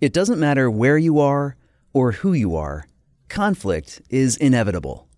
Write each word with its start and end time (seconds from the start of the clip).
It 0.00 0.12
doesn't 0.12 0.38
matter 0.38 0.70
where 0.70 0.96
you 0.96 1.18
are 1.18 1.56
or 1.92 2.12
who 2.12 2.32
you 2.32 2.54
are, 2.54 2.86
conflict 3.28 4.00
is 4.10 4.36
inevitable. 4.36 5.08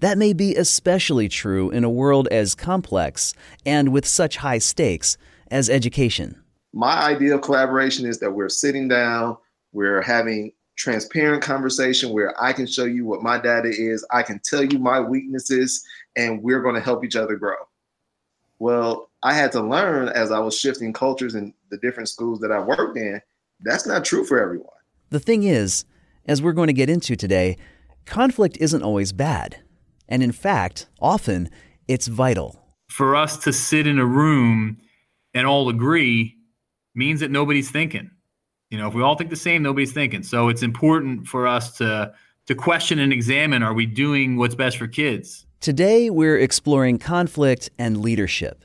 That 0.00 0.18
may 0.18 0.32
be 0.32 0.56
especially 0.56 1.28
true 1.28 1.70
in 1.70 1.84
a 1.84 1.90
world 1.90 2.26
as 2.32 2.56
complex 2.56 3.34
and 3.64 3.92
with 3.92 4.04
such 4.04 4.38
high 4.38 4.58
stakes 4.58 5.16
as 5.52 5.70
education. 5.70 6.42
My 6.72 7.04
idea 7.04 7.36
of 7.36 7.42
collaboration 7.42 8.04
is 8.04 8.18
that 8.18 8.32
we're 8.32 8.48
sitting 8.48 8.88
down, 8.88 9.36
we're 9.72 10.02
having 10.02 10.50
transparent 10.76 11.44
conversation 11.44 12.10
where 12.10 12.34
I 12.42 12.52
can 12.52 12.66
show 12.66 12.84
you 12.84 13.04
what 13.04 13.22
my 13.22 13.38
data 13.38 13.68
is, 13.68 14.04
I 14.10 14.24
can 14.24 14.40
tell 14.40 14.64
you 14.64 14.80
my 14.80 14.98
weaknesses, 14.98 15.84
and 16.16 16.42
we're 16.42 16.62
going 16.62 16.74
to 16.74 16.80
help 16.80 17.04
each 17.04 17.14
other 17.14 17.36
grow. 17.36 17.54
Well, 18.58 19.08
I 19.22 19.34
had 19.34 19.52
to 19.52 19.60
learn 19.60 20.08
as 20.08 20.32
I 20.32 20.40
was 20.40 20.58
shifting 20.58 20.92
cultures 20.92 21.36
in 21.36 21.54
the 21.70 21.78
different 21.78 22.08
schools 22.08 22.40
that 22.40 22.50
I 22.50 22.58
worked 22.58 22.96
in 22.96 23.22
that's 23.60 23.86
not 23.86 24.04
true 24.04 24.24
for 24.24 24.40
everyone. 24.40 24.68
The 25.10 25.20
thing 25.20 25.44
is, 25.44 25.84
as 26.26 26.42
we're 26.42 26.52
going 26.52 26.66
to 26.66 26.72
get 26.72 26.90
into 26.90 27.16
today, 27.16 27.56
conflict 28.04 28.56
isn't 28.60 28.82
always 28.82 29.12
bad. 29.12 29.58
And 30.08 30.22
in 30.22 30.32
fact, 30.32 30.86
often 31.00 31.50
it's 31.88 32.06
vital. 32.06 32.62
For 32.88 33.16
us 33.16 33.36
to 33.38 33.52
sit 33.52 33.86
in 33.86 33.98
a 33.98 34.06
room 34.06 34.78
and 35.34 35.46
all 35.46 35.68
agree 35.68 36.36
means 36.94 37.20
that 37.20 37.30
nobody's 37.30 37.70
thinking. 37.70 38.10
You 38.70 38.78
know, 38.78 38.88
if 38.88 38.94
we 38.94 39.02
all 39.02 39.16
think 39.16 39.30
the 39.30 39.36
same, 39.36 39.62
nobody's 39.62 39.92
thinking. 39.92 40.22
So 40.22 40.48
it's 40.48 40.62
important 40.62 41.26
for 41.26 41.46
us 41.46 41.76
to 41.78 42.12
to 42.46 42.54
question 42.54 43.00
and 43.00 43.12
examine 43.12 43.62
are 43.64 43.74
we 43.74 43.86
doing 43.86 44.36
what's 44.36 44.54
best 44.54 44.76
for 44.76 44.86
kids? 44.86 45.46
Today 45.60 46.10
we're 46.10 46.38
exploring 46.38 46.98
conflict 46.98 47.70
and 47.78 48.00
leadership. 48.00 48.64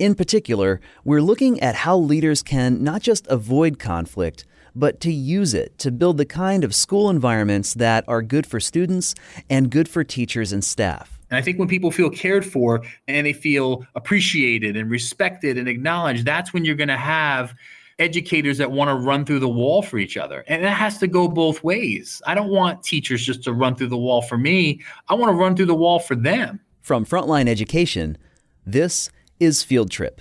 In 0.00 0.14
particular, 0.14 0.80
we're 1.04 1.20
looking 1.20 1.60
at 1.60 1.74
how 1.74 1.94
leaders 1.94 2.42
can 2.42 2.82
not 2.82 3.02
just 3.02 3.26
avoid 3.26 3.78
conflict, 3.78 4.46
but 4.74 4.98
to 5.00 5.12
use 5.12 5.52
it 5.52 5.76
to 5.76 5.92
build 5.92 6.16
the 6.16 6.24
kind 6.24 6.64
of 6.64 6.74
school 6.74 7.10
environments 7.10 7.74
that 7.74 8.04
are 8.08 8.22
good 8.22 8.46
for 8.46 8.60
students 8.60 9.14
and 9.50 9.70
good 9.70 9.90
for 9.90 10.02
teachers 10.02 10.52
and 10.52 10.64
staff. 10.64 11.18
And 11.28 11.36
I 11.36 11.42
think 11.42 11.58
when 11.58 11.68
people 11.68 11.90
feel 11.90 12.08
cared 12.08 12.46
for 12.46 12.82
and 13.08 13.26
they 13.26 13.34
feel 13.34 13.84
appreciated 13.94 14.74
and 14.74 14.90
respected 14.90 15.58
and 15.58 15.68
acknowledged, 15.68 16.24
that's 16.24 16.54
when 16.54 16.64
you're 16.64 16.76
going 16.76 16.88
to 16.88 16.96
have 16.96 17.54
educators 17.98 18.56
that 18.56 18.72
want 18.72 18.88
to 18.88 18.94
run 18.94 19.26
through 19.26 19.40
the 19.40 19.50
wall 19.50 19.82
for 19.82 19.98
each 19.98 20.16
other. 20.16 20.44
And 20.48 20.64
that 20.64 20.70
has 20.70 20.96
to 21.00 21.08
go 21.08 21.28
both 21.28 21.62
ways. 21.62 22.22
I 22.26 22.34
don't 22.34 22.48
want 22.48 22.82
teachers 22.82 23.22
just 23.22 23.44
to 23.44 23.52
run 23.52 23.74
through 23.74 23.88
the 23.88 23.98
wall 23.98 24.22
for 24.22 24.38
me, 24.38 24.80
I 25.10 25.14
want 25.14 25.30
to 25.30 25.36
run 25.36 25.56
through 25.56 25.66
the 25.66 25.74
wall 25.74 25.98
for 25.98 26.16
them. 26.16 26.58
From 26.80 27.04
Frontline 27.04 27.48
Education, 27.48 28.16
this 28.64 29.10
is 29.40 29.62
Field 29.62 29.90
Trip. 29.90 30.20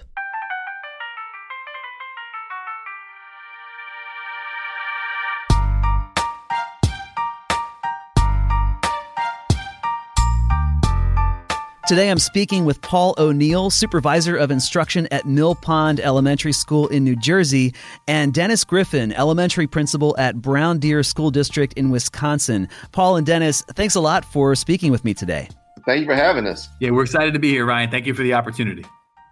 Today 11.89 12.11
I'm 12.11 12.19
speaking 12.19 12.65
with 12.65 12.79
Paul 12.83 13.15
O'Neill, 13.17 13.71
Supervisor 13.71 14.35
of 14.37 14.51
Instruction 14.51 15.07
at 15.09 15.25
Mill 15.25 15.55
Pond 15.55 15.99
Elementary 15.99 16.53
School 16.53 16.87
in 16.89 17.03
New 17.03 17.15
Jersey, 17.15 17.73
and 18.07 18.31
Dennis 18.31 18.63
Griffin, 18.63 19.11
Elementary 19.13 19.65
Principal 19.65 20.15
at 20.19 20.35
Brown 20.39 20.77
Deer 20.77 21.01
School 21.01 21.31
District 21.31 21.73
in 21.73 21.89
Wisconsin. 21.89 22.69
Paul 22.91 23.15
and 23.15 23.25
Dennis, 23.25 23.63
thanks 23.73 23.95
a 23.95 24.01
lot 24.01 24.23
for 24.23 24.53
speaking 24.53 24.91
with 24.91 25.03
me 25.03 25.15
today. 25.15 25.49
Thank 25.87 26.01
you 26.01 26.05
for 26.05 26.13
having 26.13 26.45
us. 26.45 26.69
Yeah, 26.79 26.91
we're 26.91 27.01
excited 27.01 27.33
to 27.33 27.39
be 27.39 27.49
here, 27.49 27.65
Ryan. 27.65 27.89
Thank 27.89 28.05
you 28.05 28.13
for 28.13 28.21
the 28.21 28.35
opportunity. 28.35 28.85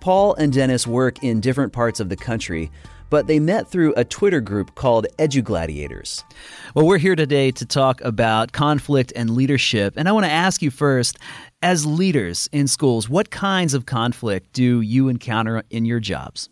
Paul 0.08 0.36
and 0.36 0.54
Dennis 0.54 0.88
work 0.88 1.22
in 1.22 1.42
different 1.42 1.74
parts 1.74 2.00
of 2.00 2.08
the 2.08 2.16
country, 2.16 2.72
but 3.10 3.28
they 3.28 3.42
met 3.42 3.68
through 3.68 3.94
a 3.98 4.06
Twitter 4.06 4.40
group 4.40 4.74
called 4.76 5.06
EduGladiators. 5.20 6.24
Well, 6.74 6.88
we're 6.88 6.98
here 6.98 7.18
today 7.18 7.52
to 7.52 7.66
talk 7.66 8.00
about 8.00 8.54
conflict 8.54 9.12
and 9.18 9.32
leadership, 9.32 9.96
and 9.98 10.08
I 10.08 10.14
want 10.14 10.26
to 10.26 10.32
ask 10.32 10.62
you 10.62 10.72
first 10.72 11.18
as 11.62 11.86
leaders 11.86 12.48
in 12.54 12.70
schools, 12.70 13.10
what 13.10 13.32
kinds 13.32 13.74
of 13.74 13.86
conflict 13.86 14.54
do 14.54 14.80
you 14.80 15.10
encounter 15.10 15.62
in 15.72 15.84
your 15.84 16.00
jobs? 16.00 16.48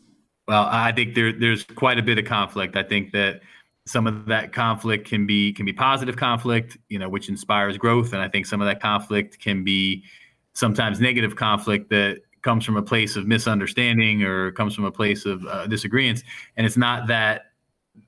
Well, 0.50 0.68
I 0.70 0.92
think 0.92 1.16
there, 1.16 1.32
there's 1.32 1.64
quite 1.64 1.98
a 1.98 2.04
bit 2.04 2.18
of 2.18 2.26
conflict. 2.26 2.76
I 2.76 2.84
think 2.84 3.14
that 3.14 3.40
some 3.88 4.06
of 4.06 4.26
that 4.26 4.52
conflict 4.52 5.08
can 5.08 5.26
be 5.26 5.54
can 5.54 5.66
be 5.66 5.72
positive 5.72 6.18
conflict, 6.18 6.78
you 6.90 7.00
know, 7.00 7.08
which 7.08 7.30
inspires 7.30 7.78
growth, 7.78 8.12
and 8.12 8.22
I 8.22 8.28
think 8.28 8.48
some 8.48 8.60
of 8.60 8.68
that 8.68 8.82
conflict 8.82 9.40
can 9.40 9.64
be 9.64 10.04
sometimes 10.52 11.00
negative 11.00 11.38
conflict 11.38 11.90
that 11.92 12.20
comes 12.46 12.64
from 12.64 12.78
a 12.78 12.82
place 12.82 13.16
of 13.16 13.26
misunderstanding 13.26 14.22
or 14.22 14.52
comes 14.52 14.76
from 14.76 14.86
a 14.86 14.92
place 14.92 15.26
of 15.26 15.44
uh, 15.48 15.66
disagreements. 15.66 16.22
And 16.56 16.66
it's 16.66 16.78
not 16.78 17.08
that 17.08 17.48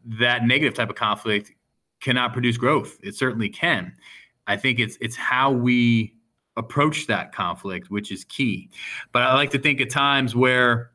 that 0.05 0.45
negative 0.45 0.75
type 0.75 0.91
of 0.91 0.95
conflict 0.95 1.51
cannot 2.01 2.33
produce 2.33 2.55
growth. 2.55 2.99
It 3.01 3.15
certainly 3.15 3.49
can. 3.49 3.91
I 4.45 4.55
think 4.55 4.79
it's 4.79 4.95
it's 5.01 5.15
how 5.15 5.51
we 5.51 6.13
approach 6.55 7.07
that 7.07 7.33
conflict 7.33 7.89
which 7.89 8.11
is 8.11 8.23
key. 8.25 8.69
But 9.11 9.23
i 9.23 9.33
like 9.33 9.49
to 9.51 9.59
think 9.59 9.81
at 9.81 9.89
times 9.89 10.35
where 10.35 10.91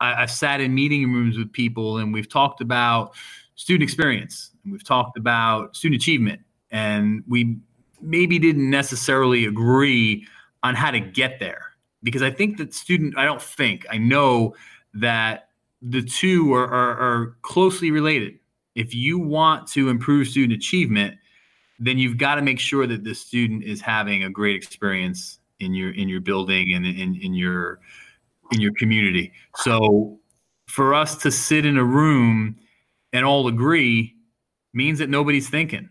I, 0.00 0.14
have 0.20 0.30
sat 0.30 0.60
in 0.60 0.74
meeting 0.74 1.12
rooms 1.12 1.36
with 1.36 1.52
people 1.52 1.98
and 1.98 2.14
we've 2.14 2.28
talked 2.28 2.60
about 2.62 3.14
student 3.56 3.82
experience 3.82 4.52
and 4.62 4.72
we've 4.72 4.84
talked 4.84 5.18
about 5.18 5.76
student 5.76 6.00
achievement 6.00 6.40
and 6.70 7.22
we 7.28 7.58
maybe 8.00 8.38
didn't 8.38 8.70
necessarily 8.70 9.44
agree 9.44 10.26
on 10.62 10.74
how 10.74 10.90
to 10.90 11.00
get 11.00 11.40
there 11.40 11.67
because 12.02 12.22
I 12.22 12.30
think 12.30 12.58
that 12.58 12.74
student, 12.74 13.16
I 13.16 13.24
don't 13.24 13.42
think, 13.42 13.86
I 13.90 13.98
know 13.98 14.54
that 14.94 15.48
the 15.82 16.02
two 16.02 16.52
are, 16.54 16.66
are, 16.66 16.98
are 16.98 17.36
closely 17.42 17.90
related. 17.90 18.38
If 18.74 18.94
you 18.94 19.18
want 19.18 19.66
to 19.68 19.88
improve 19.88 20.28
student 20.28 20.52
achievement, 20.52 21.16
then 21.78 21.98
you've 21.98 22.18
got 22.18 22.36
to 22.36 22.42
make 22.42 22.58
sure 22.58 22.86
that 22.86 23.04
the 23.04 23.14
student 23.14 23.64
is 23.64 23.80
having 23.80 24.24
a 24.24 24.30
great 24.30 24.56
experience 24.56 25.38
in 25.60 25.74
your 25.74 25.92
in 25.92 26.08
your 26.08 26.20
building 26.20 26.74
and 26.74 26.86
in, 26.86 27.16
in 27.16 27.34
your 27.34 27.80
in 28.52 28.60
your 28.60 28.72
community. 28.74 29.32
So 29.56 30.18
for 30.66 30.94
us 30.94 31.16
to 31.16 31.30
sit 31.30 31.66
in 31.66 31.76
a 31.76 31.84
room 31.84 32.56
and 33.12 33.24
all 33.24 33.48
agree 33.48 34.14
means 34.74 34.98
that 34.98 35.08
nobody's 35.08 35.48
thinking. 35.48 35.88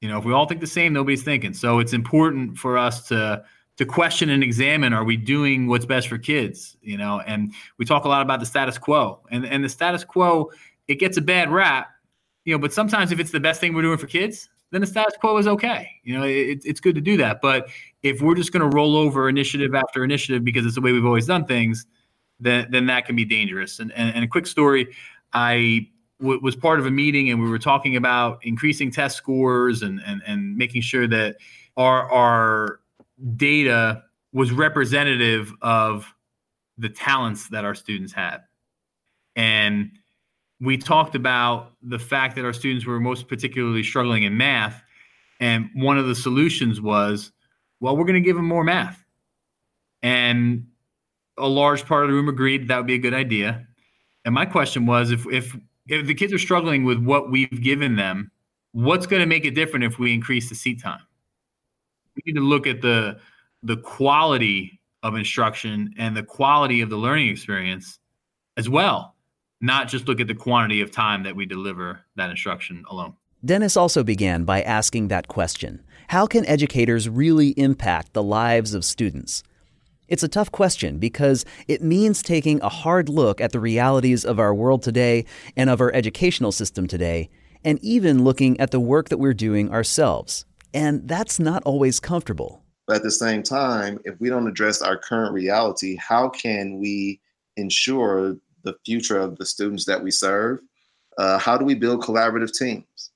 You 0.00 0.08
know, 0.08 0.18
if 0.18 0.24
we 0.24 0.32
all 0.32 0.46
think 0.46 0.60
the 0.60 0.66
same, 0.66 0.92
nobody's 0.92 1.22
thinking. 1.22 1.52
So 1.52 1.78
it's 1.78 1.92
important 1.92 2.56
for 2.56 2.78
us 2.78 3.06
to 3.08 3.42
to 3.80 3.86
question 3.86 4.28
and 4.28 4.44
examine 4.44 4.92
are 4.92 5.04
we 5.04 5.16
doing 5.16 5.66
what's 5.66 5.86
best 5.86 6.06
for 6.06 6.18
kids 6.18 6.76
you 6.82 6.98
know? 6.98 7.20
And 7.20 7.54
we 7.78 7.86
talk 7.86 8.04
a 8.04 8.08
lot 8.08 8.20
about 8.20 8.38
the 8.38 8.44
status 8.44 8.76
quo. 8.76 9.20
And 9.30 9.46
and 9.46 9.64
the 9.64 9.70
status 9.70 10.04
quo 10.04 10.50
it 10.86 10.96
gets 10.96 11.16
a 11.16 11.22
bad 11.22 11.50
rap 11.50 11.88
you 12.44 12.52
know 12.52 12.58
but 12.58 12.74
sometimes 12.74 13.10
if 13.10 13.18
it's 13.18 13.30
the 13.30 13.40
best 13.40 13.58
thing 13.58 13.72
we're 13.72 13.80
doing 13.80 13.96
for 13.96 14.06
kids 14.06 14.50
then 14.70 14.82
the 14.82 14.86
status 14.86 15.14
quo 15.18 15.38
is 15.38 15.46
okay. 15.46 15.88
You 16.04 16.18
know 16.18 16.24
it, 16.24 16.60
it's 16.62 16.78
good 16.78 16.94
to 16.94 17.00
do 17.00 17.16
that. 17.16 17.40
But 17.40 17.68
if 18.02 18.20
we're 18.20 18.34
just 18.34 18.52
going 18.52 18.70
to 18.70 18.76
roll 18.76 18.96
over 18.96 19.30
initiative 19.30 19.74
after 19.74 20.04
initiative 20.04 20.44
because 20.44 20.66
it's 20.66 20.74
the 20.74 20.82
way 20.82 20.92
we've 20.92 21.06
always 21.06 21.26
done 21.26 21.46
things 21.46 21.86
then 22.38 22.66
then 22.70 22.84
that 22.86 23.06
can 23.06 23.16
be 23.16 23.24
dangerous. 23.24 23.80
And 23.80 23.92
and, 23.92 24.14
and 24.14 24.22
a 24.22 24.28
quick 24.28 24.46
story 24.46 24.88
I 25.32 25.88
w- 26.20 26.40
was 26.42 26.54
part 26.54 26.80
of 26.80 26.84
a 26.84 26.90
meeting 26.90 27.30
and 27.30 27.42
we 27.42 27.48
were 27.48 27.58
talking 27.58 27.96
about 27.96 28.44
increasing 28.44 28.90
test 28.90 29.16
scores 29.16 29.80
and 29.80 30.02
and, 30.04 30.20
and 30.26 30.54
making 30.54 30.82
sure 30.82 31.08
that 31.08 31.36
our 31.78 32.10
our 32.10 32.80
data 33.36 34.02
was 34.32 34.52
representative 34.52 35.52
of 35.62 36.12
the 36.78 36.88
talents 36.88 37.48
that 37.48 37.64
our 37.64 37.74
students 37.74 38.12
had. 38.12 38.38
And 39.36 39.90
we 40.60 40.76
talked 40.76 41.14
about 41.14 41.72
the 41.82 41.98
fact 41.98 42.36
that 42.36 42.44
our 42.44 42.52
students 42.52 42.86
were 42.86 43.00
most 43.00 43.28
particularly 43.28 43.82
struggling 43.82 44.24
in 44.24 44.36
math. 44.36 44.82
And 45.40 45.70
one 45.74 45.98
of 45.98 46.06
the 46.06 46.14
solutions 46.14 46.80
was, 46.80 47.32
well, 47.80 47.96
we're 47.96 48.04
going 48.04 48.22
to 48.22 48.26
give 48.26 48.36
them 48.36 48.46
more 48.46 48.64
math. 48.64 49.02
And 50.02 50.66
a 51.38 51.48
large 51.48 51.86
part 51.86 52.04
of 52.04 52.10
the 52.10 52.14
room 52.14 52.28
agreed 52.28 52.68
that 52.68 52.76
would 52.76 52.86
be 52.86 52.94
a 52.94 52.98
good 52.98 53.14
idea. 53.14 53.66
And 54.24 54.34
my 54.34 54.44
question 54.44 54.84
was 54.86 55.10
if, 55.10 55.26
if, 55.28 55.56
if 55.86 56.06
the 56.06 56.14
kids 56.14 56.32
are 56.32 56.38
struggling 56.38 56.84
with 56.84 56.98
what 56.98 57.30
we've 57.30 57.62
given 57.62 57.96
them, 57.96 58.30
what's 58.72 59.06
going 59.06 59.20
to 59.20 59.26
make 59.26 59.46
it 59.46 59.52
different 59.54 59.84
if 59.84 59.98
we 59.98 60.12
increase 60.12 60.48
the 60.48 60.54
seat 60.54 60.82
time? 60.82 61.00
We 62.16 62.22
need 62.26 62.38
to 62.38 62.44
look 62.44 62.66
at 62.66 62.80
the 62.80 63.18
the 63.62 63.76
quality 63.76 64.80
of 65.02 65.14
instruction 65.14 65.94
and 65.98 66.16
the 66.16 66.22
quality 66.22 66.80
of 66.80 66.90
the 66.90 66.96
learning 66.96 67.28
experience 67.28 67.98
as 68.56 68.68
well 68.68 69.14
not 69.60 69.88
just 69.88 70.08
look 70.08 70.20
at 70.20 70.26
the 70.26 70.34
quantity 70.34 70.80
of 70.80 70.90
time 70.90 71.22
that 71.22 71.36
we 71.36 71.46
deliver 71.46 72.00
that 72.16 72.30
instruction 72.30 72.84
alone 72.90 73.14
Dennis 73.42 73.76
also 73.76 74.04
began 74.04 74.44
by 74.44 74.60
asking 74.62 75.08
that 75.08 75.28
question 75.28 75.82
How 76.08 76.26
can 76.26 76.44
educators 76.46 77.08
really 77.08 77.50
impact 77.50 78.12
the 78.12 78.22
lives 78.22 78.74
of 78.74 78.84
students? 78.84 79.42
It's 80.08 80.24
a 80.24 80.28
tough 80.28 80.50
question 80.50 80.98
because 80.98 81.44
it 81.68 81.82
means 81.82 82.20
taking 82.20 82.60
a 82.60 82.68
hard 82.68 83.08
look 83.08 83.40
at 83.40 83.52
the 83.52 83.60
realities 83.60 84.24
of 84.24 84.38
our 84.38 84.52
world 84.52 84.82
today 84.82 85.24
and 85.56 85.70
of 85.70 85.80
our 85.80 85.94
educational 85.94 86.50
system 86.52 86.86
today, 86.86 87.30
and 87.64 87.78
even 87.80 88.24
looking 88.24 88.58
at 88.58 88.72
the 88.72 88.80
work 88.80 89.08
that 89.08 89.18
we're 89.18 89.32
doing 89.32 89.70
ourselves. 89.70 90.44
And 90.72 91.06
that's 91.08 91.38
not 91.38 91.62
always 91.64 92.00
comfortable. 92.00 92.62
But 92.86 92.96
at 92.96 93.02
the 93.02 93.10
same 93.10 93.42
time, 93.42 94.00
if 94.04 94.20
we 94.20 94.28
don't 94.28 94.48
address 94.48 94.82
our 94.82 94.96
current 94.96 95.32
reality, 95.32 95.96
how 95.96 96.28
can 96.28 96.78
we 96.78 97.20
ensure 97.56 98.36
the 98.62 98.74
future 98.84 99.18
of 99.18 99.36
the 99.36 99.46
students 99.46 99.84
that 99.86 100.02
we 100.02 100.10
serve? 100.10 100.60
Uh, 101.18 101.38
how 101.38 101.56
do 101.56 101.64
we 101.64 101.74
build 101.74 102.02
collaborative 102.02 102.52
teams? 102.52 103.10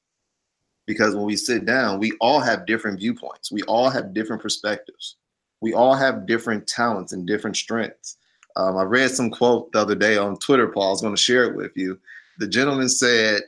Because 0.87 1.15
when 1.15 1.25
we 1.25 1.37
sit 1.37 1.65
down, 1.65 1.99
we 1.99 2.13
all 2.21 2.41
have 2.41 2.67
different 2.67 3.01
viewpoints. 3.01 3.51
We 3.51 3.63
all 3.63 3.89
have 3.89 4.15
different 4.15 4.43
perspectives. 4.43 5.17
We 5.61 5.73
all 5.73 5.95
have 5.95 6.27
different 6.27 6.67
talents 6.67 7.13
and 7.13 7.27
different 7.27 7.57
strengths. 7.57 8.19
Um, 8.57 8.77
I 8.77 8.83
read 8.83 9.11
some 9.11 9.31
quote 9.31 9.73
the 9.73 9.81
other 9.81 9.95
day 9.95 10.17
on 10.17 10.39
Twitter, 10.39 10.69
Paul. 10.69 10.89
I 10.89 10.91
was 10.91 11.01
going 11.01 11.17
to 11.17 11.21
share 11.21 11.45
it 11.45 11.57
with 11.57 11.73
you. 11.75 11.99
The 12.39 12.47
gentleman 12.47 12.89
said, 12.89 13.43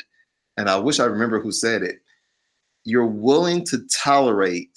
and 0.57 0.69
I 0.69 0.79
wish 0.79 0.99
I 0.99 1.05
remember 1.05 1.41
who 1.41 1.53
said 1.53 1.83
it, 1.83 2.01
you're 2.87 3.05
willing 3.05 3.65
to 3.65 3.85
tolerate 3.89 4.71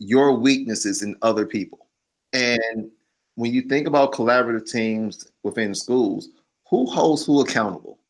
your 0.00 0.36
weaknesses 0.36 1.02
in 1.02 1.16
other 1.22 1.46
people. 1.46 1.86
And 2.32 2.90
when 3.36 3.54
you 3.54 3.62
think 3.62 3.86
about 3.86 4.12
collaborative 4.12 4.68
teams 4.70 5.30
within 5.44 5.72
schools, 5.72 6.30
who 6.68 6.84
holds 6.86 7.24
who 7.24 7.40
accountable? 7.40 8.00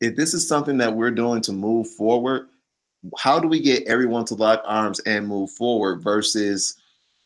If 0.00 0.14
this 0.14 0.34
is 0.34 0.46
something 0.46 0.78
that 0.78 0.94
we're 0.94 1.10
doing 1.10 1.42
to 1.42 1.52
move 1.52 1.90
forward, 1.90 2.46
how 3.18 3.40
do 3.40 3.48
we 3.48 3.60
get 3.60 3.88
everyone 3.88 4.24
to 4.26 4.34
lock 4.34 4.62
arms 4.64 5.00
and 5.00 5.26
move 5.26 5.50
forward 5.50 6.00
versus 6.00 6.76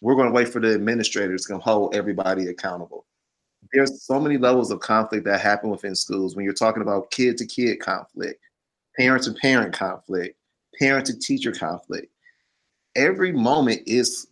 we're 0.00 0.14
going 0.14 0.28
to 0.28 0.34
wait 0.34 0.48
for 0.48 0.60
the 0.60 0.72
administrators 0.72 1.44
to 1.46 1.58
hold 1.58 1.94
everybody 1.94 2.46
accountable? 2.48 3.04
There's 3.70 4.02
so 4.02 4.18
many 4.18 4.38
levels 4.38 4.70
of 4.70 4.80
conflict 4.80 5.26
that 5.26 5.42
happen 5.42 5.68
within 5.68 5.94
schools 5.94 6.34
when 6.34 6.46
you're 6.46 6.54
talking 6.54 6.82
about 6.82 7.10
kid 7.10 7.36
to 7.36 7.46
kid 7.46 7.80
conflict, 7.80 8.40
parent 8.96 9.24
to 9.24 9.34
parent 9.34 9.74
conflict, 9.74 10.38
parent 10.78 11.06
to 11.06 11.18
teacher 11.18 11.52
conflict. 11.52 12.12
Every 12.96 13.32
moment 13.32 13.82
is 13.86 14.28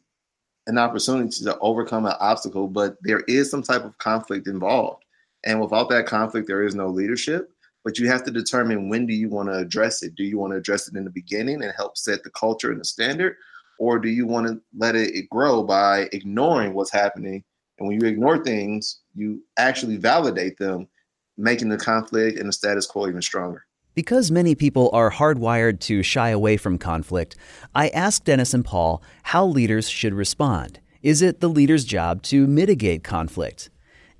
an 0.66 0.78
opportunity 0.78 1.44
to 1.44 1.58
overcome 1.58 2.06
an 2.06 2.14
obstacle, 2.20 2.68
but 2.68 2.96
there 3.02 3.20
is 3.28 3.50
some 3.50 3.62
type 3.62 3.84
of 3.84 3.98
conflict 3.98 4.46
involved. 4.46 5.04
And 5.44 5.60
without 5.60 5.88
that 5.90 6.06
conflict, 6.06 6.46
there 6.46 6.62
is 6.62 6.74
no 6.74 6.88
leadership. 6.88 7.50
But 7.84 7.98
you 7.98 8.08
have 8.08 8.22
to 8.24 8.30
determine 8.30 8.88
when 8.88 9.06
do 9.06 9.14
you 9.14 9.28
want 9.28 9.48
to 9.48 9.56
address 9.56 10.04
it. 10.04 10.14
Do 10.14 10.22
you 10.22 10.38
want 10.38 10.52
to 10.52 10.56
address 10.58 10.86
it 10.86 10.94
in 10.94 11.04
the 11.04 11.10
beginning 11.10 11.62
and 11.62 11.72
help 11.76 11.96
set 11.96 12.22
the 12.22 12.30
culture 12.30 12.70
and 12.70 12.80
the 12.80 12.84
standard? 12.84 13.34
Or 13.78 13.98
do 13.98 14.08
you 14.08 14.24
want 14.24 14.46
to 14.46 14.60
let 14.76 14.94
it 14.94 15.28
grow 15.30 15.64
by 15.64 16.08
ignoring 16.12 16.74
what's 16.74 16.92
happening? 16.92 17.42
And 17.78 17.88
when 17.88 18.00
you 18.00 18.06
ignore 18.06 18.44
things, 18.44 19.00
you 19.14 19.42
actually 19.58 19.96
validate 19.96 20.58
them, 20.58 20.86
making 21.36 21.70
the 21.70 21.78
conflict 21.78 22.38
and 22.38 22.48
the 22.48 22.52
status 22.52 22.86
quo 22.86 23.08
even 23.08 23.22
stronger. 23.22 23.64
Because 23.94 24.30
many 24.30 24.54
people 24.54 24.88
are 24.94 25.10
hardwired 25.10 25.80
to 25.80 26.02
shy 26.02 26.30
away 26.30 26.56
from 26.56 26.78
conflict, 26.78 27.36
I 27.74 27.88
asked 27.88 28.24
Dennis 28.24 28.54
and 28.54 28.64
Paul 28.64 29.02
how 29.24 29.44
leaders 29.44 29.88
should 29.88 30.14
respond. 30.14 30.80
Is 31.02 31.20
it 31.20 31.40
the 31.40 31.48
leader's 31.48 31.84
job 31.84 32.22
to 32.24 32.46
mitigate 32.46 33.04
conflict? 33.04 33.68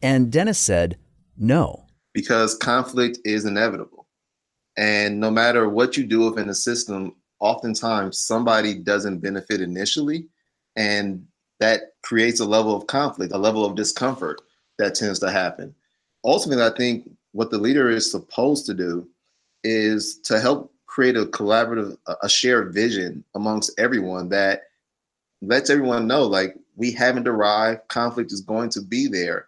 And 0.03 0.31
Dennis 0.31 0.59
said, 0.59 0.99
no. 1.39 1.87
Because 2.13 2.55
conflict 2.55 3.19
is 3.25 3.47
inevitable. 3.47 4.07
And 4.77 5.21
no 5.21 5.31
matter 5.31 5.69
what 5.69 5.97
you 5.97 6.05
do 6.05 6.29
within 6.29 6.51
a 6.51 6.55
system, 6.55 7.17
oftentimes 7.41 8.19
somebody 8.19 8.75
doesn't 8.75 9.21
benefit 9.21 9.61
initially. 9.61 10.27
And 10.77 11.27
that 11.61 11.93
creates 12.03 12.41
a 12.41 12.45
level 12.45 12.77
of 12.77 12.87
conflict, 12.89 13.33
a 13.33 13.39
level 13.39 13.65
of 13.65 13.75
discomfort 13.75 14.43
that 14.79 14.95
tends 14.95 15.19
to 15.21 15.31
happen. 15.31 15.75
Ultimately, 16.25 16.65
I 16.65 16.71
think 16.77 17.09
what 17.33 17.51
the 17.51 17.59
leader 17.59 17.89
is 17.89 18.11
supposed 18.11 18.67
to 18.67 18.75
do 18.75 19.09
is 19.65 20.19
to 20.25 20.41
help 20.41 20.73
create 20.87 21.17
a 21.17 21.27
collaborative, 21.27 21.97
a 22.23 22.29
shared 22.29 22.75
vision 22.75 23.25
amongst 23.35 23.73
everyone 23.79 24.29
that 24.29 24.65
lets 25.41 25.71
everyone 25.71 26.07
know 26.07 26.25
like 26.25 26.55
we 26.77 26.93
haven't 26.93 27.29
arrived, 27.29 27.87
conflict 27.89 28.33
is 28.33 28.41
going 28.41 28.71
to 28.71 28.81
be 28.81 29.07
there, 29.07 29.47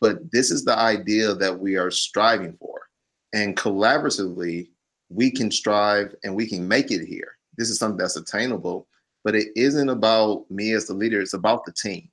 but 0.00 0.30
this 0.32 0.50
is 0.50 0.64
the 0.64 0.78
idea 0.78 1.34
that 1.34 1.58
we 1.58 1.76
are 1.76 1.90
striving 1.90 2.56
for. 2.58 2.80
And 3.32 3.56
collaboratively, 3.56 4.68
we 5.08 5.30
can 5.30 5.50
strive 5.50 6.14
and 6.24 6.34
we 6.34 6.46
can 6.46 6.66
make 6.66 6.90
it 6.90 7.04
here. 7.04 7.36
This 7.56 7.70
is 7.70 7.78
something 7.78 7.98
that's 7.98 8.16
attainable, 8.16 8.86
but 9.24 9.34
it 9.34 9.48
isn't 9.56 9.88
about 9.88 10.50
me 10.50 10.72
as 10.72 10.86
the 10.86 10.94
leader, 10.94 11.20
it's 11.20 11.34
about 11.34 11.64
the 11.64 11.72
team 11.72 12.08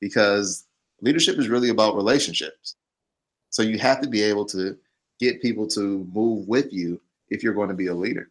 because 0.00 0.66
leadership 1.02 1.38
is 1.38 1.48
really 1.48 1.68
about 1.68 1.96
relationships. 1.96 2.76
So 3.50 3.62
you 3.62 3.78
have 3.78 4.00
to 4.00 4.08
be 4.08 4.22
able 4.22 4.44
to 4.46 4.76
get 5.20 5.42
people 5.42 5.66
to 5.68 6.08
move 6.12 6.48
with 6.48 6.72
you 6.72 7.00
if 7.28 7.42
you're 7.42 7.54
going 7.54 7.68
to 7.68 7.74
be 7.74 7.88
a 7.88 7.94
leader. 7.94 8.30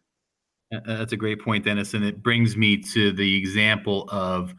That's 0.70 1.12
a 1.12 1.16
great 1.16 1.42
point, 1.42 1.64
Dennis. 1.64 1.94
And 1.94 2.04
it 2.04 2.22
brings 2.22 2.56
me 2.56 2.76
to 2.92 3.12
the 3.12 3.36
example 3.36 4.08
of 4.10 4.54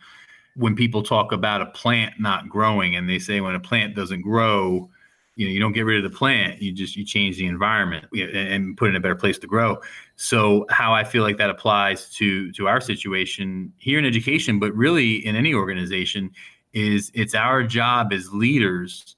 when 0.56 0.76
people 0.76 1.04
talk 1.04 1.32
about 1.32 1.62
a 1.62 1.68
plant 1.68 2.20
not 2.20 2.50
growing 2.50 2.96
and 2.96 3.10
they 3.10 3.20
say 3.20 3.40
when 3.40 3.56
a 3.56 3.60
plant 3.60 3.96
doesn't 3.96 4.22
grow, 4.22 4.90
you 5.38 5.48
know, 5.48 5.54
you 5.54 5.60
don't 5.62 5.72
get 5.72 5.84
rid 5.84 6.04
of 6.04 6.12
the 6.12 6.18
plant, 6.18 6.62
you 6.62 6.74
just 6.74 6.98
you 6.98 7.06
change 7.06 7.38
the 7.38 7.48
environment 7.48 8.06
and 8.14 8.76
put 8.76 8.90
in 8.90 8.98
a 8.98 9.00
better 9.00 9.16
place 9.16 9.40
to 9.40 9.48
grow. 9.48 9.78
So 10.18 10.66
how 10.70 10.94
I 10.94 11.06
feel 11.06 11.24
like 11.24 11.38
that 11.38 11.50
applies 11.50 12.10
to 12.16 12.52
to 12.52 12.68
our 12.68 12.82
situation 12.82 13.72
here 13.78 13.98
in 13.98 14.06
education, 14.06 14.60
but 14.60 14.76
really 14.76 15.26
in 15.26 15.38
any 15.38 15.54
organization, 15.54 16.32
is 16.74 17.12
it's 17.14 17.34
our 17.34 17.64
job 17.64 18.12
as 18.12 18.34
leaders 18.34 19.16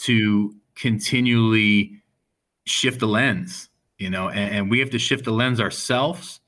to 0.00 0.54
continually 0.74 2.02
shift 2.66 3.00
the 3.00 3.06
lens, 3.06 3.68
you 3.98 4.10
know, 4.10 4.28
and, 4.28 4.54
and 4.54 4.70
we 4.70 4.78
have 4.80 4.90
to 4.90 4.98
shift 4.98 5.24
the 5.24 5.32
lens 5.32 5.60
ourselves, 5.60 6.40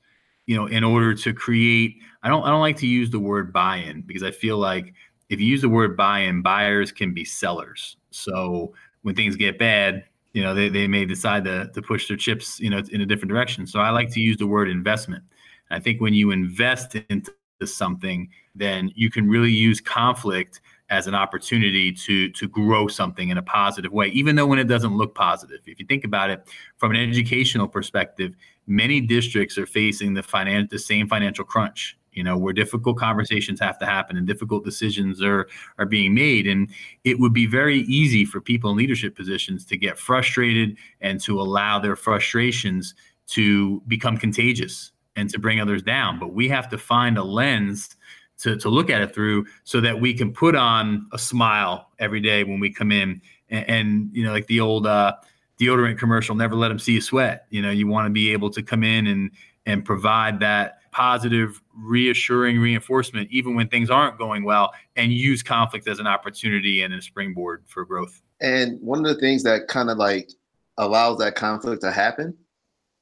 you 0.45 0.55
know, 0.55 0.67
in 0.67 0.83
order 0.83 1.13
to 1.13 1.33
create. 1.33 1.97
I 2.21 2.29
don't 2.29 2.43
I 2.43 2.49
don't 2.49 2.61
like 2.61 2.77
to 2.77 2.87
use 2.87 3.09
the 3.09 3.19
word 3.19 3.51
buy-in 3.51 4.01
because 4.01 4.23
I 4.23 4.31
feel 4.31 4.57
like 4.57 4.93
if 5.29 5.39
you 5.39 5.47
use 5.47 5.61
the 5.61 5.69
word 5.69 5.95
buy-in, 5.95 6.41
buyers 6.41 6.91
can 6.91 7.13
be 7.13 7.23
sellers. 7.23 7.97
So 8.11 8.73
when 9.03 9.15
things 9.15 9.35
get 9.35 9.57
bad, 9.57 10.03
you 10.33 10.43
know, 10.43 10.53
they, 10.53 10.69
they 10.69 10.87
may 10.87 11.05
decide 11.05 11.43
to, 11.45 11.69
to 11.73 11.81
push 11.81 12.07
their 12.07 12.17
chips, 12.17 12.59
you 12.59 12.69
know, 12.69 12.81
in 12.91 13.01
a 13.01 13.05
different 13.05 13.29
direction. 13.29 13.65
So 13.65 13.79
I 13.79 13.89
like 13.89 14.11
to 14.11 14.19
use 14.19 14.37
the 14.37 14.47
word 14.47 14.69
investment. 14.69 15.23
I 15.71 15.79
think 15.79 16.01
when 16.01 16.13
you 16.13 16.31
invest 16.31 16.95
into 17.09 17.31
something, 17.63 18.29
then 18.55 18.91
you 18.95 19.09
can 19.09 19.29
really 19.29 19.51
use 19.51 19.79
conflict 19.79 20.61
as 20.89 21.07
an 21.07 21.15
opportunity 21.15 21.91
to 21.91 22.29
to 22.31 22.47
grow 22.47 22.87
something 22.87 23.29
in 23.29 23.37
a 23.37 23.43
positive 23.43 23.91
way 23.91 24.07
even 24.07 24.35
though 24.35 24.47
when 24.47 24.59
it 24.59 24.67
doesn't 24.67 24.97
look 24.97 25.15
positive. 25.15 25.59
If 25.65 25.79
you 25.79 25.85
think 25.85 26.03
about 26.03 26.29
it 26.29 26.47
from 26.77 26.91
an 26.91 26.97
educational 26.97 27.67
perspective 27.67 28.35
many 28.67 29.01
districts 29.01 29.57
are 29.57 29.65
facing 29.65 30.13
the 30.13 30.21
finan- 30.21 30.69
the 30.69 30.79
same 30.79 31.07
financial 31.07 31.45
crunch 31.45 31.97
you 32.13 32.23
know 32.23 32.37
where 32.37 32.53
difficult 32.53 32.97
conversations 32.97 33.59
have 33.59 33.77
to 33.79 33.85
happen 33.85 34.17
and 34.17 34.27
difficult 34.27 34.65
decisions 34.65 35.21
are 35.21 35.47
are 35.77 35.85
being 35.85 36.13
made. 36.13 36.47
And 36.47 36.69
it 37.03 37.19
would 37.19 37.33
be 37.33 37.45
very 37.45 37.79
easy 37.81 38.25
for 38.25 38.41
people 38.41 38.71
in 38.71 38.77
leadership 38.77 39.15
positions 39.15 39.65
to 39.65 39.77
get 39.77 39.97
frustrated 39.97 40.77
and 41.01 41.21
to 41.21 41.39
allow 41.39 41.79
their 41.79 41.95
frustrations 41.95 42.95
to 43.27 43.81
become 43.87 44.17
contagious 44.17 44.91
and 45.15 45.29
to 45.29 45.39
bring 45.39 45.59
others 45.59 45.83
down. 45.83 46.19
But 46.19 46.33
we 46.33 46.47
have 46.49 46.69
to 46.69 46.77
find 46.77 47.17
a 47.17 47.23
lens 47.23 47.95
to, 48.39 48.57
to 48.57 48.69
look 48.69 48.89
at 48.89 49.01
it 49.01 49.13
through 49.13 49.45
so 49.63 49.81
that 49.81 49.99
we 49.99 50.13
can 50.13 50.33
put 50.33 50.55
on 50.55 51.07
a 51.13 51.17
smile 51.17 51.89
every 51.99 52.21
day 52.21 52.43
when 52.43 52.59
we 52.59 52.71
come 52.71 52.91
in. 52.91 53.21
And, 53.49 53.69
and 53.69 54.09
you 54.13 54.23
know 54.23 54.31
like 54.31 54.47
the 54.47 54.59
old 54.59 54.87
uh, 54.87 55.15
deodorant 55.59 55.97
commercial 55.97 56.35
never 56.35 56.55
let 56.55 56.69
them 56.69 56.79
see 56.79 56.93
you 56.93 57.01
sweat. 57.01 57.45
You 57.49 57.61
know 57.61 57.71
you 57.71 57.87
want 57.87 58.05
to 58.05 58.11
be 58.11 58.31
able 58.31 58.49
to 58.51 58.63
come 58.63 58.83
in 58.83 59.07
and 59.07 59.31
and 59.65 59.85
provide 59.85 60.39
that 60.39 60.79
positive 60.91 61.61
reassuring 61.75 62.59
reinforcement 62.59 63.29
even 63.31 63.55
when 63.55 63.67
things 63.67 63.91
aren't 63.91 64.17
going 64.17 64.43
well 64.43 64.73
and 64.95 65.13
use 65.13 65.43
conflict 65.43 65.87
as 65.87 65.99
an 65.99 66.07
opportunity 66.07 66.81
and 66.81 66.93
a 66.93 67.01
springboard 67.01 67.63
for 67.67 67.85
growth. 67.85 68.21
And 68.41 68.81
one 68.81 68.99
of 68.99 69.05
the 69.05 69.19
things 69.19 69.43
that 69.43 69.67
kind 69.67 69.89
of 69.89 69.97
like 69.97 70.31
allows 70.77 71.19
that 71.19 71.35
conflict 71.35 71.81
to 71.83 71.91
happen 71.91 72.35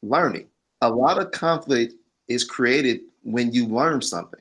learning. 0.02 0.48
A 0.82 0.90
lot 0.90 1.20
of 1.20 1.32
conflict 1.32 1.94
is 2.28 2.44
created 2.44 3.02
when 3.24 3.52
you 3.52 3.66
learn 3.66 4.02
something 4.02 4.40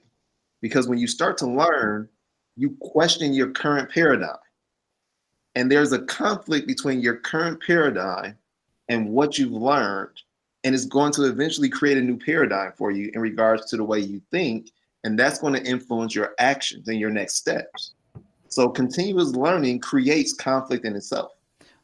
because 0.60 0.88
when 0.88 0.98
you 0.98 1.06
start 1.06 1.38
to 1.38 1.46
learn, 1.46 2.08
you 2.56 2.76
question 2.80 3.32
your 3.32 3.50
current 3.50 3.90
paradigm. 3.90 4.36
And 5.54 5.70
there's 5.70 5.92
a 5.92 6.00
conflict 6.00 6.66
between 6.66 7.00
your 7.00 7.16
current 7.16 7.62
paradigm 7.66 8.36
and 8.88 9.10
what 9.10 9.38
you've 9.38 9.52
learned. 9.52 10.22
And 10.64 10.74
it's 10.74 10.84
going 10.84 11.12
to 11.12 11.24
eventually 11.24 11.68
create 11.68 11.96
a 11.96 12.02
new 12.02 12.18
paradigm 12.18 12.72
for 12.76 12.90
you 12.90 13.10
in 13.14 13.20
regards 13.20 13.66
to 13.70 13.76
the 13.76 13.84
way 13.84 14.00
you 14.00 14.20
think. 14.30 14.70
And 15.04 15.18
that's 15.18 15.38
going 15.38 15.54
to 15.54 15.64
influence 15.64 16.14
your 16.14 16.34
actions 16.38 16.88
and 16.88 16.98
your 16.98 17.10
next 17.10 17.34
steps. 17.34 17.92
So 18.48 18.68
continuous 18.68 19.30
learning 19.30 19.80
creates 19.80 20.32
conflict 20.32 20.84
in 20.84 20.96
itself. 20.96 21.32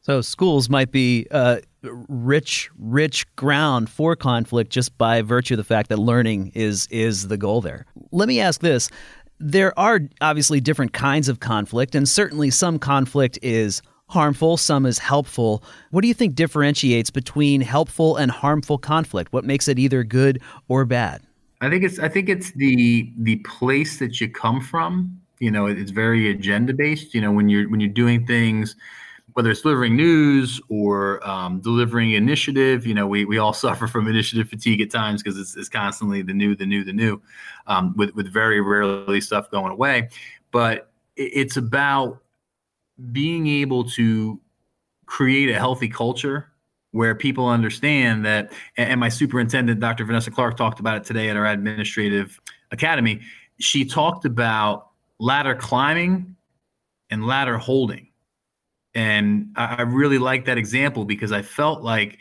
So 0.00 0.20
schools 0.20 0.68
might 0.68 0.90
be 0.90 1.26
uh, 1.30 1.60
rich, 1.82 2.70
rich 2.78 3.26
ground 3.36 3.90
for 3.90 4.16
conflict 4.16 4.70
just 4.70 4.96
by 4.98 5.22
virtue 5.22 5.54
of 5.54 5.58
the 5.58 5.64
fact 5.64 5.88
that 5.88 5.98
learning 5.98 6.52
is 6.54 6.86
is 6.90 7.28
the 7.28 7.36
goal 7.36 7.60
there. 7.60 7.86
Let 8.10 8.28
me 8.28 8.40
ask 8.40 8.60
this: 8.60 8.90
There 9.38 9.78
are 9.78 10.00
obviously 10.20 10.60
different 10.60 10.92
kinds 10.92 11.28
of 11.28 11.40
conflict, 11.40 11.94
and 11.94 12.08
certainly 12.08 12.50
some 12.50 12.78
conflict 12.78 13.38
is 13.42 13.82
harmful, 14.08 14.56
some 14.56 14.86
is 14.86 14.98
helpful. 14.98 15.64
What 15.90 16.02
do 16.02 16.08
you 16.08 16.14
think 16.14 16.34
differentiates 16.34 17.10
between 17.10 17.60
helpful 17.62 18.16
and 18.16 18.30
harmful 18.30 18.78
conflict? 18.78 19.32
What 19.32 19.44
makes 19.44 19.68
it 19.68 19.78
either 19.78 20.04
good 20.04 20.40
or 20.68 20.84
bad? 20.84 21.22
I 21.60 21.70
think 21.70 21.84
it's 21.84 21.98
I 21.98 22.08
think 22.08 22.28
it's 22.28 22.50
the 22.52 23.10
the 23.18 23.36
place 23.36 23.98
that 23.98 24.20
you 24.20 24.28
come 24.28 24.60
from. 24.60 25.18
You 25.38 25.50
know, 25.50 25.66
it's 25.66 25.90
very 25.90 26.30
agenda 26.30 26.72
based. 26.72 27.14
You 27.14 27.20
know, 27.20 27.32
when 27.32 27.48
you're 27.48 27.68
when 27.68 27.80
you're 27.80 27.90
doing 27.90 28.26
things 28.26 28.76
whether 29.34 29.50
it's 29.50 29.62
delivering 29.62 29.96
news 29.96 30.60
or 30.68 31.26
um, 31.28 31.60
delivering 31.60 32.12
initiative, 32.12 32.86
you 32.86 32.94
know, 32.94 33.06
we, 33.06 33.24
we 33.24 33.38
all 33.38 33.52
suffer 33.52 33.86
from 33.86 34.08
initiative 34.08 34.48
fatigue 34.48 34.80
at 34.80 34.90
times 34.90 35.22
because 35.22 35.38
it's, 35.38 35.56
it's, 35.56 35.68
constantly 35.68 36.22
the 36.22 36.34
new, 36.34 36.54
the 36.54 36.66
new, 36.66 36.84
the 36.84 36.92
new, 36.92 37.20
um, 37.66 37.94
with, 37.96 38.14
with 38.14 38.30
very 38.32 38.60
rarely 38.60 39.20
stuff 39.20 39.50
going 39.50 39.72
away. 39.72 40.08
But 40.50 40.90
it's 41.16 41.56
about 41.56 42.22
being 43.10 43.46
able 43.46 43.84
to 43.90 44.40
create 45.06 45.48
a 45.48 45.54
healthy 45.54 45.88
culture 45.88 46.48
where 46.90 47.14
people 47.14 47.48
understand 47.48 48.24
that, 48.26 48.52
and 48.76 49.00
my 49.00 49.08
superintendent, 49.08 49.80
Dr. 49.80 50.04
Vanessa 50.04 50.30
Clark, 50.30 50.58
talked 50.58 50.78
about 50.78 50.96
it 50.98 51.04
today 51.04 51.30
at 51.30 51.36
our 51.36 51.46
administrative 51.46 52.38
academy. 52.70 53.20
She 53.58 53.84
talked 53.84 54.26
about 54.26 54.88
ladder 55.18 55.54
climbing 55.54 56.36
and 57.10 57.26
ladder 57.26 57.56
holding 57.56 58.08
and 58.94 59.48
I 59.56 59.82
really 59.82 60.18
like 60.18 60.44
that 60.44 60.58
example 60.58 61.04
because 61.04 61.32
I 61.32 61.42
felt 61.42 61.82
like 61.82 62.18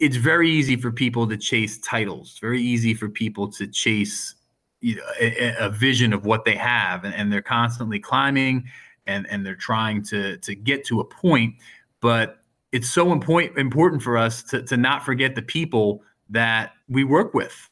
it's 0.00 0.16
very 0.16 0.50
easy 0.50 0.76
for 0.76 0.90
people 0.90 1.28
to 1.28 1.36
chase 1.36 1.78
titles. 1.78 2.38
Very 2.40 2.60
easy 2.60 2.94
for 2.94 3.08
people 3.08 3.48
to 3.52 3.66
chase 3.66 4.34
you 4.80 4.96
know, 4.96 5.02
a, 5.20 5.54
a, 5.60 5.70
vision 5.70 6.12
of 6.12 6.26
what 6.26 6.44
they 6.44 6.56
have, 6.56 7.04
and, 7.04 7.14
and 7.14 7.32
they're 7.32 7.40
constantly 7.40 7.98
climbing 7.98 8.64
and 9.06 9.26
and 9.30 9.46
they're 9.46 9.54
trying 9.54 10.02
to 10.02 10.36
to 10.38 10.54
get 10.54 10.84
to 10.86 11.00
a 11.00 11.04
point. 11.04 11.54
But 12.00 12.42
it's 12.72 12.90
so 12.90 13.12
important 13.12 13.56
important 13.56 14.02
for 14.02 14.18
us 14.18 14.42
to 14.44 14.62
to 14.64 14.76
not 14.76 15.04
forget 15.04 15.36
the 15.36 15.42
people 15.42 16.02
that 16.28 16.72
we 16.88 17.04
work 17.04 17.32
with. 17.32 17.70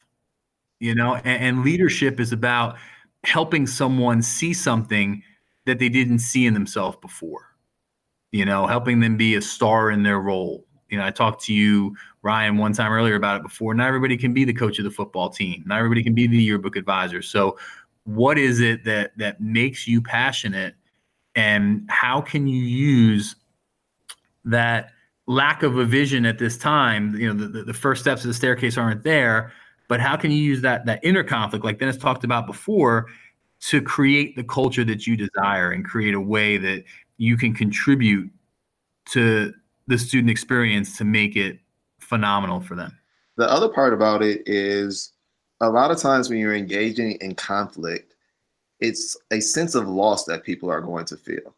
You 0.79 0.95
know, 0.95 1.15
and, 1.15 1.43
and 1.43 1.63
leadership 1.63 2.19
is 2.19 2.31
about 2.31 2.77
helping 3.25 3.67
someone 3.67 4.21
see 4.21 4.53
something 4.53 5.21
that 5.65 5.79
they 5.79 5.89
didn't 5.89 6.19
see 6.19 6.45
in 6.45 6.53
themselves 6.53 6.97
before 7.01 7.52
you 8.33 8.43
know, 8.43 8.65
helping 8.65 8.99
them 8.99 9.15
be 9.15 9.35
a 9.35 9.41
star 9.41 9.91
in 9.91 10.03
their 10.03 10.19
role. 10.19 10.65
You 10.89 10.97
know, 10.97 11.05
I 11.05 11.11
talked 11.11 11.43
to 11.45 11.53
you, 11.53 11.95
Ryan, 12.23 12.57
one 12.57 12.73
time 12.73 12.91
earlier 12.91 13.15
about 13.15 13.37
it 13.37 13.43
before. 13.43 13.73
Not 13.75 13.87
everybody 13.87 14.17
can 14.17 14.33
be 14.33 14.43
the 14.43 14.53
coach 14.53 14.79
of 14.79 14.85
the 14.85 14.91
football 14.91 15.29
team. 15.29 15.63
Not 15.67 15.77
everybody 15.77 16.03
can 16.03 16.15
be 16.15 16.27
the 16.27 16.37
yearbook 16.37 16.75
advisor. 16.75 17.21
So, 17.21 17.57
what 18.05 18.37
is 18.37 18.59
it 18.59 18.83
that 18.85 19.17
that 19.17 19.39
makes 19.39 19.87
you 19.87 20.01
passionate, 20.01 20.75
and 21.35 21.85
how 21.89 22.21
can 22.21 22.47
you 22.47 22.61
use 22.61 23.35
that 24.45 24.89
lack 25.27 25.63
of 25.63 25.77
a 25.77 25.85
vision 25.85 26.25
at 26.25 26.39
this 26.39 26.57
time? 26.57 27.15
You 27.15 27.31
know, 27.31 27.47
the, 27.47 27.63
the 27.63 27.73
first 27.73 28.01
steps 28.01 28.23
of 28.23 28.29
the 28.29 28.33
staircase 28.33 28.77
aren't 28.77 29.03
there, 29.03 29.53
but 29.87 29.99
how 29.99 30.17
can 30.17 30.31
you 30.31 30.37
use 30.37 30.61
that 30.61 30.87
that 30.87 30.99
inner 31.03 31.23
conflict, 31.23 31.63
like 31.63 31.79
Dennis 31.79 31.97
talked 31.97 32.23
about 32.23 32.47
before, 32.47 33.07
to 33.67 33.81
create 33.81 34.35
the 34.35 34.43
culture 34.43 34.83
that 34.83 35.07
you 35.07 35.15
desire 35.15 35.71
and 35.71 35.85
create 35.85 36.13
a 36.13 36.19
way 36.19 36.57
that 36.57 36.83
you 37.23 37.37
can 37.37 37.53
contribute 37.53 38.29
to 39.05 39.53
the 39.87 39.97
student 39.97 40.29
experience 40.29 40.97
to 40.97 41.05
make 41.05 41.37
it 41.37 41.57
phenomenal 41.99 42.59
for 42.59 42.75
them. 42.75 42.97
The 43.37 43.49
other 43.49 43.69
part 43.69 43.93
about 43.93 44.21
it 44.21 44.43
is 44.45 45.13
a 45.61 45.69
lot 45.69 45.89
of 45.89 45.97
times 45.97 46.29
when 46.29 46.39
you're 46.39 46.55
engaging 46.55 47.13
in 47.21 47.33
conflict, 47.35 48.15
it's 48.81 49.15
a 49.31 49.39
sense 49.39 49.73
of 49.73 49.87
loss 49.87 50.25
that 50.25 50.43
people 50.43 50.69
are 50.69 50.81
going 50.81 51.05
to 51.05 51.15
feel. 51.15 51.55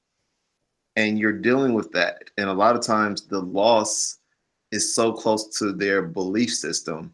And 0.95 1.17
you're 1.17 1.33
dealing 1.33 1.73
with 1.73 1.91
that. 1.93 2.29
And 2.37 2.47
a 2.47 2.53
lot 2.53 2.75
of 2.75 2.83
times 2.83 3.23
the 3.23 3.41
loss 3.41 4.19
is 4.71 4.93
so 4.93 5.11
close 5.11 5.57
to 5.57 5.73
their 5.73 6.03
belief 6.03 6.53
system 6.53 7.11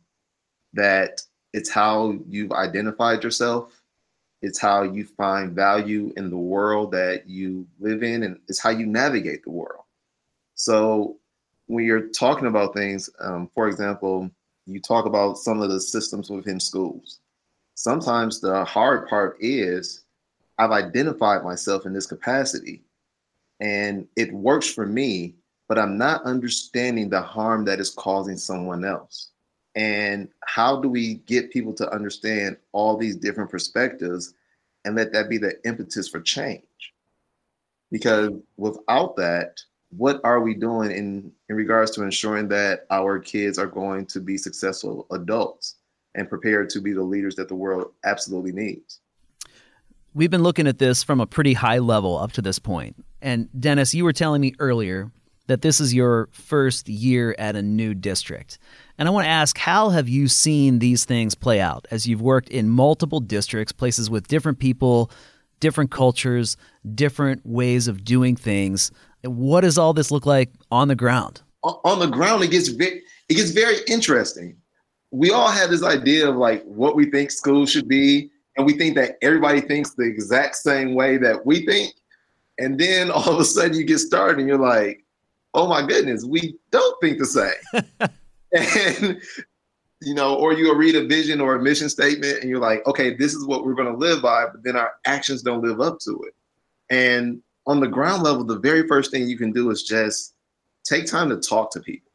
that 0.73 1.21
it's 1.53 1.69
how 1.69 2.17
you've 2.27 2.51
identified 2.51 3.23
yourself 3.23 3.80
it's 4.41 4.59
how 4.59 4.83
you 4.83 5.05
find 5.05 5.53
value 5.53 6.13
in 6.17 6.29
the 6.29 6.37
world 6.37 6.91
that 6.91 7.27
you 7.27 7.67
live 7.79 8.03
in, 8.03 8.23
and 8.23 8.39
it's 8.47 8.59
how 8.59 8.69
you 8.69 8.85
navigate 8.85 9.43
the 9.43 9.51
world. 9.51 9.83
So 10.55 11.17
when 11.67 11.85
you're 11.85 12.09
talking 12.09 12.47
about 12.47 12.73
things, 12.73 13.09
um, 13.19 13.49
for 13.53 13.67
example, 13.67 14.29
you 14.65 14.79
talk 14.79 15.05
about 15.05 15.37
some 15.37 15.61
of 15.61 15.69
the 15.69 15.79
systems 15.79 16.29
within 16.29 16.59
schools. 16.59 17.19
Sometimes 17.75 18.39
the 18.39 18.63
hard 18.65 19.07
part 19.07 19.37
is 19.39 20.03
I've 20.57 20.71
identified 20.71 21.43
myself 21.43 21.85
in 21.85 21.93
this 21.93 22.05
capacity 22.05 22.83
and 23.59 24.07
it 24.15 24.33
works 24.33 24.67
for 24.67 24.85
me, 24.85 25.35
but 25.67 25.79
I'm 25.79 25.97
not 25.97 26.23
understanding 26.23 27.09
the 27.09 27.21
harm 27.21 27.65
that 27.65 27.79
is 27.79 27.91
causing 27.91 28.37
someone 28.37 28.83
else. 28.85 29.30
And 29.75 30.27
how 30.45 30.81
do 30.81 30.89
we 30.89 31.15
get 31.15 31.51
people 31.51 31.73
to 31.75 31.89
understand 31.93 32.57
all 32.71 32.97
these 32.97 33.15
different 33.15 33.49
perspectives 33.49 34.33
and 34.83 34.95
let 34.95 35.13
that 35.13 35.29
be 35.29 35.37
the 35.37 35.53
impetus 35.65 36.09
for 36.09 36.19
change? 36.19 36.63
Because 37.89 38.31
without 38.57 39.15
that, 39.17 39.61
what 39.89 40.21
are 40.23 40.39
we 40.39 40.53
doing 40.53 40.91
in, 40.91 41.31
in 41.49 41.55
regards 41.55 41.91
to 41.91 42.03
ensuring 42.03 42.47
that 42.49 42.85
our 42.89 43.19
kids 43.19 43.57
are 43.57 43.67
going 43.67 44.05
to 44.07 44.19
be 44.19 44.37
successful 44.37 45.05
adults 45.11 45.75
and 46.15 46.29
prepared 46.29 46.69
to 46.69 46.81
be 46.81 46.93
the 46.93 47.03
leaders 47.03 47.35
that 47.35 47.47
the 47.47 47.55
world 47.55 47.91
absolutely 48.05 48.51
needs? 48.51 48.99
We've 50.13 50.31
been 50.31 50.43
looking 50.43 50.67
at 50.67 50.77
this 50.77 51.03
from 51.03 51.21
a 51.21 51.27
pretty 51.27 51.53
high 51.53 51.79
level 51.79 52.17
up 52.17 52.33
to 52.33 52.41
this 52.41 52.59
point. 52.59 52.97
And 53.21 53.49
Dennis, 53.57 53.93
you 53.93 54.03
were 54.03 54.13
telling 54.13 54.41
me 54.41 54.53
earlier 54.59 55.11
that 55.51 55.61
this 55.61 55.81
is 55.81 55.93
your 55.93 56.29
first 56.31 56.87
year 56.87 57.35
at 57.37 57.57
a 57.57 57.61
new 57.61 57.93
district. 57.93 58.57
And 58.97 59.05
I 59.05 59.11
want 59.11 59.25
to 59.25 59.29
ask 59.29 59.57
how 59.57 59.89
have 59.89 60.07
you 60.07 60.29
seen 60.29 60.79
these 60.79 61.03
things 61.03 61.35
play 61.35 61.59
out 61.59 61.85
as 61.91 62.07
you've 62.07 62.21
worked 62.21 62.47
in 62.47 62.69
multiple 62.69 63.19
districts, 63.19 63.73
places 63.73 64.09
with 64.09 64.29
different 64.29 64.59
people, 64.59 65.11
different 65.59 65.91
cultures, 65.91 66.55
different 66.95 67.45
ways 67.45 67.89
of 67.89 68.05
doing 68.05 68.37
things? 68.37 68.93
What 69.23 69.61
does 69.61 69.77
all 69.77 69.91
this 69.91 70.09
look 70.09 70.25
like 70.25 70.51
on 70.71 70.87
the 70.87 70.95
ground? 70.95 71.41
On 71.63 71.99
the 71.99 72.07
ground, 72.07 72.45
it 72.45 72.51
gets 72.51 72.69
very, 72.69 73.01
it 73.27 73.33
gets 73.33 73.51
very 73.51 73.79
interesting. 73.89 74.55
We 75.11 75.31
all 75.31 75.51
have 75.51 75.69
this 75.69 75.83
idea 75.83 76.29
of 76.29 76.37
like 76.37 76.63
what 76.63 76.95
we 76.95 77.11
think 77.11 77.29
school 77.29 77.65
should 77.65 77.89
be, 77.89 78.31
and 78.55 78.65
we 78.65 78.77
think 78.77 78.95
that 78.95 79.17
everybody 79.21 79.59
thinks 79.59 79.95
the 79.95 80.03
exact 80.03 80.55
same 80.55 80.95
way 80.95 81.17
that 81.17 81.45
we 81.45 81.65
think. 81.65 81.93
And 82.57 82.79
then 82.79 83.11
all 83.11 83.27
of 83.27 83.39
a 83.41 83.43
sudden 83.43 83.73
you 83.73 83.83
get 83.83 83.99
started 83.99 84.39
and 84.39 84.47
you're 84.47 84.57
like, 84.57 85.00
oh 85.53 85.67
my 85.67 85.85
goodness, 85.85 86.23
we 86.23 86.57
don't 86.71 86.99
think 87.01 87.19
the 87.19 87.25
same. 87.25 88.09
and 89.01 89.21
you 90.01 90.15
know, 90.15 90.35
or 90.35 90.53
you'll 90.53 90.75
read 90.75 90.95
a 90.95 91.05
vision 91.05 91.39
or 91.39 91.55
a 91.55 91.61
mission 91.61 91.87
statement 91.87 92.39
and 92.39 92.49
you're 92.49 92.59
like, 92.59 92.85
okay, 92.87 93.13
this 93.15 93.35
is 93.35 93.45
what 93.45 93.65
we're 93.65 93.75
going 93.75 93.91
to 93.91 93.97
live 93.97 94.21
by, 94.21 94.45
but 94.45 94.63
then 94.63 94.75
our 94.75 94.93
actions 95.05 95.43
don't 95.43 95.63
live 95.63 95.79
up 95.79 95.99
to 95.99 96.23
it. 96.23 96.33
And 96.89 97.41
on 97.67 97.79
the 97.79 97.87
ground 97.87 98.23
level, 98.23 98.43
the 98.43 98.59
very 98.59 98.87
first 98.87 99.11
thing 99.11 99.27
you 99.27 99.37
can 99.37 99.51
do 99.51 99.69
is 99.69 99.83
just 99.83 100.33
take 100.83 101.05
time 101.05 101.29
to 101.29 101.37
talk 101.37 101.71
to 101.71 101.79
people 101.79 102.11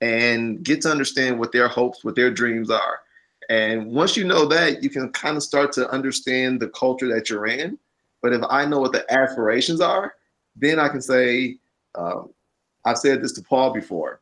and 0.00 0.62
get 0.64 0.80
to 0.82 0.90
understand 0.90 1.38
what 1.38 1.52
their 1.52 1.68
hopes, 1.68 2.04
what 2.04 2.16
their 2.16 2.30
dreams 2.30 2.70
are. 2.70 3.00
And 3.48 3.86
once 3.86 4.16
you 4.16 4.24
know 4.24 4.46
that, 4.46 4.82
you 4.82 4.90
can 4.90 5.10
kind 5.10 5.36
of 5.36 5.42
start 5.42 5.72
to 5.72 5.88
understand 5.90 6.60
the 6.60 6.68
culture 6.68 7.08
that 7.14 7.30
you're 7.30 7.46
in. 7.46 7.78
But 8.22 8.32
if 8.32 8.42
I 8.48 8.64
know 8.64 8.80
what 8.80 8.92
the 8.92 9.10
aspirations 9.12 9.80
are, 9.80 10.14
then 10.56 10.78
I 10.78 10.88
can 10.88 11.00
say, 11.00 11.58
um, 11.94 12.30
I've 12.84 12.98
said 12.98 13.22
this 13.22 13.32
to 13.32 13.42
Paul 13.42 13.72
before. 13.72 14.20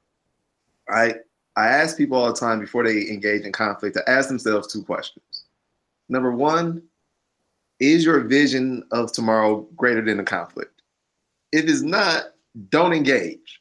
I 0.89 1.15
I 1.57 1.67
ask 1.67 1.97
people 1.97 2.17
all 2.17 2.33
the 2.33 2.39
time 2.39 2.61
before 2.61 2.85
they 2.85 3.09
engage 3.09 3.43
in 3.43 3.53
conflict 3.53 3.97
to 3.97 4.09
ask 4.09 4.29
themselves 4.29 4.73
two 4.73 4.83
questions. 4.83 5.45
Number 6.09 6.33
one, 6.33 6.83
is 7.81 8.05
your 8.05 8.21
vision 8.21 8.85
of 8.93 9.13
tomorrow 9.13 9.67
greater 9.77 10.03
than 10.03 10.19
the 10.19 10.25
conflict? 10.25 10.83
If 11.53 11.65
it's 11.65 11.83
not, 11.83 12.35
don't 12.71 12.93
engage 12.93 13.61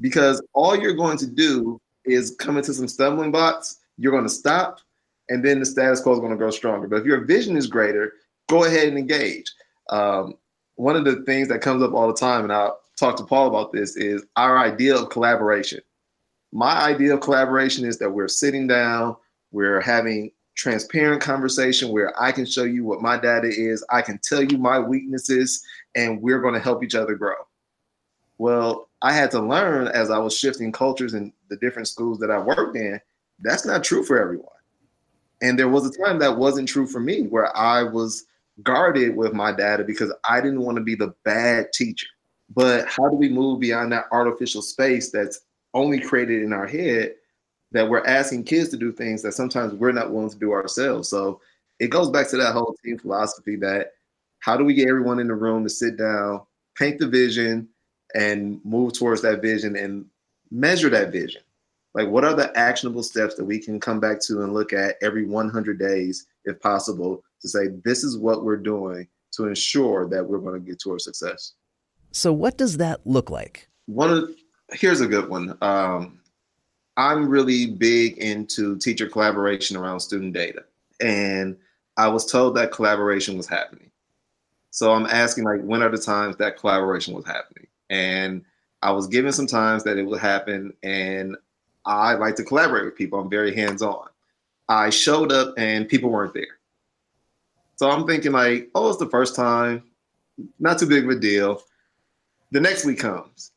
because 0.00 0.42
all 0.52 0.76
you're 0.76 0.94
going 0.94 1.18
to 1.18 1.26
do 1.26 1.80
is 2.04 2.36
come 2.38 2.56
into 2.56 2.72
some 2.72 2.88
stumbling 2.88 3.30
blocks. 3.30 3.78
You're 3.98 4.12
going 4.12 4.24
to 4.24 4.30
stop, 4.30 4.80
and 5.28 5.44
then 5.44 5.60
the 5.60 5.66
status 5.66 6.00
quo 6.00 6.12
is 6.12 6.20
going 6.20 6.30
to 6.30 6.36
grow 6.36 6.50
stronger. 6.50 6.88
But 6.88 7.00
if 7.00 7.06
your 7.06 7.24
vision 7.24 7.56
is 7.56 7.66
greater, 7.66 8.14
go 8.48 8.64
ahead 8.64 8.88
and 8.88 8.98
engage. 8.98 9.52
Um, 9.90 10.34
one 10.76 10.96
of 10.96 11.04
the 11.04 11.22
things 11.22 11.48
that 11.48 11.60
comes 11.60 11.82
up 11.82 11.92
all 11.92 12.06
the 12.06 12.14
time, 12.14 12.44
and 12.44 12.52
I'll 12.52 12.80
talk 12.98 13.16
to 13.16 13.24
Paul 13.24 13.48
about 13.48 13.72
this, 13.72 13.96
is 13.96 14.24
our 14.36 14.58
idea 14.58 14.96
of 14.96 15.10
collaboration 15.10 15.80
my 16.52 16.80
idea 16.82 17.14
of 17.14 17.20
collaboration 17.20 17.84
is 17.84 17.98
that 17.98 18.10
we're 18.10 18.28
sitting 18.28 18.66
down, 18.66 19.16
we're 19.52 19.80
having 19.80 20.30
transparent 20.54 21.22
conversation 21.22 21.90
where 21.90 22.20
I 22.20 22.32
can 22.32 22.46
show 22.46 22.64
you 22.64 22.84
what 22.84 23.02
my 23.02 23.18
data 23.18 23.48
is, 23.48 23.84
I 23.90 24.02
can 24.02 24.18
tell 24.22 24.42
you 24.42 24.58
my 24.58 24.78
weaknesses, 24.78 25.62
and 25.94 26.20
we're 26.20 26.40
going 26.40 26.54
to 26.54 26.60
help 26.60 26.82
each 26.82 26.94
other 26.94 27.14
grow. 27.14 27.34
Well, 28.38 28.88
I 29.02 29.12
had 29.12 29.30
to 29.32 29.40
learn 29.40 29.88
as 29.88 30.10
I 30.10 30.18
was 30.18 30.36
shifting 30.36 30.72
cultures 30.72 31.14
in 31.14 31.32
the 31.48 31.56
different 31.56 31.88
schools 31.88 32.18
that 32.20 32.30
I 32.30 32.38
worked 32.38 32.76
in, 32.76 33.00
that's 33.40 33.66
not 33.66 33.84
true 33.84 34.04
for 34.04 34.20
everyone. 34.20 34.48
And 35.42 35.58
there 35.58 35.68
was 35.68 35.86
a 35.86 36.04
time 36.04 36.18
that 36.18 36.36
wasn't 36.36 36.68
true 36.68 36.86
for 36.86 36.98
me 36.98 37.22
where 37.22 37.56
I 37.56 37.84
was 37.84 38.24
guarded 38.64 39.16
with 39.16 39.32
my 39.32 39.52
data 39.52 39.84
because 39.84 40.12
I 40.28 40.40
didn't 40.40 40.62
want 40.62 40.78
to 40.78 40.82
be 40.82 40.96
the 40.96 41.14
bad 41.24 41.72
teacher. 41.72 42.08
But 42.54 42.88
how 42.88 43.08
do 43.08 43.16
we 43.16 43.28
move 43.28 43.60
beyond 43.60 43.92
that 43.92 44.06
artificial 44.10 44.62
space 44.62 45.10
that's 45.10 45.40
only 45.74 46.00
created 46.00 46.42
in 46.42 46.52
our 46.52 46.66
head 46.66 47.14
that 47.72 47.88
we're 47.88 48.06
asking 48.06 48.44
kids 48.44 48.70
to 48.70 48.76
do 48.76 48.90
things 48.90 49.22
that 49.22 49.32
sometimes 49.32 49.74
we're 49.74 49.92
not 49.92 50.10
willing 50.10 50.30
to 50.30 50.38
do 50.38 50.52
ourselves. 50.52 51.08
So 51.08 51.40
it 51.78 51.88
goes 51.88 52.10
back 52.10 52.28
to 52.30 52.36
that 52.38 52.52
whole 52.52 52.74
team 52.84 52.98
philosophy 52.98 53.56
that 53.56 53.92
how 54.40 54.56
do 54.56 54.64
we 54.64 54.74
get 54.74 54.88
everyone 54.88 55.18
in 55.18 55.28
the 55.28 55.34
room 55.34 55.64
to 55.64 55.70
sit 55.70 55.96
down, 55.96 56.42
paint 56.76 56.98
the 56.98 57.06
vision, 57.06 57.68
and 58.14 58.60
move 58.64 58.94
towards 58.94 59.20
that 59.22 59.42
vision 59.42 59.76
and 59.76 60.06
measure 60.50 60.88
that 60.88 61.12
vision. 61.12 61.42
Like, 61.94 62.08
what 62.08 62.24
are 62.24 62.34
the 62.34 62.56
actionable 62.56 63.02
steps 63.02 63.34
that 63.34 63.44
we 63.44 63.58
can 63.58 63.80
come 63.80 64.00
back 64.00 64.20
to 64.22 64.42
and 64.42 64.54
look 64.54 64.72
at 64.72 64.96
every 65.02 65.26
100 65.26 65.78
days, 65.78 66.26
if 66.44 66.60
possible, 66.60 67.22
to 67.42 67.48
say, 67.48 67.68
this 67.84 68.04
is 68.04 68.16
what 68.16 68.44
we're 68.44 68.56
doing 68.56 69.08
to 69.32 69.46
ensure 69.46 70.08
that 70.08 70.24
we're 70.24 70.38
going 70.38 70.54
to 70.60 70.66
get 70.66 70.78
to 70.80 70.92
our 70.92 70.98
success. 70.98 71.54
So, 72.12 72.32
what 72.32 72.58
does 72.58 72.78
that 72.78 73.00
look 73.06 73.30
like? 73.30 73.68
One 73.86 74.10
of 74.10 74.30
here's 74.70 75.00
a 75.00 75.06
good 75.06 75.28
one. 75.28 75.56
Um, 75.62 76.20
I'm 76.96 77.28
really 77.28 77.66
big 77.66 78.18
into 78.18 78.76
teacher 78.78 79.08
collaboration 79.08 79.76
around 79.76 80.00
student 80.00 80.32
data, 80.32 80.64
and 81.00 81.56
I 81.96 82.08
was 82.08 82.26
told 82.26 82.56
that 82.56 82.72
collaboration 82.72 83.36
was 83.36 83.46
happening. 83.46 83.90
So 84.70 84.92
I'm 84.92 85.06
asking, 85.06 85.44
like, 85.44 85.60
when 85.62 85.82
are 85.82 85.88
the 85.88 85.98
times 85.98 86.36
that 86.36 86.56
collaboration 86.56 87.14
was 87.14 87.24
happening? 87.24 87.66
And 87.90 88.44
I 88.82 88.92
was 88.92 89.08
given 89.08 89.32
some 89.32 89.46
times 89.46 89.82
that 89.84 89.96
it 89.96 90.04
would 90.04 90.20
happen, 90.20 90.72
and 90.82 91.36
I 91.84 92.14
like 92.14 92.36
to 92.36 92.44
collaborate 92.44 92.84
with 92.84 92.96
people. 92.96 93.18
I'm 93.18 93.30
very 93.30 93.54
hands 93.54 93.82
on. 93.82 94.06
I 94.68 94.90
showed 94.90 95.32
up, 95.32 95.54
and 95.56 95.88
people 95.88 96.10
weren't 96.10 96.34
there. 96.34 96.58
So 97.76 97.90
I'm 97.90 98.06
thinking 98.06 98.32
like, 98.32 98.70
oh, 98.74 98.88
it's 98.88 98.98
the 98.98 99.08
first 99.08 99.34
time, 99.34 99.82
not 100.58 100.78
too 100.78 100.86
big 100.86 101.04
of 101.04 101.10
a 101.10 101.18
deal. 101.18 101.62
The 102.50 102.60
next 102.60 102.86
week 102.86 102.98
comes, 102.98 103.52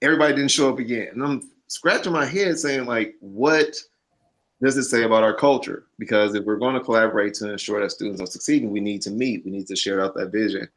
everybody 0.00 0.34
didn't 0.34 0.52
show 0.52 0.72
up 0.72 0.78
again, 0.78 1.08
and 1.12 1.24
I'm 1.24 1.50
scratching 1.66 2.12
my 2.12 2.24
head 2.24 2.56
saying 2.56 2.86
like, 2.86 3.16
what 3.18 3.76
does 4.62 4.76
it 4.76 4.84
say 4.84 5.02
about 5.02 5.24
our 5.24 5.34
culture? 5.34 5.86
Because 5.98 6.36
if 6.36 6.44
we're 6.44 6.56
going 6.56 6.74
to 6.74 6.80
collaborate 6.80 7.34
to 7.34 7.50
ensure 7.50 7.80
that 7.80 7.90
students 7.90 8.20
are 8.20 8.26
succeeding, 8.26 8.70
we 8.70 8.78
need 8.78 9.02
to 9.02 9.10
meet, 9.10 9.44
we 9.44 9.50
need 9.50 9.66
to 9.66 9.74
share 9.74 10.00
out 10.00 10.14
that 10.14 10.30
vision, 10.30 10.68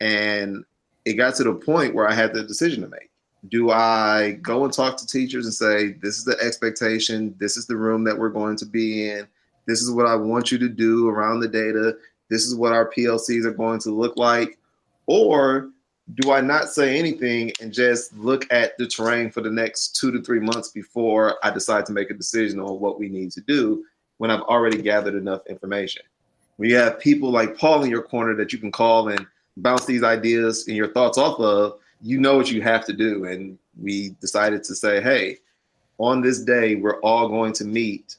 and 0.00 0.64
it 1.04 1.14
got 1.14 1.34
to 1.34 1.44
the 1.44 1.52
point 1.52 1.94
where 1.94 2.08
I 2.08 2.14
had 2.14 2.32
the 2.32 2.44
decision 2.44 2.82
to 2.82 2.88
make. 2.88 3.10
Do 3.48 3.72
I 3.72 4.38
go 4.40 4.64
and 4.64 4.72
talk 4.72 4.96
to 4.96 5.06
teachers 5.06 5.44
and 5.44 5.52
say, 5.52 5.92
this 5.92 6.16
is 6.16 6.24
the 6.24 6.38
expectation, 6.40 7.34
this 7.38 7.58
is 7.58 7.66
the 7.66 7.76
room 7.76 8.04
that 8.04 8.16
we're 8.16 8.30
going 8.30 8.56
to 8.56 8.66
be 8.66 9.10
in, 9.10 9.28
this 9.66 9.82
is 9.82 9.90
what 9.90 10.06
I 10.06 10.14
want 10.14 10.50
you 10.50 10.56
to 10.58 10.68
do 10.68 11.08
around 11.08 11.40
the 11.40 11.48
data, 11.48 11.98
this 12.30 12.46
is 12.46 12.54
what 12.54 12.72
our 12.72 12.90
PLCs 12.90 13.44
are 13.44 13.52
going 13.52 13.80
to 13.80 13.90
look 13.90 14.16
like? 14.16 14.58
Or 15.06 15.71
do 16.14 16.32
I 16.32 16.40
not 16.40 16.68
say 16.68 16.98
anything 16.98 17.52
and 17.60 17.72
just 17.72 18.16
look 18.16 18.46
at 18.52 18.76
the 18.76 18.86
terrain 18.86 19.30
for 19.30 19.40
the 19.40 19.50
next 19.50 19.96
two 19.96 20.10
to 20.10 20.20
three 20.20 20.40
months 20.40 20.70
before 20.70 21.36
I 21.44 21.50
decide 21.50 21.86
to 21.86 21.92
make 21.92 22.10
a 22.10 22.14
decision 22.14 22.60
on 22.60 22.80
what 22.80 22.98
we 22.98 23.08
need 23.08 23.30
to 23.32 23.40
do 23.40 23.84
when 24.18 24.30
I've 24.30 24.42
already 24.42 24.82
gathered 24.82 25.14
enough 25.14 25.46
information? 25.48 26.02
When 26.56 26.68
you 26.68 26.76
have 26.76 27.00
people 27.00 27.30
like 27.30 27.56
Paul 27.56 27.84
in 27.84 27.90
your 27.90 28.02
corner 28.02 28.34
that 28.36 28.52
you 28.52 28.58
can 28.58 28.72
call 28.72 29.08
and 29.08 29.26
bounce 29.56 29.84
these 29.84 30.02
ideas 30.02 30.66
and 30.66 30.76
your 30.76 30.92
thoughts 30.92 31.18
off 31.18 31.38
of, 31.38 31.78
you 32.00 32.18
know 32.18 32.36
what 32.36 32.50
you 32.50 32.62
have 32.62 32.84
to 32.86 32.92
do. 32.92 33.24
And 33.24 33.58
we 33.80 34.10
decided 34.20 34.64
to 34.64 34.74
say, 34.74 35.00
hey, 35.00 35.38
on 35.98 36.20
this 36.20 36.42
day, 36.42 36.74
we're 36.74 37.00
all 37.00 37.28
going 37.28 37.52
to 37.54 37.64
meet 37.64 38.16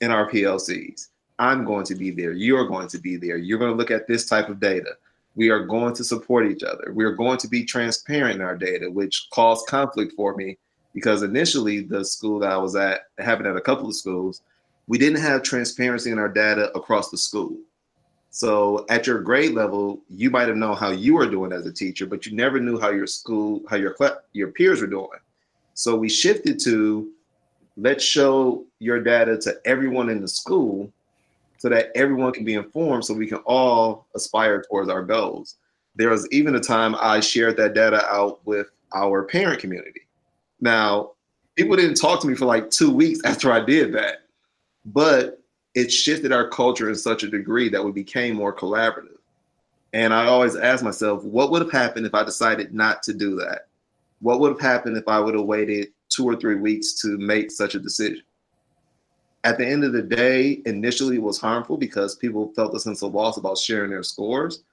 in 0.00 0.10
our 0.10 0.30
PLCs. 0.30 1.08
I'm 1.38 1.64
going 1.64 1.84
to 1.86 1.94
be 1.94 2.10
there. 2.10 2.32
You're 2.32 2.66
going 2.66 2.88
to 2.88 2.98
be 2.98 3.16
there. 3.16 3.36
You're 3.36 3.58
going 3.58 3.72
to 3.72 3.76
look 3.76 3.90
at 3.90 4.06
this 4.06 4.26
type 4.26 4.48
of 4.48 4.60
data. 4.60 4.96
We 5.36 5.50
are 5.50 5.64
going 5.64 5.94
to 5.94 6.04
support 6.04 6.50
each 6.50 6.62
other. 6.62 6.92
We 6.92 7.04
are 7.04 7.12
going 7.12 7.38
to 7.38 7.48
be 7.48 7.64
transparent 7.64 8.36
in 8.36 8.40
our 8.40 8.56
data, 8.56 8.90
which 8.90 9.28
caused 9.32 9.68
conflict 9.68 10.14
for 10.16 10.34
me 10.34 10.58
because 10.94 11.22
initially 11.22 11.82
the 11.82 12.04
school 12.04 12.38
that 12.40 12.50
I 12.50 12.56
was 12.56 12.74
at, 12.74 13.02
having 13.18 13.46
at 13.46 13.54
a 13.54 13.60
couple 13.60 13.86
of 13.86 13.94
schools, 13.94 14.40
we 14.88 14.96
didn't 14.96 15.20
have 15.20 15.42
transparency 15.42 16.10
in 16.10 16.18
our 16.18 16.28
data 16.28 16.72
across 16.74 17.10
the 17.10 17.18
school. 17.18 17.56
So 18.30 18.86
at 18.88 19.06
your 19.06 19.20
grade 19.20 19.52
level, 19.52 20.00
you 20.08 20.30
might 20.30 20.48
have 20.48 20.56
known 20.56 20.76
how 20.76 20.90
you 20.90 21.14
were 21.14 21.28
doing 21.28 21.52
as 21.52 21.66
a 21.66 21.72
teacher, 21.72 22.06
but 22.06 22.26
you 22.26 22.34
never 22.34 22.58
knew 22.60 22.78
how 22.78 22.90
your 22.90 23.06
school, 23.06 23.62
how 23.68 23.76
your 23.76 23.94
your 24.32 24.48
peers 24.52 24.80
were 24.80 24.86
doing. 24.86 25.20
So 25.74 25.96
we 25.96 26.08
shifted 26.08 26.58
to 26.60 27.10
let's 27.76 28.04
show 28.04 28.64
your 28.78 29.02
data 29.02 29.36
to 29.38 29.56
everyone 29.64 30.08
in 30.08 30.20
the 30.20 30.28
school 30.28 30.90
so 31.58 31.68
that 31.68 31.90
everyone 31.94 32.32
can 32.32 32.44
be 32.44 32.54
informed 32.54 33.04
so 33.04 33.14
we 33.14 33.26
can 33.26 33.38
all 33.38 34.06
aspire 34.14 34.62
towards 34.62 34.88
our 34.88 35.02
goals. 35.02 35.56
There 35.94 36.10
was 36.10 36.28
even 36.30 36.56
a 36.56 36.60
time 36.60 36.94
I 37.00 37.20
shared 37.20 37.56
that 37.56 37.74
data 37.74 38.04
out 38.06 38.40
with 38.46 38.68
our 38.94 39.24
parent 39.24 39.60
community. 39.60 40.02
Now, 40.60 41.12
people 41.56 41.76
didn't 41.76 41.96
talk 41.96 42.20
to 42.20 42.26
me 42.26 42.34
for 42.34 42.44
like 42.44 42.70
two 42.70 42.90
weeks 42.90 43.20
after 43.24 43.50
I 43.50 43.60
did 43.64 43.92
that, 43.94 44.24
but 44.84 45.42
it 45.74 45.92
shifted 45.92 46.32
our 46.32 46.48
culture 46.48 46.88
in 46.88 46.94
such 46.94 47.22
a 47.22 47.28
degree 47.28 47.68
that 47.68 47.84
we 47.84 47.92
became 47.92 48.36
more 48.36 48.54
collaborative. 48.54 49.18
And 49.92 50.12
I 50.12 50.26
always 50.26 50.56
ask 50.56 50.84
myself, 50.84 51.24
what 51.24 51.50
would 51.50 51.62
have 51.62 51.72
happened 51.72 52.06
if 52.06 52.14
I 52.14 52.24
decided 52.24 52.74
not 52.74 53.02
to 53.04 53.14
do 53.14 53.36
that? 53.36 53.68
What 54.20 54.40
would 54.40 54.52
have 54.52 54.60
happened 54.60 54.96
if 54.96 55.08
I 55.08 55.20
would 55.20 55.34
have 55.34 55.44
waited 55.44 55.88
two 56.08 56.24
or 56.24 56.36
three 56.36 56.56
weeks 56.56 56.94
to 57.02 57.18
make 57.18 57.50
such 57.50 57.74
a 57.74 57.78
decision? 57.78 58.22
At 59.46 59.58
the 59.58 59.66
end 59.66 59.84
of 59.84 59.92
the 59.92 60.02
day, 60.02 60.60
initially 60.66 61.16
it 61.16 61.22
was 61.22 61.38
harmful 61.38 61.76
because 61.76 62.16
people 62.16 62.52
felt 62.56 62.74
a 62.74 62.80
sense 62.80 63.00
of 63.00 63.14
loss 63.14 63.36
about 63.36 63.56
sharing 63.56 63.92
their 63.92 64.02
scores. 64.02 64.64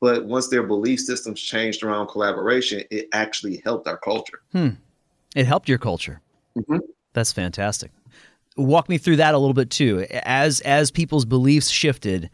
But 0.00 0.24
once 0.24 0.46
their 0.48 0.62
belief 0.62 1.00
systems 1.00 1.40
changed 1.40 1.82
around 1.82 2.06
collaboration, 2.06 2.84
it 2.92 3.08
actually 3.12 3.60
helped 3.64 3.88
our 3.88 3.98
culture. 3.98 4.40
Hmm. 4.52 4.68
It 5.34 5.46
helped 5.46 5.68
your 5.68 5.78
culture. 5.78 6.20
Mm-hmm. 6.56 6.78
That's 7.12 7.32
fantastic. 7.32 7.90
Walk 8.56 8.88
me 8.88 8.98
through 8.98 9.16
that 9.16 9.34
a 9.34 9.38
little 9.38 9.52
bit 9.52 9.70
too. 9.70 10.06
As 10.22 10.60
as 10.60 10.92
people's 10.92 11.24
beliefs 11.24 11.68
shifted 11.68 12.30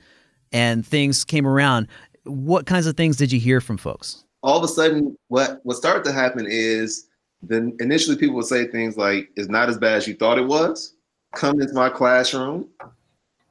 and 0.53 0.87
things 0.87 1.25
came 1.25 1.47
around, 1.47 1.89
what 2.25 2.67
kinds 2.67 2.87
of 2.87 2.95
things 2.95 3.17
did 3.17 3.33
you 3.33 3.41
hear 3.41 3.63
from 3.63 3.79
folks? 3.79 4.23
All 4.43 4.59
of 4.59 4.65
a 4.65 4.69
sudden, 4.69 5.17
what 5.29 5.61
what 5.63 5.79
started 5.79 6.05
to 6.05 6.13
happen 6.13 6.47
is 6.47 7.09
then 7.43 7.75
initially 7.81 8.17
people 8.17 8.37
would 8.37 8.47
say 8.47 8.67
things 8.67 8.99
like, 8.99 9.31
"It's 9.35 9.49
not 9.49 9.71
as 9.71 9.79
bad 9.79 9.97
as 9.97 10.07
you 10.07 10.15
thought 10.15 10.39
it 10.39 10.47
was." 10.47 10.93
Come 11.37 11.61
into 11.61 11.75
my 11.75 11.89
classroom. 11.89 12.69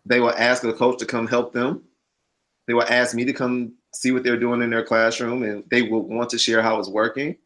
They 0.05 0.19
will 0.19 0.33
ask 0.37 0.61
the 0.61 0.73
coach 0.73 0.99
to 0.99 1.05
come 1.05 1.27
help 1.27 1.53
them. 1.53 1.83
They 2.67 2.73
will 2.73 2.83
ask 2.83 3.15
me 3.15 3.25
to 3.25 3.33
come 3.33 3.73
see 3.93 4.11
what 4.11 4.23
they're 4.23 4.39
doing 4.39 4.61
in 4.61 4.69
their 4.69 4.83
classroom, 4.83 5.43
and 5.43 5.63
they 5.69 5.83
will 5.83 6.07
want 6.07 6.29
to 6.31 6.37
share 6.37 6.61
how 6.61 6.79
it's 6.79 6.89
working. 6.89 7.37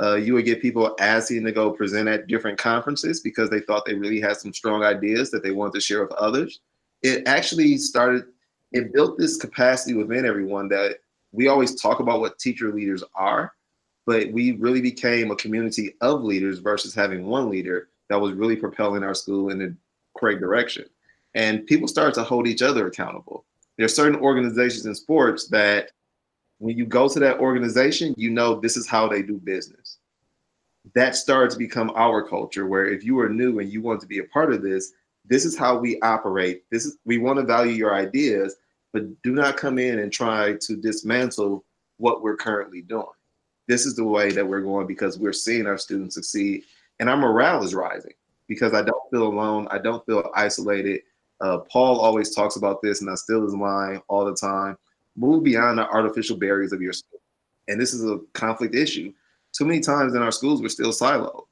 Uh, 0.00 0.14
you 0.14 0.32
would 0.32 0.44
get 0.44 0.62
people 0.62 0.94
asking 1.00 1.44
to 1.44 1.52
go 1.52 1.72
present 1.72 2.08
at 2.08 2.28
different 2.28 2.56
conferences 2.56 3.20
because 3.20 3.50
they 3.50 3.60
thought 3.60 3.84
they 3.84 3.94
really 3.94 4.20
had 4.20 4.36
some 4.36 4.52
strong 4.52 4.84
ideas 4.84 5.30
that 5.30 5.42
they 5.42 5.50
wanted 5.50 5.74
to 5.74 5.80
share 5.80 6.02
with 6.02 6.12
others. 6.12 6.60
It 7.02 7.26
actually 7.26 7.76
started, 7.78 8.24
it 8.70 8.92
built 8.92 9.18
this 9.18 9.36
capacity 9.36 9.94
within 9.94 10.24
everyone 10.24 10.68
that 10.68 10.98
we 11.32 11.48
always 11.48 11.80
talk 11.80 11.98
about 11.98 12.20
what 12.20 12.38
teacher 12.38 12.72
leaders 12.72 13.02
are, 13.16 13.52
but 14.06 14.30
we 14.32 14.52
really 14.52 14.80
became 14.80 15.32
a 15.32 15.36
community 15.36 15.94
of 16.00 16.22
leaders 16.22 16.60
versus 16.60 16.94
having 16.94 17.26
one 17.26 17.50
leader 17.50 17.88
that 18.08 18.20
was 18.20 18.32
really 18.32 18.56
propelling 18.56 19.02
our 19.02 19.14
school 19.14 19.50
in 19.50 19.58
the 19.58 19.76
correct 20.18 20.40
direction. 20.40 20.84
And 21.34 21.66
people 21.66 21.88
start 21.88 22.14
to 22.14 22.24
hold 22.24 22.46
each 22.46 22.62
other 22.62 22.86
accountable. 22.86 23.44
There 23.76 23.84
are 23.84 23.88
certain 23.88 24.20
organizations 24.20 24.86
in 24.86 24.94
sports 24.94 25.48
that 25.48 25.92
when 26.58 26.76
you 26.76 26.84
go 26.84 27.08
to 27.08 27.20
that 27.20 27.38
organization, 27.38 28.14
you 28.16 28.30
know 28.30 28.58
this 28.58 28.76
is 28.76 28.88
how 28.88 29.08
they 29.08 29.22
do 29.22 29.38
business. 29.38 29.98
That 30.94 31.14
started 31.14 31.50
to 31.50 31.58
become 31.58 31.92
our 31.94 32.26
culture 32.26 32.66
where 32.66 32.86
if 32.86 33.04
you 33.04 33.18
are 33.20 33.28
new 33.28 33.60
and 33.60 33.70
you 33.70 33.80
want 33.80 34.00
to 34.00 34.06
be 34.06 34.18
a 34.18 34.24
part 34.24 34.52
of 34.52 34.62
this, 34.62 34.92
this 35.24 35.44
is 35.44 35.56
how 35.56 35.78
we 35.78 36.00
operate. 36.00 36.64
This 36.70 36.86
is 36.86 36.98
we 37.04 37.18
want 37.18 37.38
to 37.38 37.44
value 37.44 37.72
your 37.72 37.94
ideas, 37.94 38.56
but 38.92 39.04
do 39.22 39.32
not 39.32 39.56
come 39.56 39.78
in 39.78 39.98
and 39.98 40.12
try 40.12 40.56
to 40.60 40.76
dismantle 40.76 41.64
what 41.98 42.22
we're 42.22 42.36
currently 42.36 42.80
doing. 42.80 43.06
This 43.68 43.84
is 43.84 43.94
the 43.94 44.04
way 44.04 44.32
that 44.32 44.46
we're 44.46 44.62
going 44.62 44.86
because 44.86 45.18
we're 45.18 45.32
seeing 45.32 45.66
our 45.66 45.76
students 45.76 46.14
succeed 46.14 46.64
and 46.98 47.08
our 47.08 47.16
morale 47.16 47.62
is 47.62 47.74
rising 47.74 48.14
because 48.48 48.74
I 48.74 48.82
don't 48.82 49.10
feel 49.10 49.24
alone. 49.24 49.68
I 49.70 49.78
don't 49.78 50.04
feel 50.06 50.30
isolated. 50.34 51.02
Uh, 51.40 51.58
Paul 51.58 52.00
always 52.00 52.34
talks 52.34 52.56
about 52.56 52.82
this, 52.82 53.00
and 53.00 53.10
I 53.10 53.14
steal 53.14 53.42
his 53.42 53.54
line 53.54 54.02
all 54.08 54.24
the 54.24 54.34
time. 54.34 54.76
Move 55.16 55.44
beyond 55.44 55.78
the 55.78 55.88
artificial 55.88 56.36
barriers 56.36 56.72
of 56.72 56.82
your 56.82 56.92
school. 56.92 57.20
And 57.68 57.80
this 57.80 57.92
is 57.92 58.04
a 58.04 58.18
conflict 58.32 58.74
issue. 58.74 59.12
Too 59.52 59.64
many 59.64 59.80
times 59.80 60.14
in 60.14 60.22
our 60.22 60.32
schools, 60.32 60.60
we're 60.60 60.68
still 60.68 60.92
siloed. 60.92 61.44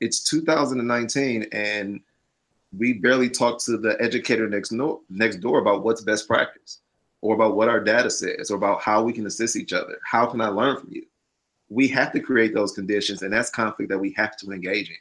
It's 0.00 0.22
2019, 0.24 1.46
and 1.52 2.00
we 2.76 2.94
barely 2.94 3.28
talk 3.28 3.62
to 3.64 3.76
the 3.76 4.00
educator 4.00 4.48
next, 4.48 4.72
no, 4.72 5.02
next 5.10 5.36
door 5.36 5.58
about 5.58 5.84
what's 5.84 6.00
best 6.00 6.26
practice 6.26 6.80
or 7.20 7.34
about 7.34 7.54
what 7.54 7.68
our 7.68 7.80
data 7.80 8.10
says 8.10 8.50
or 8.50 8.56
about 8.56 8.80
how 8.80 9.02
we 9.02 9.12
can 9.12 9.26
assist 9.26 9.56
each 9.56 9.72
other. 9.72 9.98
How 10.04 10.26
can 10.26 10.40
I 10.40 10.48
learn 10.48 10.80
from 10.80 10.90
you? 10.90 11.04
we 11.72 11.88
have 11.88 12.12
to 12.12 12.20
create 12.20 12.52
those 12.52 12.72
conditions, 12.72 13.22
and 13.22 13.32
that's 13.32 13.48
conflict 13.48 13.90
that 13.90 13.98
we 13.98 14.12
have 14.12 14.36
to 14.36 14.52
engage 14.52 14.90
in. 14.90 14.96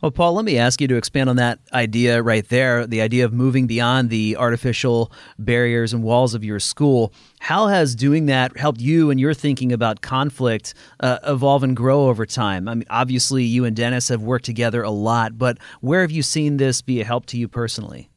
Well, 0.00 0.10
Paul, 0.10 0.34
let 0.34 0.44
me 0.44 0.58
ask 0.58 0.80
you 0.80 0.88
to 0.88 0.96
expand 0.96 1.30
on 1.30 1.36
that 1.36 1.58
idea 1.72 2.22
right 2.22 2.46
there 2.48 2.86
the 2.86 3.00
idea 3.00 3.24
of 3.24 3.32
moving 3.32 3.66
beyond 3.66 4.10
the 4.10 4.36
artificial 4.36 5.12
barriers 5.38 5.92
and 5.92 6.02
walls 6.02 6.34
of 6.34 6.44
your 6.44 6.60
school. 6.60 7.12
How 7.40 7.68
has 7.68 7.94
doing 7.94 8.26
that 8.26 8.56
helped 8.56 8.80
you 8.80 9.10
and 9.10 9.18
your 9.20 9.34
thinking 9.34 9.72
about 9.72 10.00
conflict 10.00 10.74
uh, 11.00 11.18
evolve 11.26 11.62
and 11.62 11.76
grow 11.76 12.08
over 12.08 12.26
time? 12.26 12.68
I 12.68 12.74
mean, 12.74 12.86
obviously, 12.90 13.44
you 13.44 13.64
and 13.64 13.74
Dennis 13.74 14.08
have 14.08 14.22
worked 14.22 14.44
together 14.44 14.82
a 14.82 14.90
lot, 14.90 15.38
but 15.38 15.58
where 15.80 16.00
have 16.00 16.10
you 16.10 16.22
seen 16.22 16.56
this 16.56 16.82
be 16.82 17.00
a 17.00 17.04
help 17.04 17.26
to 17.26 17.38
you 17.38 17.48
personally? 17.48 18.10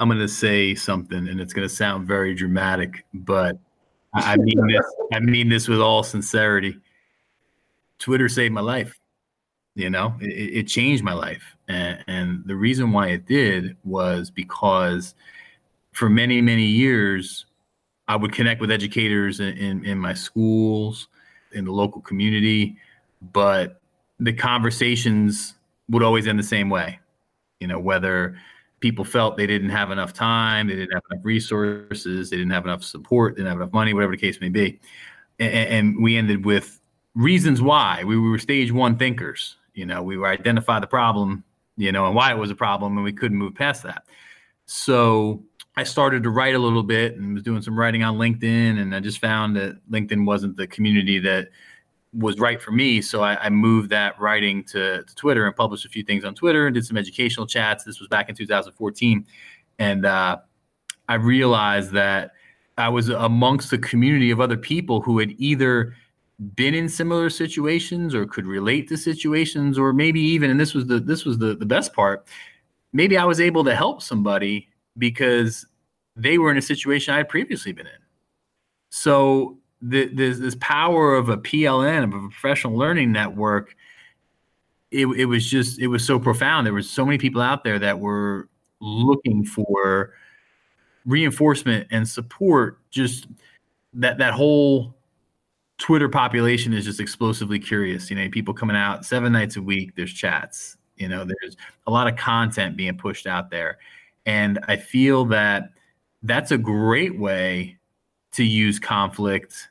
I'm 0.00 0.08
going 0.08 0.20
to 0.20 0.28
say 0.28 0.74
something, 0.74 1.28
and 1.28 1.40
it's 1.40 1.52
going 1.52 1.68
to 1.68 1.74
sound 1.74 2.08
very 2.08 2.34
dramatic, 2.34 3.04
but 3.14 3.56
I 4.14 4.36
mean 4.36 4.66
this. 4.66 4.84
I 5.12 5.20
mean 5.20 5.48
this 5.48 5.68
with 5.68 5.80
all 5.80 6.02
sincerity 6.02 6.76
Twitter 8.02 8.28
saved 8.28 8.52
my 8.52 8.60
life. 8.60 8.98
You 9.74 9.88
know, 9.88 10.14
it, 10.20 10.26
it 10.26 10.68
changed 10.68 11.02
my 11.02 11.14
life. 11.14 11.56
And, 11.68 12.04
and 12.06 12.42
the 12.46 12.56
reason 12.56 12.92
why 12.92 13.08
it 13.08 13.26
did 13.26 13.76
was 13.84 14.30
because 14.30 15.14
for 15.92 16.08
many, 16.08 16.40
many 16.40 16.66
years, 16.66 17.46
I 18.08 18.16
would 18.16 18.32
connect 18.32 18.60
with 18.60 18.70
educators 18.70 19.40
in, 19.40 19.56
in, 19.56 19.84
in 19.84 19.98
my 19.98 20.12
schools, 20.12 21.08
in 21.52 21.64
the 21.64 21.72
local 21.72 22.00
community, 22.00 22.76
but 23.32 23.80
the 24.18 24.32
conversations 24.32 25.54
would 25.88 26.02
always 26.02 26.26
end 26.26 26.38
the 26.38 26.44
same 26.44 26.68
way. 26.68 26.98
You 27.60 27.68
know, 27.68 27.78
whether 27.78 28.36
people 28.80 29.04
felt 29.04 29.36
they 29.36 29.46
didn't 29.46 29.70
have 29.70 29.90
enough 29.90 30.12
time, 30.12 30.66
they 30.66 30.74
didn't 30.74 30.92
have 30.92 31.02
enough 31.10 31.24
resources, 31.24 32.28
they 32.28 32.36
didn't 32.36 32.52
have 32.52 32.64
enough 32.64 32.82
support, 32.82 33.34
they 33.34 33.42
didn't 33.42 33.52
have 33.52 33.60
enough 33.60 33.72
money, 33.72 33.94
whatever 33.94 34.12
the 34.12 34.20
case 34.20 34.40
may 34.40 34.48
be. 34.48 34.80
And, 35.38 35.52
and 35.52 36.02
we 36.02 36.16
ended 36.16 36.44
with 36.44 36.80
reasons 37.14 37.62
why. 37.62 38.02
We 38.04 38.18
were 38.18 38.38
stage 38.38 38.72
one 38.72 38.98
thinkers. 38.98 39.56
You 39.74 39.86
know, 39.86 40.02
we 40.02 40.16
were 40.16 40.26
identify 40.26 40.80
the 40.80 40.86
problem, 40.86 41.44
you 41.76 41.92
know, 41.92 42.06
and 42.06 42.14
why 42.14 42.32
it 42.32 42.38
was 42.38 42.50
a 42.50 42.54
problem, 42.54 42.96
and 42.96 43.04
we 43.04 43.12
couldn't 43.12 43.38
move 43.38 43.54
past 43.54 43.82
that. 43.84 44.04
So 44.66 45.42
I 45.76 45.84
started 45.84 46.22
to 46.24 46.30
write 46.30 46.54
a 46.54 46.58
little 46.58 46.82
bit 46.82 47.16
and 47.16 47.34
was 47.34 47.42
doing 47.42 47.62
some 47.62 47.78
writing 47.78 48.02
on 48.02 48.16
LinkedIn, 48.16 48.78
and 48.80 48.94
I 48.94 49.00
just 49.00 49.18
found 49.18 49.56
that 49.56 49.78
LinkedIn 49.90 50.26
wasn't 50.26 50.56
the 50.56 50.66
community 50.66 51.18
that 51.20 51.48
was 52.12 52.38
right 52.38 52.60
for 52.60 52.72
me. 52.72 53.00
So 53.00 53.22
I, 53.22 53.36
I 53.44 53.48
moved 53.48 53.88
that 53.90 54.20
writing 54.20 54.64
to, 54.64 55.02
to, 55.02 55.14
Twitter 55.14 55.46
and 55.46 55.56
published 55.56 55.86
a 55.86 55.88
few 55.88 56.02
things 56.02 56.24
on 56.24 56.34
Twitter 56.34 56.66
and 56.66 56.74
did 56.74 56.84
some 56.84 56.98
educational 56.98 57.46
chats. 57.46 57.84
This 57.84 58.00
was 58.00 58.08
back 58.08 58.28
in 58.28 58.34
2014, 58.34 59.26
and 59.78 60.04
uh, 60.04 60.36
I 61.08 61.14
realized 61.14 61.92
that 61.92 62.32
I 62.76 62.88
was 62.88 63.08
amongst 63.08 63.72
a 63.72 63.78
community 63.78 64.30
of 64.30 64.40
other 64.40 64.56
people 64.56 65.00
who 65.00 65.18
had 65.18 65.32
either 65.38 65.94
been 66.54 66.74
in 66.74 66.88
similar 66.88 67.30
situations 67.30 68.14
or 68.14 68.26
could 68.26 68.46
relate 68.46 68.88
to 68.88 68.96
situations 68.96 69.78
or 69.78 69.92
maybe 69.92 70.20
even 70.20 70.50
and 70.50 70.58
this 70.58 70.74
was 70.74 70.86
the 70.86 70.98
this 70.98 71.24
was 71.24 71.38
the, 71.38 71.54
the 71.54 71.66
best 71.66 71.92
part 71.92 72.26
maybe 72.92 73.16
i 73.16 73.24
was 73.24 73.40
able 73.40 73.62
to 73.62 73.76
help 73.76 74.02
somebody 74.02 74.68
because 74.98 75.66
they 76.16 76.38
were 76.38 76.50
in 76.50 76.56
a 76.56 76.62
situation 76.62 77.14
i 77.14 77.18
had 77.18 77.28
previously 77.28 77.72
been 77.72 77.86
in. 77.86 77.92
So 78.90 79.58
the, 79.80 80.06
this, 80.06 80.38
this 80.38 80.56
power 80.60 81.14
of 81.14 81.28
a 81.28 81.36
pln 81.36 82.04
of 82.04 82.12
a 82.12 82.28
professional 82.28 82.76
learning 82.76 83.12
network 83.12 83.74
it, 84.92 85.06
it 85.06 85.24
was 85.24 85.48
just 85.48 85.80
it 85.80 85.88
was 85.88 86.04
so 86.04 86.20
profound. 86.20 86.66
There 86.66 86.74
were 86.74 86.82
so 86.82 87.04
many 87.04 87.18
people 87.18 87.40
out 87.40 87.64
there 87.64 87.78
that 87.78 87.98
were 87.98 88.48
looking 88.80 89.44
for 89.44 90.12
reinforcement 91.06 91.88
and 91.90 92.06
support 92.06 92.78
just 92.90 93.26
that 93.94 94.18
that 94.18 94.34
whole 94.34 94.94
Twitter 95.78 96.08
population 96.08 96.72
is 96.72 96.84
just 96.84 97.00
explosively 97.00 97.58
curious. 97.58 98.10
You 98.10 98.16
know, 98.16 98.28
people 98.30 98.54
coming 98.54 98.76
out 98.76 99.04
seven 99.04 99.32
nights 99.32 99.56
a 99.56 99.62
week. 99.62 99.94
There's 99.96 100.12
chats. 100.12 100.76
You 100.96 101.08
know, 101.08 101.24
there's 101.24 101.56
a 101.86 101.90
lot 101.90 102.06
of 102.06 102.16
content 102.16 102.76
being 102.76 102.96
pushed 102.96 103.26
out 103.26 103.50
there, 103.50 103.78
and 104.26 104.58
I 104.68 104.76
feel 104.76 105.24
that 105.26 105.70
that's 106.22 106.52
a 106.52 106.58
great 106.58 107.18
way 107.18 107.78
to 108.32 108.44
use 108.44 108.78
conflict 108.78 109.68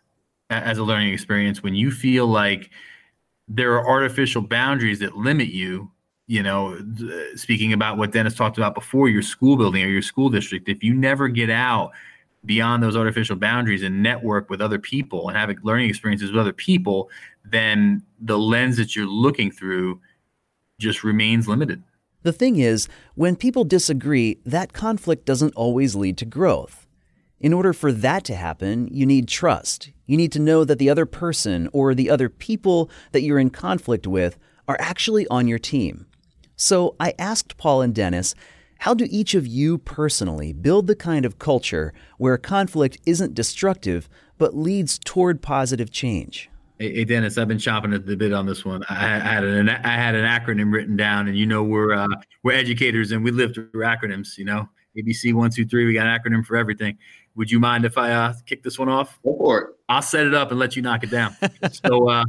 as 0.49 0.77
a 0.77 0.83
learning 0.83 1.13
experience 1.13 1.63
when 1.63 1.75
you 1.75 1.91
feel 1.91 2.27
like 2.27 2.69
there 3.47 3.73
are 3.73 3.87
artificial 3.87 4.41
boundaries 4.41 4.99
that 4.99 5.15
limit 5.15 5.47
you 5.47 5.89
you 6.27 6.43
know 6.43 6.77
speaking 7.35 7.73
about 7.73 7.97
what 7.97 8.11
dennis 8.11 8.35
talked 8.35 8.57
about 8.57 8.75
before 8.75 9.09
your 9.09 9.21
school 9.21 9.57
building 9.57 9.83
or 9.83 9.87
your 9.87 10.01
school 10.01 10.29
district 10.29 10.69
if 10.69 10.83
you 10.83 10.93
never 10.93 11.27
get 11.27 11.49
out 11.49 11.91
beyond 12.45 12.81
those 12.81 12.95
artificial 12.95 13.35
boundaries 13.35 13.83
and 13.83 14.01
network 14.01 14.49
with 14.49 14.61
other 14.61 14.79
people 14.79 15.27
and 15.27 15.37
have 15.37 15.55
learning 15.63 15.89
experiences 15.89 16.31
with 16.31 16.39
other 16.39 16.53
people, 16.53 17.09
then 17.45 18.03
the 18.19 18.37
lens 18.37 18.77
that 18.77 18.95
you're 18.95 19.05
looking 19.05 19.51
through 19.51 19.99
just 20.79 21.03
remains 21.03 21.47
limited. 21.47 21.83
The 22.23 22.33
thing 22.33 22.57
is, 22.57 22.87
when 23.15 23.35
people 23.35 23.63
disagree, 23.63 24.39
that 24.45 24.73
conflict 24.73 25.25
doesn't 25.25 25.55
always 25.55 25.95
lead 25.95 26.17
to 26.19 26.25
growth. 26.25 26.87
In 27.39 27.53
order 27.53 27.73
for 27.73 27.91
that 27.91 28.23
to 28.25 28.35
happen, 28.35 28.87
you 28.91 29.05
need 29.05 29.27
trust. 29.27 29.91
You 30.05 30.17
need 30.17 30.31
to 30.33 30.39
know 30.39 30.63
that 30.63 30.77
the 30.77 30.89
other 30.89 31.07
person 31.07 31.67
or 31.73 31.95
the 31.95 32.09
other 32.09 32.29
people 32.29 32.91
that 33.11 33.21
you're 33.21 33.39
in 33.39 33.49
conflict 33.49 34.05
with 34.05 34.37
are 34.67 34.77
actually 34.79 35.27
on 35.27 35.47
your 35.47 35.57
team. 35.57 36.05
So 36.55 36.95
I 36.99 37.15
asked 37.17 37.57
Paul 37.57 37.81
and 37.81 37.95
Dennis 37.95 38.35
how 38.81 38.95
do 38.95 39.07
each 39.11 39.35
of 39.35 39.45
you 39.45 39.77
personally 39.77 40.53
build 40.53 40.87
the 40.87 40.95
kind 40.95 41.23
of 41.23 41.37
culture 41.37 41.93
where 42.17 42.35
conflict 42.35 42.97
isn't 43.05 43.35
destructive 43.35 44.09
but 44.39 44.55
leads 44.55 44.97
toward 44.97 45.39
positive 45.39 45.91
change? 45.91 46.49
Hey, 46.79 47.03
Dennis, 47.03 47.37
I've 47.37 47.47
been 47.47 47.59
chopping 47.59 47.93
at 47.93 48.07
the 48.07 48.15
bit 48.15 48.33
on 48.33 48.47
this 48.47 48.65
one. 48.65 48.83
I, 48.89 49.19
had 49.19 49.43
an 49.43 49.69
I 49.69 49.95
had 49.95 50.15
an 50.15 50.25
acronym 50.25 50.73
written 50.73 50.97
down, 50.97 51.27
and 51.27 51.37
you 51.37 51.45
know 51.45 51.61
we're 51.61 51.93
uh, 51.93 52.07
we're 52.41 52.53
educators 52.53 53.11
and 53.11 53.23
we 53.23 53.29
live 53.29 53.53
through 53.53 53.69
acronyms. 53.71 54.35
You 54.35 54.45
know, 54.45 54.67
ABC 54.97 55.31
one 55.31 55.51
two 55.51 55.63
three. 55.63 55.85
We 55.85 55.93
got 55.93 56.07
an 56.07 56.19
acronym 56.19 56.43
for 56.43 56.57
everything. 56.57 56.97
Would 57.35 57.51
you 57.51 57.59
mind 57.59 57.85
if 57.85 57.99
I 57.99 58.11
uh, 58.11 58.33
kick 58.47 58.63
this 58.63 58.79
one 58.79 58.89
off? 58.89 59.19
Go 59.23 59.37
for 59.37 59.59
it. 59.59 59.67
I'll 59.89 60.01
set 60.01 60.25
it 60.25 60.33
up 60.33 60.49
and 60.49 60.59
let 60.59 60.75
you 60.75 60.81
knock 60.81 61.03
it 61.03 61.11
down. 61.11 61.35
so 61.71 62.09
uh, 62.09 62.25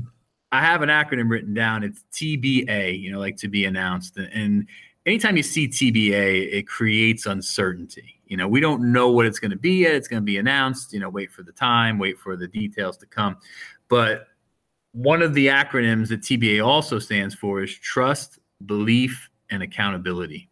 I 0.53 0.61
have 0.61 0.83
an 0.83 0.91
acronym 0.91 1.31
written 1.31 1.55
down. 1.55 1.83
It's 1.83 2.05
TBA. 2.12 3.01
You 3.01 3.12
know, 3.12 3.21
like 3.21 3.38
to 3.38 3.49
be 3.49 3.65
announced, 3.65 4.19
and 4.19 4.69
anytime 5.07 5.37
you 5.37 5.43
see 5.43 5.69
TBA, 5.69 6.53
it 6.53 6.67
creates 6.67 7.27
uncertainty. 7.27 8.21
You 8.27 8.37
know, 8.37 8.49
we 8.49 8.61
don't 8.61 8.93
know 8.93 9.11
what 9.11 9.27
it's 9.27 9.38
going 9.38 9.51
to 9.51 9.59
be 9.59 9.75
yet. 9.83 9.95
It's 9.95 10.09
going 10.09 10.23
to 10.23 10.25
be 10.25 10.38
announced. 10.38 10.93
You 10.93 11.01
know, 11.01 11.11
wait 11.11 11.31
for 11.31 11.43
the 11.43 11.53
time, 11.53 11.99
wait 11.99 12.19
for 12.19 12.37
the 12.37 12.49
details 12.49 12.97
to 12.99 13.07
come. 13.07 13.37
But 13.88 14.27
one 14.93 15.23
of 15.23 15.35
the 15.35 15.49
acronyms 15.49 16.09
that 16.09 16.23
TBA 16.23 16.65
also 16.65 16.99
stands 16.99 17.35
for 17.35 17.62
is 17.62 17.75
trust, 17.75 18.38
belief, 18.67 19.29
and 19.51 19.62
accountability. 19.62 20.49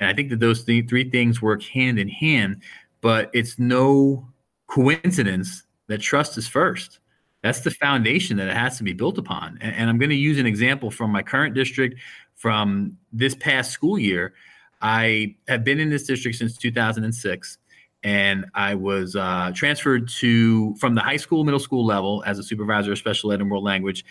And 0.00 0.08
I 0.08 0.14
think 0.14 0.30
that 0.30 0.40
those 0.40 0.64
th- 0.64 0.88
three 0.88 1.10
things 1.10 1.42
work 1.42 1.62
hand 1.62 1.98
in 1.98 2.08
hand, 2.08 2.62
but 3.00 3.30
it's 3.32 3.58
no 3.58 4.26
coincidence 4.68 5.64
that 5.88 5.98
trust 5.98 6.38
is 6.38 6.46
first. 6.46 7.00
That's 7.42 7.60
the 7.60 7.70
foundation 7.70 8.36
that 8.38 8.48
it 8.48 8.56
has 8.56 8.78
to 8.78 8.84
be 8.84 8.92
built 8.92 9.18
upon. 9.18 9.58
And, 9.60 9.74
and 9.74 9.90
I'm 9.90 9.98
going 9.98 10.10
to 10.10 10.16
use 10.16 10.38
an 10.38 10.46
example 10.46 10.90
from 10.90 11.10
my 11.10 11.22
current 11.22 11.54
district 11.54 11.98
from 12.38 12.96
this 13.12 13.34
past 13.34 13.72
school 13.72 13.98
year. 13.98 14.32
I 14.80 15.34
have 15.48 15.64
been 15.64 15.80
in 15.80 15.90
this 15.90 16.04
district 16.04 16.38
since 16.38 16.56
2006, 16.56 17.58
and 18.04 18.46
I 18.54 18.74
was 18.76 19.16
uh, 19.16 19.50
transferred 19.54 20.08
to 20.20 20.74
from 20.76 20.94
the 20.94 21.00
high 21.00 21.16
school, 21.16 21.44
middle 21.44 21.60
school 21.60 21.84
level 21.84 22.22
as 22.26 22.38
a 22.38 22.42
supervisor 22.42 22.92
of 22.92 22.98
special 22.98 23.32
ed 23.32 23.40
and 23.40 23.50
world 23.50 23.64
language 23.64 24.04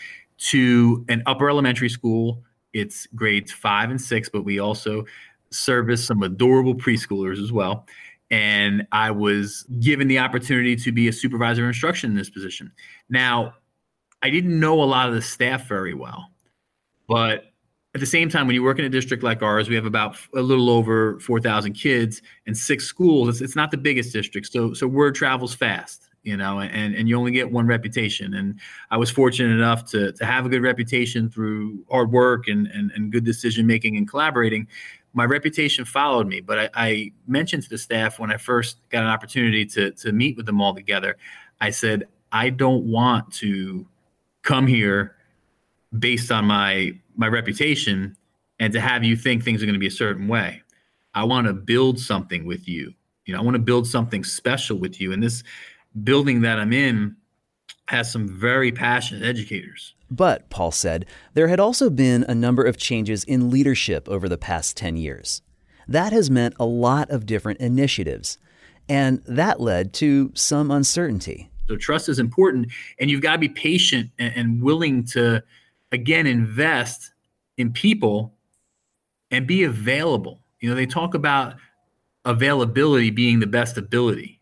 to 0.50 1.06
an 1.10 1.24
upper 1.26 1.50
elementary 1.50 1.90
school. 1.90 2.44
It's 2.74 3.08
grades 3.16 3.52
five 3.52 3.90
and 3.90 4.00
six, 4.00 4.30
but 4.30 4.44
we 4.44 4.60
also 4.60 5.06
service 5.50 6.06
some 6.06 6.22
adorable 6.22 6.76
preschoolers 6.76 7.42
as 7.42 7.52
well. 7.52 7.88
And 8.30 8.86
I 8.92 9.12
was 9.12 9.66
given 9.80 10.10
the 10.10 10.20
opportunity 10.20 10.76
to 10.76 10.92
be 10.92 11.08
a 11.08 11.14
supervisor 11.14 11.64
of 11.64 11.70
instruction 11.70 12.12
in 12.12 12.18
this 12.18 12.30
position. 12.30 12.74
Now, 13.10 13.54
I 14.22 14.30
didn't 14.30 14.60
know 14.60 14.84
a 14.84 14.84
lot 14.84 15.08
of 15.08 15.16
the 15.16 15.22
staff 15.22 15.70
very 15.70 15.94
well, 15.94 16.30
but 17.08 17.46
at 17.98 18.02
the 18.02 18.06
same 18.06 18.30
time, 18.30 18.46
when 18.46 18.54
you 18.54 18.62
work 18.62 18.78
in 18.78 18.86
a 18.86 18.90
district 18.90 19.24
like 19.24 19.42
ours, 19.42 19.70
we 19.70 19.74
have 19.74 19.88
about 19.88 20.18
a 20.36 20.42
little 20.42 20.70
over 20.70 21.20
4,000 21.20 21.74
kids 21.74 22.22
and 22.46 22.56
six 22.56 22.86
schools. 22.86 23.28
It's, 23.28 23.42
it's 23.42 23.56
not 23.56 23.72
the 23.72 23.78
biggest 23.78 24.14
district, 24.14 24.52
so 24.52 24.76
so 24.76 24.88
word 24.88 25.16
travels 25.16 25.56
fast, 25.56 26.10
you 26.22 26.38
know, 26.38 26.60
and 26.60 26.94
and 26.94 27.10
you 27.10 27.18
only 27.18 27.32
get 27.32 27.52
one 27.52 27.66
reputation. 27.66 28.36
And 28.36 28.60
I 28.92 28.98
was 28.98 29.10
fortunate 29.10 29.52
enough 29.52 29.84
to 29.92 30.12
to 30.12 30.26
have 30.26 30.46
a 30.46 30.50
good 30.50 30.62
reputation 30.62 31.28
through 31.28 31.84
hard 31.90 32.12
work 32.12 32.48
and 32.48 32.68
and, 32.68 32.92
and 32.92 33.12
good 33.12 33.26
decision 33.26 33.66
making 33.66 33.98
and 33.98 34.08
collaborating. 34.08 34.68
My 35.14 35.26
reputation 35.26 35.84
followed 35.84 36.28
me, 36.28 36.40
but 36.42 36.60
I, 36.60 36.70
I 36.76 37.12
mentioned 37.26 37.64
to 37.64 37.70
the 37.70 37.80
staff 37.80 38.20
when 38.20 38.32
I 38.32 38.38
first 38.38 38.78
got 38.90 39.02
an 39.02 39.10
opportunity 39.10 39.66
to 39.66 39.90
to 39.92 40.12
meet 40.12 40.38
with 40.38 40.46
them 40.46 40.62
all 40.62 40.76
together. 40.76 41.18
I 41.62 41.72
said, 41.72 42.08
I 42.32 42.52
don't 42.52 42.84
want 42.84 43.34
to 43.36 43.88
come 44.44 44.68
here 44.68 45.16
based 45.98 46.32
on 46.32 46.46
my 46.46 46.94
my 47.18 47.28
reputation 47.28 48.16
and 48.60 48.74
to 48.74 48.80
have 48.80 49.04
you 49.04 49.16
think 49.16 49.44
things 49.44 49.62
are 49.62 49.66
going 49.66 49.74
to 49.74 49.80
be 49.80 49.88
a 49.88 49.92
certain 49.92 50.28
way. 50.28 50.62
I 51.14 51.24
want 51.24 51.48
to 51.48 51.54
build 51.54 52.00
something 52.00 52.46
with 52.46 52.68
you. 52.68 52.94
You 53.26 53.34
know, 53.34 53.40
I 53.40 53.44
want 53.44 53.56
to 53.56 53.60
build 53.60 53.88
something 53.88 54.24
special 54.24 54.78
with 54.78 55.02
you. 55.02 55.12
And 55.12 55.22
this 55.22 55.44
building 56.04 56.42
that 56.42 56.60
I'm 56.60 56.74
in 56.74 57.16
has 57.88 58.12
some 58.12 58.28
very 58.28 58.72
passionate 58.72 59.24
educators. 59.24 59.96
But, 60.10 60.50
Paul 60.50 60.72
said, 60.72 61.06
there 61.34 61.48
had 61.48 61.60
also 61.60 61.90
been 61.90 62.24
a 62.24 62.36
number 62.36 62.64
of 62.64 62.78
changes 62.78 63.24
in 63.24 63.50
leadership 63.50 64.08
over 64.08 64.30
the 64.30 64.38
past 64.38 64.78
10 64.78 64.96
years. 64.96 65.42
That 65.88 66.14
has 66.14 66.30
meant 66.30 66.56
a 66.60 66.66
lot 66.66 67.10
of 67.10 67.26
different 67.26 67.60
initiatives, 67.60 68.38
and 68.90 69.22
that 69.26 69.60
led 69.60 69.94
to 69.96 70.32
some 70.34 70.70
uncertainty. 70.72 71.50
So, 71.68 71.76
trust 71.76 72.08
is 72.08 72.20
important, 72.20 72.68
and 73.00 73.10
you've 73.10 73.22
got 73.22 73.34
to 73.34 73.38
be 73.38 73.50
patient 73.50 74.12
and, 74.20 74.34
and 74.36 74.62
willing 74.62 75.04
to 75.08 75.44
again 75.92 76.28
invest 76.28 77.12
in 77.58 77.72
people 77.72 78.34
and 79.32 79.48
be 79.48 79.64
available. 79.64 80.42
You 80.60 80.70
know, 80.70 80.76
they 80.76 80.86
talk 80.86 81.14
about 81.14 81.56
availability 82.26 83.10
being 83.10 83.40
the 83.40 83.48
best 83.48 83.78
ability. 83.78 84.42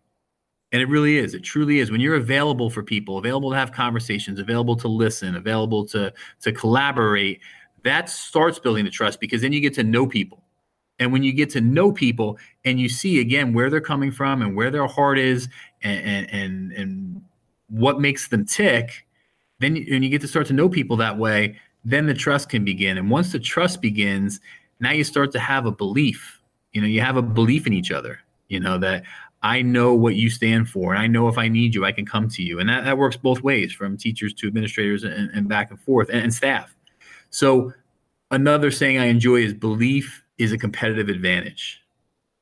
And 0.72 0.82
it 0.82 0.90
really 0.90 1.18
is. 1.18 1.34
It 1.34 1.44
truly 1.44 1.80
is. 1.80 1.92
When 1.92 2.02
you're 2.02 2.16
available 2.16 2.70
for 2.70 2.84
people, 2.84 3.18
available 3.18 3.52
to 3.52 3.56
have 3.56 3.72
conversations, 3.72 4.40
available 4.40 4.76
to 4.78 4.88
listen, 4.88 5.36
available 5.36 5.86
to 5.88 6.12
to 6.42 6.52
collaborate, 6.52 7.40
that 7.84 8.10
starts 8.10 8.60
building 8.60 8.84
the 8.84 8.92
trust 8.92 9.20
because 9.20 9.42
then 9.42 9.54
you 9.54 9.62
get 9.62 9.74
to 9.76 9.84
know 9.84 10.06
people. 10.06 10.44
And 11.00 11.12
when 11.14 11.24
you 11.24 11.34
get 11.34 11.50
to 11.52 11.62
know 11.62 11.92
people 11.92 12.38
and 12.66 12.80
you 12.80 12.90
see 12.90 13.20
again 13.20 13.54
where 13.54 13.70
they're 13.70 13.80
coming 13.80 14.12
from 14.12 14.42
and 14.42 14.56
where 14.56 14.72
their 14.72 14.88
heart 14.88 15.20
is 15.20 15.48
and 15.82 16.28
and 16.30 16.72
and, 16.72 17.22
what 17.68 18.00
makes 18.00 18.28
them 18.28 18.46
tick, 18.46 19.05
then 19.65 19.86
and 19.91 20.04
you 20.04 20.10
get 20.10 20.21
to 20.21 20.28
start 20.28 20.47
to 20.47 20.54
know 20.54 20.69
people 20.69 20.97
that 20.97 21.17
way, 21.17 21.58
then 21.84 22.06
the 22.06 22.13
trust 22.13 22.49
can 22.49 22.63
begin. 22.63 22.97
And 22.97 23.10
once 23.10 23.32
the 23.32 23.39
trust 23.39 23.82
begins, 23.82 24.39
now 24.80 24.91
you 24.91 25.04
start 25.04 25.32
to 25.34 25.39
have 25.39 25.65
a 25.65 25.71
belief. 25.71 26.41
You 26.73 26.82
know, 26.82 26.88
you 26.88 27.01
have 27.01 27.17
a 27.17 27.21
belief 27.21 27.67
in 27.67 27.73
each 27.73 27.91
other. 27.91 28.19
You 28.47 28.60
know 28.60 28.78
that 28.80 29.04
I 29.41 29.62
know 29.62 29.93
what 29.93 30.15
you 30.15 30.30
stand 30.30 30.69
for, 30.69 30.93
and 30.93 31.01
I 31.01 31.08
know 31.08 31.28
if 31.28 31.38
I 31.38 31.47
need 31.47 31.75
you, 31.75 31.86
I 31.86 31.91
can 31.91 32.06
come 32.06 32.28
to 32.30 32.43
you. 32.43 32.60
And 32.60 32.69
that, 32.69 32.86
that 32.86 32.97
works 32.97 33.17
both 33.17 33.41
ways 33.41 33.71
from 33.71 33.97
teachers 33.97 34.34
to 34.36 34.47
administrators 34.47 35.04
and, 35.04 35.30
and 35.32 35.47
back 35.47 35.71
and 35.71 35.80
forth 35.80 36.10
and, 36.10 36.19
and 36.21 36.34
staff. 36.34 36.75
So, 37.30 37.73
another 38.32 38.71
saying 38.71 38.97
I 38.97 39.06
enjoy 39.06 39.38
is 39.38 39.54
belief 39.54 40.23
is 40.38 40.51
a 40.51 40.58
competitive 40.58 41.10
advantage. 41.10 41.82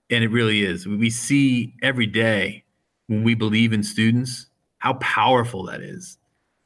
And 0.09 0.23
it 0.23 0.31
really 0.31 0.63
is. 0.63 0.87
We 0.87 1.09
see 1.09 1.73
every 1.81 2.05
day 2.05 2.63
when 3.07 3.23
we 3.23 3.35
believe 3.35 3.73
in 3.73 3.83
students 3.83 4.47
how 4.79 4.93
powerful 4.93 5.63
that 5.63 5.81
is, 5.81 6.17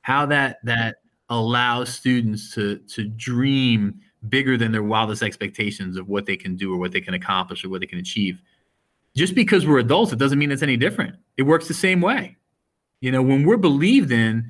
how 0.07 0.25
that, 0.25 0.59
that 0.63 0.95
allows 1.29 1.93
students 1.93 2.55
to, 2.55 2.77
to 2.77 3.03
dream 3.03 3.99
bigger 4.29 4.57
than 4.57 4.71
their 4.71 4.83
wildest 4.83 5.21
expectations 5.21 5.97
of 5.97 6.07
what 6.07 6.25
they 6.25 6.37
can 6.37 6.55
do 6.55 6.73
or 6.73 6.77
what 6.77 6.93
they 6.93 7.01
can 7.01 7.13
accomplish 7.13 7.65
or 7.65 7.69
what 7.69 7.81
they 7.81 7.87
can 7.87 7.99
achieve 7.99 8.41
just 9.17 9.35
because 9.35 9.65
we're 9.65 9.79
adults, 9.79 10.13
it 10.13 10.19
doesn't 10.19 10.37
mean 10.37 10.51
it's 10.51 10.61
any 10.61 10.77
different. 10.77 11.15
It 11.35 11.43
works 11.43 11.67
the 11.67 11.73
same 11.73 11.99
way. 11.99 12.37
You 13.01 13.11
know, 13.11 13.21
when 13.21 13.45
we're 13.45 13.57
believed 13.57 14.11
in, 14.11 14.49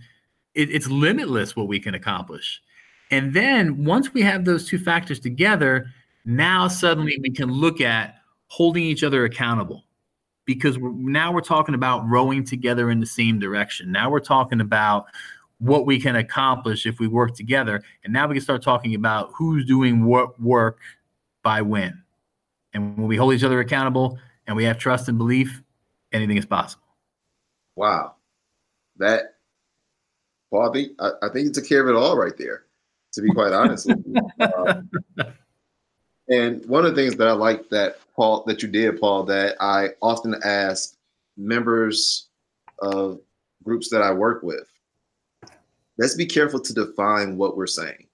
it, 0.54 0.70
it's 0.70 0.88
limitless 0.88 1.56
what 1.56 1.68
we 1.68 1.80
can 1.80 1.96
accomplish. 1.96 2.62
And 3.10 3.34
then 3.34 3.86
once 3.86 4.14
we 4.14 4.22
have 4.24 4.44
those 4.44 4.68
two 4.68 4.78
factors 4.78 5.20
together, 5.22 5.88
now 6.26 6.68
suddenly 6.68 7.18
we 7.22 7.32
can 7.32 7.50
look 7.50 7.80
at 7.80 8.16
holding 8.48 8.84
each 8.84 9.04
other 9.04 9.24
accountable 9.24 9.86
because 10.44 10.78
we're, 10.78 10.92
now 10.92 11.32
we're 11.32 11.42
talking 11.42 11.76
about 11.76 12.08
rowing 12.08 12.44
together 12.44 12.92
in 12.92 13.00
the 13.00 13.06
same 13.06 13.40
direction. 13.40 13.90
Now 13.92 14.10
we're 14.10 14.20
talking 14.20 14.60
about 14.60 15.06
what 15.60 15.86
we 15.86 16.00
can 16.00 16.16
accomplish 16.16 16.86
if 16.86 17.00
we 17.00 17.08
work 17.08 17.36
together. 17.36 17.82
And 18.04 18.14
now 18.14 18.28
we 18.28 18.36
can 18.36 18.44
start 18.44 18.62
talking 18.62 18.96
about 18.96 19.32
who's 19.36 19.66
doing 19.66 20.06
what 20.06 20.40
work 20.40 20.80
by 21.44 21.62
when. 21.62 22.04
And 22.74 22.98
when 22.98 23.08
we 23.08 23.18
hold 23.18 23.34
each 23.34 23.44
other 23.44 23.60
accountable, 23.60 24.20
and 24.48 24.56
we 24.56 24.64
have 24.64 24.78
trust 24.78 25.10
and 25.10 25.18
belief, 25.18 25.62
anything 26.12 26.38
is 26.38 26.46
possible. 26.46 26.84
Wow. 27.76 28.16
That, 28.98 29.36
Paul, 30.50 30.70
I 30.70 30.74
think, 30.74 30.92
I, 31.00 31.10
I 31.24 31.30
think 31.30 31.48
you 31.48 31.52
took 31.52 31.68
care 31.68 31.82
of 31.82 31.90
it 31.90 32.00
all 32.00 32.18
right 32.18 32.36
there, 32.38 32.64
to 33.14 33.22
be 33.22 33.30
quite 33.30 33.54
honest 33.54 33.88
with 33.88 34.04
you. 34.06 34.16
Um, 34.58 34.90
and 36.30 36.66
one 36.66 36.86
of 36.86 36.94
the 36.94 37.02
things 37.02 37.16
that 37.16 37.28
I 37.28 37.32
like 37.32 37.70
that 37.70 38.00
Paul 38.16 38.44
that 38.48 38.62
you 38.62 38.68
did, 38.68 39.00
Paul, 39.00 39.24
that 39.26 39.56
I 39.62 39.90
often 40.02 40.36
ask 40.44 40.96
members 41.38 42.28
of 42.80 43.20
groups 43.64 43.90
that 43.90 44.02
I 44.02 44.12
work 44.12 44.44
with, 44.44 44.68
let's 45.98 46.16
be 46.16 46.26
careful 46.26 46.60
to 46.60 46.74
define 46.74 47.38
what 47.38 47.58
we're 47.58 47.68
saying. 47.68 48.08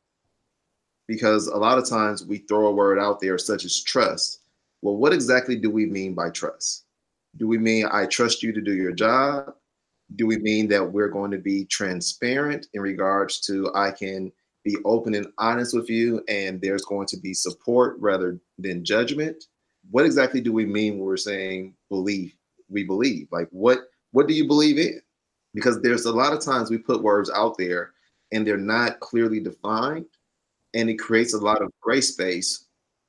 Because 1.08 1.48
a 1.48 1.58
lot 1.58 1.78
of 1.78 1.88
times 1.88 2.26
we 2.26 2.40
throw 2.40 2.68
a 2.68 2.72
word 2.72 2.98
out 2.98 3.20
there 3.20 3.38
such 3.38 3.66
as 3.66 3.84
trust, 3.84 4.40
well, 4.82 4.98
what 4.98 5.14
exactly 5.14 5.56
do 5.56 5.70
we 5.70 5.86
mean 5.86 6.14
by 6.14 6.30
trust? 6.30 6.86
Do 7.38 7.48
we 7.48 7.58
mean 7.58 7.88
I 7.92 8.06
trust 8.06 8.44
you 8.44 8.54
to 8.54 8.62
do 8.62 8.74
your 8.74 8.92
job? 8.92 9.54
Do 10.16 10.28
we 10.28 10.38
mean 10.38 10.68
that 10.70 10.84
we're 10.84 11.10
going 11.10 11.32
to 11.32 11.38
be 11.38 11.66
transparent 11.66 12.68
in 12.74 12.82
regards 12.82 13.40
to 13.42 13.72
I 13.74 13.92
can 13.92 14.32
be 14.64 14.78
open 14.86 15.16
and 15.16 15.28
honest 15.38 15.74
with 15.74 15.90
you 15.90 16.24
and 16.28 16.62
there's 16.62 16.86
going 16.86 17.08
to 17.08 17.18
be 17.18 17.34
support 17.34 17.98
rather 18.00 18.40
than 18.58 18.86
judgment? 18.86 19.46
What 19.92 20.06
exactly 20.06 20.42
do 20.42 20.54
we 20.54 20.66
mean 20.66 20.98
when 20.98 21.06
we're 21.06 21.18
saying 21.18 21.76
believe? 21.90 22.34
We 22.70 22.84
believe. 22.84 23.28
Like 23.32 23.50
what 23.52 23.80
what 24.12 24.28
do 24.28 24.34
you 24.34 24.48
believe 24.48 24.78
in? 24.78 25.02
Because 25.54 25.82
there's 25.82 26.06
a 26.06 26.12
lot 26.12 26.34
of 26.34 26.42
times 26.42 26.70
we 26.70 26.78
put 26.78 27.04
words 27.04 27.30
out 27.30 27.58
there 27.58 27.92
and 28.32 28.46
they're 28.46 28.58
not 28.58 29.00
clearly 29.00 29.40
defined 29.40 30.06
and 30.74 30.90
it 30.90 30.96
creates 30.96 31.34
a 31.34 31.40
lot 31.40 31.62
of 31.62 31.72
gray 31.82 32.02
space 32.02 32.66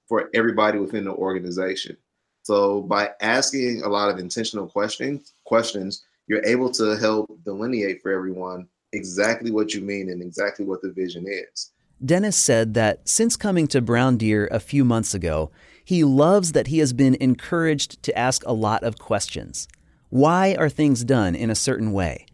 for 0.07 0.29
everybody 0.35 0.79
within 0.79 1.05
the 1.05 1.13
organization. 1.13 1.97
So 2.43 2.83
by 2.83 3.11
asking 3.23 3.83
a 3.83 3.89
lot 3.89 4.11
of 4.11 4.19
intentional 4.19 4.67
questions, 4.67 5.33
questions, 5.45 6.05
you're 6.27 6.45
able 6.45 6.71
to 6.73 6.97
help 6.99 7.31
delineate 7.45 8.03
for 8.03 8.13
everyone 8.13 8.69
exactly 8.93 9.51
what 9.51 9.75
you 9.75 9.81
mean 9.81 10.11
and 10.11 10.23
exactly 10.23 10.65
what 10.65 10.83
the 10.83 10.93
vision 10.93 11.25
is. 11.27 11.71
Dennis 12.05 12.37
said 12.37 12.75
that 12.75 13.09
since 13.09 13.37
coming 13.37 13.67
to 13.69 13.81
Brown 13.81 14.19
Deer 14.19 14.49
a 14.51 14.61
few 14.61 14.85
months 14.85 15.15
ago, 15.15 15.51
he 15.85 16.05
loves 16.05 16.53
that 16.53 16.67
he 16.67 16.79
has 16.79 16.93
been 16.93 17.17
encouraged 17.21 18.03
to 18.03 18.19
ask 18.19 18.45
a 18.47 18.53
lot 18.53 18.83
of 18.83 18.99
questions. 18.99 19.69
Why 20.11 20.55
are 20.59 20.69
things 20.69 21.05
done 21.05 21.35
in 21.35 21.51
a 21.51 21.55
certain 21.55 21.93
way? 21.93 22.27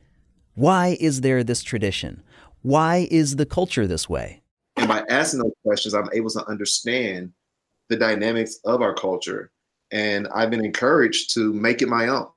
Why 0.61 0.99
is 1.01 1.23
there 1.23 1.42
this 1.42 1.62
tradition? 1.62 2.23
Why 2.61 3.09
is 3.11 3.37
the 3.37 3.46
culture 3.46 3.87
this 3.87 4.11
way? 4.11 4.42
And 4.77 4.88
by 4.88 5.03
asking 5.09 5.40
those 5.40 5.55
questions, 5.64 5.94
I'm 5.94 6.11
able 6.12 6.29
to 6.29 6.46
understand 6.49 7.33
the 7.88 7.96
dynamics 7.96 8.61
of 8.66 8.83
our 8.83 8.92
culture. 8.92 9.53
And 9.90 10.29
I've 10.35 10.51
been 10.51 10.62
encouraged 10.62 11.33
to 11.33 11.55
make 11.55 11.81
it 11.81 11.88
my 11.88 12.09
own, 12.09 12.29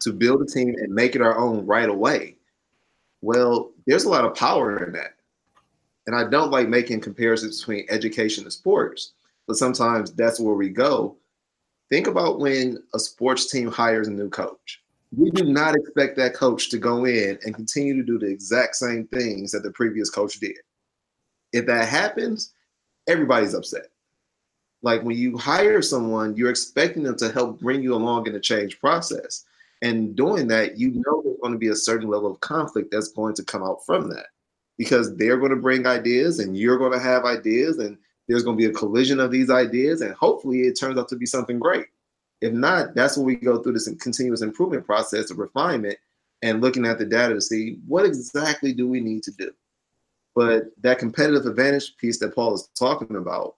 to 0.00 0.12
build 0.12 0.42
a 0.42 0.44
team 0.44 0.74
and 0.76 0.94
make 0.94 1.16
it 1.16 1.22
our 1.22 1.38
own 1.38 1.64
right 1.64 1.88
away. 1.88 2.36
Well, 3.22 3.72
there's 3.86 4.04
a 4.04 4.10
lot 4.10 4.26
of 4.26 4.34
power 4.34 4.84
in 4.84 4.92
that. 4.92 5.14
And 6.06 6.14
I 6.14 6.28
don't 6.28 6.50
like 6.50 6.68
making 6.68 7.00
comparisons 7.00 7.60
between 7.60 7.86
education 7.88 8.44
and 8.44 8.52
sports, 8.52 9.14
but 9.46 9.56
sometimes 9.56 10.12
that's 10.12 10.38
where 10.38 10.56
we 10.56 10.68
go. 10.68 11.16
Think 11.88 12.06
about 12.06 12.38
when 12.38 12.82
a 12.92 12.98
sports 12.98 13.50
team 13.50 13.70
hires 13.70 14.08
a 14.08 14.12
new 14.12 14.28
coach. 14.28 14.79
We 15.16 15.30
do 15.30 15.44
not 15.44 15.74
expect 15.74 16.16
that 16.16 16.34
coach 16.34 16.70
to 16.70 16.78
go 16.78 17.04
in 17.04 17.38
and 17.44 17.54
continue 17.54 17.96
to 17.96 18.02
do 18.02 18.18
the 18.18 18.30
exact 18.30 18.76
same 18.76 19.08
things 19.08 19.50
that 19.52 19.62
the 19.62 19.72
previous 19.72 20.08
coach 20.08 20.38
did. 20.38 20.56
If 21.52 21.66
that 21.66 21.88
happens, 21.88 22.52
everybody's 23.08 23.54
upset. 23.54 23.86
Like 24.82 25.02
when 25.02 25.16
you 25.16 25.36
hire 25.36 25.82
someone, 25.82 26.36
you're 26.36 26.50
expecting 26.50 27.02
them 27.02 27.16
to 27.16 27.32
help 27.32 27.60
bring 27.60 27.82
you 27.82 27.94
along 27.94 28.26
in 28.26 28.32
the 28.32 28.40
change 28.40 28.80
process. 28.80 29.44
And 29.82 30.14
doing 30.14 30.46
that, 30.48 30.78
you 30.78 30.90
know 30.90 31.22
there's 31.22 31.38
going 31.40 31.52
to 31.52 31.58
be 31.58 31.68
a 31.68 31.76
certain 31.76 32.08
level 32.08 32.30
of 32.30 32.40
conflict 32.40 32.90
that's 32.90 33.08
going 33.08 33.34
to 33.34 33.44
come 33.44 33.62
out 33.62 33.84
from 33.84 34.08
that 34.10 34.26
because 34.78 35.16
they're 35.16 35.38
going 35.38 35.50
to 35.50 35.56
bring 35.56 35.86
ideas 35.86 36.38
and 36.38 36.56
you're 36.56 36.78
going 36.78 36.92
to 36.92 36.98
have 36.98 37.24
ideas 37.24 37.78
and 37.78 37.98
there's 38.28 38.42
going 38.42 38.56
to 38.56 38.62
be 38.62 38.70
a 38.70 38.74
collision 38.74 39.20
of 39.20 39.30
these 39.30 39.50
ideas 39.50 40.02
and 40.02 40.14
hopefully 40.14 40.60
it 40.60 40.78
turns 40.78 40.98
out 40.98 41.08
to 41.08 41.16
be 41.16 41.26
something 41.26 41.58
great. 41.58 41.86
If 42.40 42.52
not, 42.52 42.94
that's 42.94 43.16
when 43.16 43.26
we 43.26 43.36
go 43.36 43.58
through 43.62 43.74
this 43.74 43.92
continuous 44.00 44.42
improvement 44.42 44.86
process 44.86 45.30
of 45.30 45.38
refinement 45.38 45.98
and 46.42 46.60
looking 46.60 46.86
at 46.86 46.98
the 46.98 47.04
data 47.04 47.34
to 47.34 47.40
see 47.40 47.78
what 47.86 48.06
exactly 48.06 48.72
do 48.72 48.88
we 48.88 49.00
need 49.00 49.22
to 49.24 49.32
do. 49.32 49.50
But 50.34 50.66
that 50.82 50.98
competitive 50.98 51.44
advantage 51.46 51.96
piece 51.98 52.18
that 52.20 52.34
Paul 52.34 52.54
is 52.54 52.68
talking 52.78 53.16
about, 53.16 53.56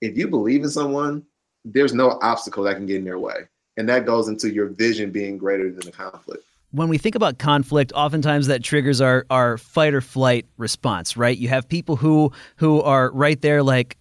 if 0.00 0.16
you 0.16 0.28
believe 0.28 0.62
in 0.62 0.68
someone, 0.68 1.24
there's 1.64 1.94
no 1.94 2.18
obstacle 2.22 2.64
that 2.64 2.76
can 2.76 2.86
get 2.86 2.96
in 2.96 3.06
your 3.06 3.18
way. 3.18 3.48
And 3.76 3.88
that 3.88 4.04
goes 4.04 4.28
into 4.28 4.52
your 4.52 4.66
vision 4.66 5.10
being 5.10 5.38
greater 5.38 5.70
than 5.70 5.80
the 5.80 5.92
conflict. 5.92 6.44
When 6.72 6.88
we 6.88 6.98
think 6.98 7.14
about 7.14 7.38
conflict, 7.38 7.92
oftentimes 7.94 8.46
that 8.46 8.62
triggers 8.62 9.00
our, 9.00 9.26
our 9.30 9.58
fight 9.58 9.94
or 9.94 10.00
flight 10.00 10.46
response, 10.56 11.16
right? 11.16 11.36
You 11.36 11.48
have 11.48 11.68
people 11.68 11.96
who 11.96 12.32
who 12.56 12.80
are 12.82 13.10
right 13.12 13.40
there 13.40 13.62
like 13.62 13.96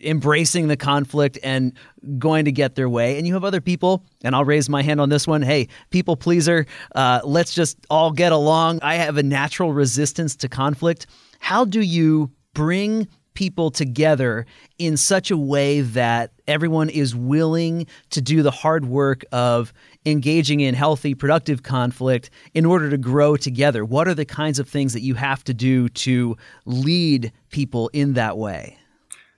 embracing 0.00 0.68
the 0.68 0.76
conflict 0.76 1.38
and 1.42 1.72
going 2.18 2.44
to 2.44 2.52
get 2.52 2.74
their 2.74 2.88
way. 2.88 3.18
And 3.18 3.26
you 3.26 3.34
have 3.34 3.44
other 3.44 3.60
people, 3.60 4.04
and 4.24 4.34
I'll 4.34 4.44
raise 4.44 4.68
my 4.68 4.82
hand 4.82 5.00
on 5.00 5.08
this 5.08 5.26
one. 5.26 5.42
Hey, 5.42 5.68
people 5.90 6.16
pleaser, 6.16 6.66
uh, 6.94 7.20
let's 7.24 7.54
just 7.54 7.78
all 7.90 8.10
get 8.10 8.32
along. 8.32 8.80
I 8.82 8.94
have 8.94 9.16
a 9.16 9.22
natural 9.22 9.72
resistance 9.72 10.36
to 10.36 10.48
conflict. 10.48 11.06
How 11.40 11.64
do 11.64 11.80
you 11.80 12.30
bring 12.54 13.08
people 13.34 13.70
together 13.70 14.46
in 14.78 14.96
such 14.96 15.30
a 15.30 15.36
way 15.36 15.80
that 15.80 16.32
everyone 16.46 16.90
is 16.90 17.16
willing 17.16 17.86
to 18.10 18.20
do 18.20 18.42
the 18.42 18.50
hard 18.50 18.84
work 18.84 19.24
of 19.32 19.72
engaging 20.04 20.60
in 20.60 20.74
healthy, 20.74 21.14
productive 21.14 21.62
conflict 21.62 22.30
in 22.54 22.66
order 22.66 22.90
to 22.90 22.98
grow 22.98 23.36
together? 23.36 23.84
What 23.84 24.08
are 24.08 24.14
the 24.14 24.24
kinds 24.24 24.58
of 24.58 24.68
things 24.68 24.92
that 24.92 25.00
you 25.00 25.14
have 25.14 25.42
to 25.44 25.54
do 25.54 25.88
to 25.88 26.36
lead 26.66 27.32
people 27.50 27.88
in 27.92 28.14
that 28.14 28.36
way? 28.36 28.78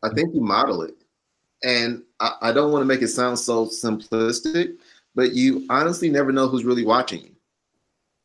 I 0.05 0.11
think 0.11 0.35
you 0.35 0.41
model 0.41 0.83
it. 0.83 0.95
And 1.63 2.03
I, 2.21 2.33
I 2.43 2.53
don't 2.53 2.71
want 2.71 2.83
to 2.83 2.87
make 2.87 3.03
it 3.03 3.09
sound 3.09 3.39
so 3.39 3.67
simplistic, 3.67 4.77
but 5.15 5.33
you 5.33 5.67
honestly 5.71 6.11
never 6.11 6.31
know 6.31 6.47
who's 6.47 6.65
really 6.65 6.85
watching 6.85 7.23
you. 7.23 7.35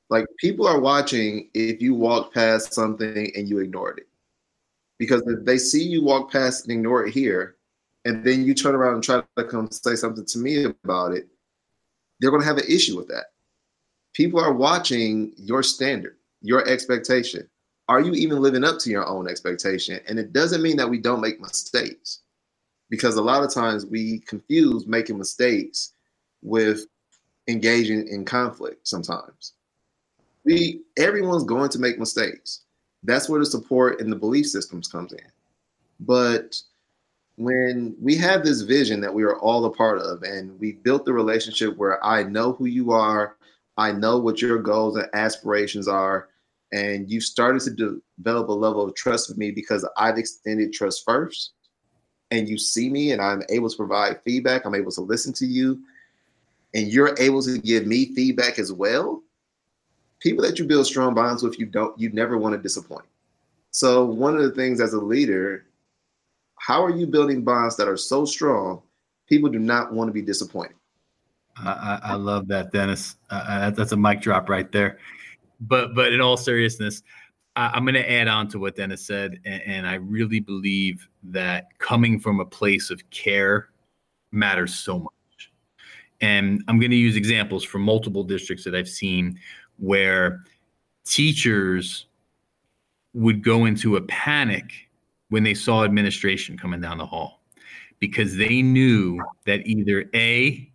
Like 0.09 0.25
people 0.39 0.67
are 0.67 0.79
watching 0.79 1.49
if 1.53 1.81
you 1.81 1.93
walk 1.93 2.33
past 2.33 2.73
something 2.73 3.31
and 3.35 3.47
you 3.47 3.59
ignored 3.59 3.99
it. 3.99 4.07
Because 4.97 5.21
if 5.27 5.45
they 5.45 5.57
see 5.57 5.83
you 5.83 6.03
walk 6.03 6.31
past 6.31 6.65
and 6.65 6.73
ignore 6.73 7.05
it 7.05 7.13
here, 7.13 7.55
and 8.05 8.23
then 8.23 8.43
you 8.43 8.53
turn 8.53 8.75
around 8.75 8.95
and 8.95 9.03
try 9.03 9.21
to 9.37 9.43
come 9.45 9.69
say 9.71 9.95
something 9.95 10.25
to 10.25 10.39
me 10.39 10.65
about 10.65 11.13
it, 11.13 11.27
they're 12.19 12.31
going 12.31 12.41
to 12.41 12.47
have 12.47 12.57
an 12.57 12.67
issue 12.67 12.97
with 12.97 13.07
that. 13.07 13.27
People 14.13 14.39
are 14.39 14.53
watching 14.53 15.31
your 15.37 15.63
standard, 15.63 16.17
your 16.41 16.67
expectation. 16.67 17.47
Are 17.89 17.99
you 17.99 18.13
even 18.13 18.39
living 18.39 18.63
up 18.63 18.77
to 18.79 18.91
your 18.91 19.07
own 19.07 19.27
expectation? 19.27 19.99
And 20.07 20.19
it 20.19 20.31
doesn't 20.31 20.61
mean 20.61 20.77
that 20.77 20.89
we 20.89 20.99
don't 20.99 21.21
make 21.21 21.41
mistakes 21.41 22.19
because 22.91 23.15
a 23.15 23.21
lot 23.21 23.43
of 23.43 23.51
times 23.51 23.83
we 23.83 24.19
confuse 24.19 24.85
making 24.85 25.17
mistakes 25.17 25.93
with 26.43 26.85
engaging 27.47 28.07
in 28.07 28.25
conflict 28.25 28.87
sometimes. 28.87 29.53
We 30.45 30.81
everyone's 30.97 31.43
going 31.43 31.69
to 31.71 31.79
make 31.79 31.97
mistakes. 31.97 32.61
That's 33.01 33.27
where 33.27 33.39
the 33.39 33.45
support 33.47 33.99
and 33.99 34.11
the 34.11 34.15
belief 34.15 34.45
systems 34.45 34.87
comes 34.87 35.11
in. 35.11 35.31
But 35.99 36.61
when 37.37 37.95
we 37.99 38.15
have 38.17 38.43
this 38.43 38.61
vision 38.61 39.01
that 39.01 39.13
we 39.13 39.23
are 39.23 39.39
all 39.39 39.65
a 39.65 39.71
part 39.71 39.97
of 39.97 40.21
and 40.21 40.59
we 40.59 40.73
built 40.73 41.05
the 41.05 41.13
relationship 41.13 41.75
where 41.75 42.03
I 42.05 42.21
know 42.21 42.53
who 42.53 42.65
you 42.65 42.91
are, 42.91 43.35
I 43.77 43.93
know 43.93 44.19
what 44.19 44.43
your 44.43 44.59
goals 44.59 44.95
and 44.95 45.09
aspirations 45.13 45.87
are, 45.87 46.29
and 46.71 47.09
you 47.09 47.19
started 47.19 47.61
to 47.63 48.01
develop 48.17 48.49
a 48.49 48.53
level 48.53 48.83
of 48.85 48.95
trust 48.95 49.29
with 49.29 49.37
me 49.37 49.51
because 49.51 49.87
I've 49.97 50.17
extended 50.17 50.73
trust 50.73 51.03
first 51.05 51.53
and 52.31 52.47
you 52.47 52.57
see 52.57 52.89
me 52.89 53.11
and 53.11 53.21
I'm 53.21 53.43
able 53.49 53.69
to 53.69 53.75
provide 53.75 54.21
feedback, 54.21 54.65
I'm 54.65 54.75
able 54.75 54.91
to 54.91 55.01
listen 55.01 55.33
to 55.33 55.45
you, 55.45 55.81
and 56.73 56.87
you're 56.87 57.15
able 57.19 57.41
to 57.43 57.57
give 57.57 57.87
me 57.87 58.13
feedback 58.13 58.59
as 58.59 58.71
well, 58.71 59.23
people 60.19 60.43
that 60.43 60.59
you 60.59 60.65
build 60.65 60.85
strong 60.85 61.15
bonds 61.15 61.41
with, 61.41 61.59
you 61.59 61.65
don't, 61.65 61.99
you 61.99 62.11
never 62.11 62.37
want 62.37 62.53
to 62.53 62.61
disappoint. 62.61 63.05
So 63.71 64.05
one 64.05 64.35
of 64.35 64.43
the 64.43 64.51
things 64.51 64.79
as 64.79 64.93
a 64.93 64.99
leader, 64.99 65.65
how 66.57 66.83
are 66.83 66.95
you 66.95 67.07
building 67.07 67.43
bonds 67.43 67.75
that 67.77 67.87
are 67.87 67.97
so 67.97 68.25
strong, 68.25 68.81
people 69.27 69.49
do 69.49 69.59
not 69.59 69.91
want 69.93 70.09
to 70.09 70.13
be 70.13 70.21
disappointed? 70.21 70.75
I, 71.57 71.99
I 72.03 72.13
love 72.15 72.47
that, 72.49 72.71
Dennis. 72.71 73.15
Uh, 73.29 73.71
that's 73.71 73.91
a 73.91 73.97
mic 73.97 74.21
drop 74.21 74.47
right 74.47 74.71
there. 74.71 74.99
But 75.59 75.95
but 75.95 76.13
in 76.13 76.21
all 76.21 76.37
seriousness, 76.37 77.03
I, 77.55 77.75
am 77.77 77.83
going 77.83 77.95
to 77.95 78.11
add 78.11 78.27
on 78.27 78.47
to 78.49 78.59
what 78.59 78.75
Dennis 78.75 79.05
said, 79.05 79.39
and, 79.45 79.61
and 79.63 79.87
I 79.87 79.95
really 79.95 80.39
believe 80.39 81.07
that 81.23 81.77
coming 81.79 82.19
from 82.19 82.39
a 82.39 82.45
place 82.45 82.89
of 82.89 83.07
care 83.09 83.69
matters 84.31 84.75
so 84.75 84.99
much. 84.99 85.51
And 86.21 86.63
I'm 86.67 86.79
going 86.79 86.91
to 86.91 86.97
use 86.97 87.15
examples 87.15 87.63
from 87.63 87.81
multiple 87.81 88.23
districts 88.23 88.63
that 88.65 88.75
I've 88.75 88.89
seen 88.89 89.39
where 89.77 90.43
teachers 91.05 92.07
would 93.13 93.43
go 93.43 93.65
into 93.65 93.95
a 93.95 94.01
panic 94.01 94.89
when 95.29 95.43
they 95.43 95.53
saw 95.53 95.83
administration 95.83 96.57
coming 96.57 96.81
down 96.81 96.97
the 96.97 97.05
hall 97.05 97.41
because 97.99 98.35
they 98.35 98.61
knew 98.61 99.21
that 99.45 99.65
either 99.65 100.05
A, 100.13 100.71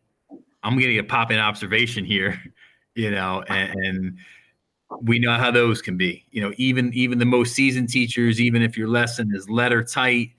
I'm 0.63 0.79
getting 0.79 0.99
a 0.99 1.05
pop 1.05 1.31
in 1.31 1.39
observation 1.39 2.05
here, 2.05 2.41
you 2.95 3.11
know, 3.11 3.43
and, 3.49 3.75
and 3.81 4.19
we 5.03 5.19
know 5.19 5.35
how 5.35 5.51
those 5.51 5.83
can 5.83 5.97
be. 5.97 6.25
You 6.31 6.43
know, 6.43 6.53
even 6.57 6.93
even 6.95 7.19
the 7.19 7.25
most 7.25 7.55
seasoned 7.55 7.89
teachers, 7.89 8.41
even 8.41 8.63
if 8.63 8.77
your 8.77 8.89
lesson 8.89 9.33
is 9.35 9.49
letter 9.49 9.83
tight 9.83 10.31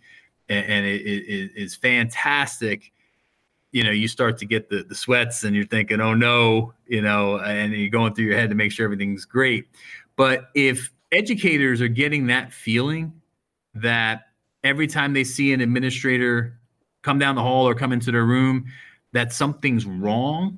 and, 0.49 0.65
and 0.65 0.85
it, 0.85 1.01
it 1.01 1.51
is 1.55 1.75
fantastic, 1.75 2.91
you 3.71 3.83
know, 3.83 3.91
you 3.91 4.07
start 4.07 4.37
to 4.39 4.45
get 4.45 4.69
the 4.69 4.83
the 4.83 4.95
sweats 4.95 5.43
and 5.43 5.55
you're 5.55 5.65
thinking, 5.65 5.99
oh 6.01 6.13
no, 6.13 6.73
you 6.87 7.01
know, 7.01 7.39
and 7.39 7.73
you're 7.73 7.89
going 7.89 8.13
through 8.13 8.25
your 8.25 8.37
head 8.37 8.49
to 8.49 8.55
make 8.55 8.71
sure 8.71 8.85
everything's 8.85 9.25
great. 9.25 9.65
But 10.15 10.49
if 10.55 10.91
educators 11.11 11.81
are 11.81 11.87
getting 11.87 12.27
that 12.27 12.53
feeling 12.53 13.13
that 13.73 14.27
every 14.63 14.87
time 14.87 15.13
they 15.13 15.23
see 15.23 15.53
an 15.53 15.61
administrator 15.61 16.57
come 17.01 17.19
down 17.19 17.35
the 17.35 17.41
hall 17.41 17.67
or 17.67 17.75
come 17.75 17.91
into 17.91 18.11
their 18.11 18.25
room 18.25 18.65
that 19.11 19.31
something's 19.31 19.85
wrong, 19.85 20.57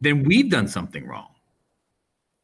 then 0.00 0.24
we've 0.24 0.50
done 0.50 0.68
something 0.68 1.06
wrong 1.06 1.31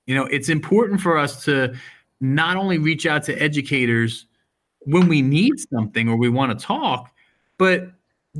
you 0.08 0.14
know, 0.14 0.24
it's 0.24 0.48
important 0.48 1.02
for 1.02 1.18
us 1.18 1.44
to 1.44 1.76
not 2.20 2.56
only 2.56 2.78
reach 2.78 3.04
out 3.04 3.22
to 3.24 3.34
educators 3.40 4.24
when 4.80 5.06
we 5.06 5.20
need 5.20 5.52
something 5.70 6.08
or 6.08 6.16
we 6.16 6.30
want 6.30 6.58
to 6.58 6.66
talk, 6.66 7.12
but 7.58 7.90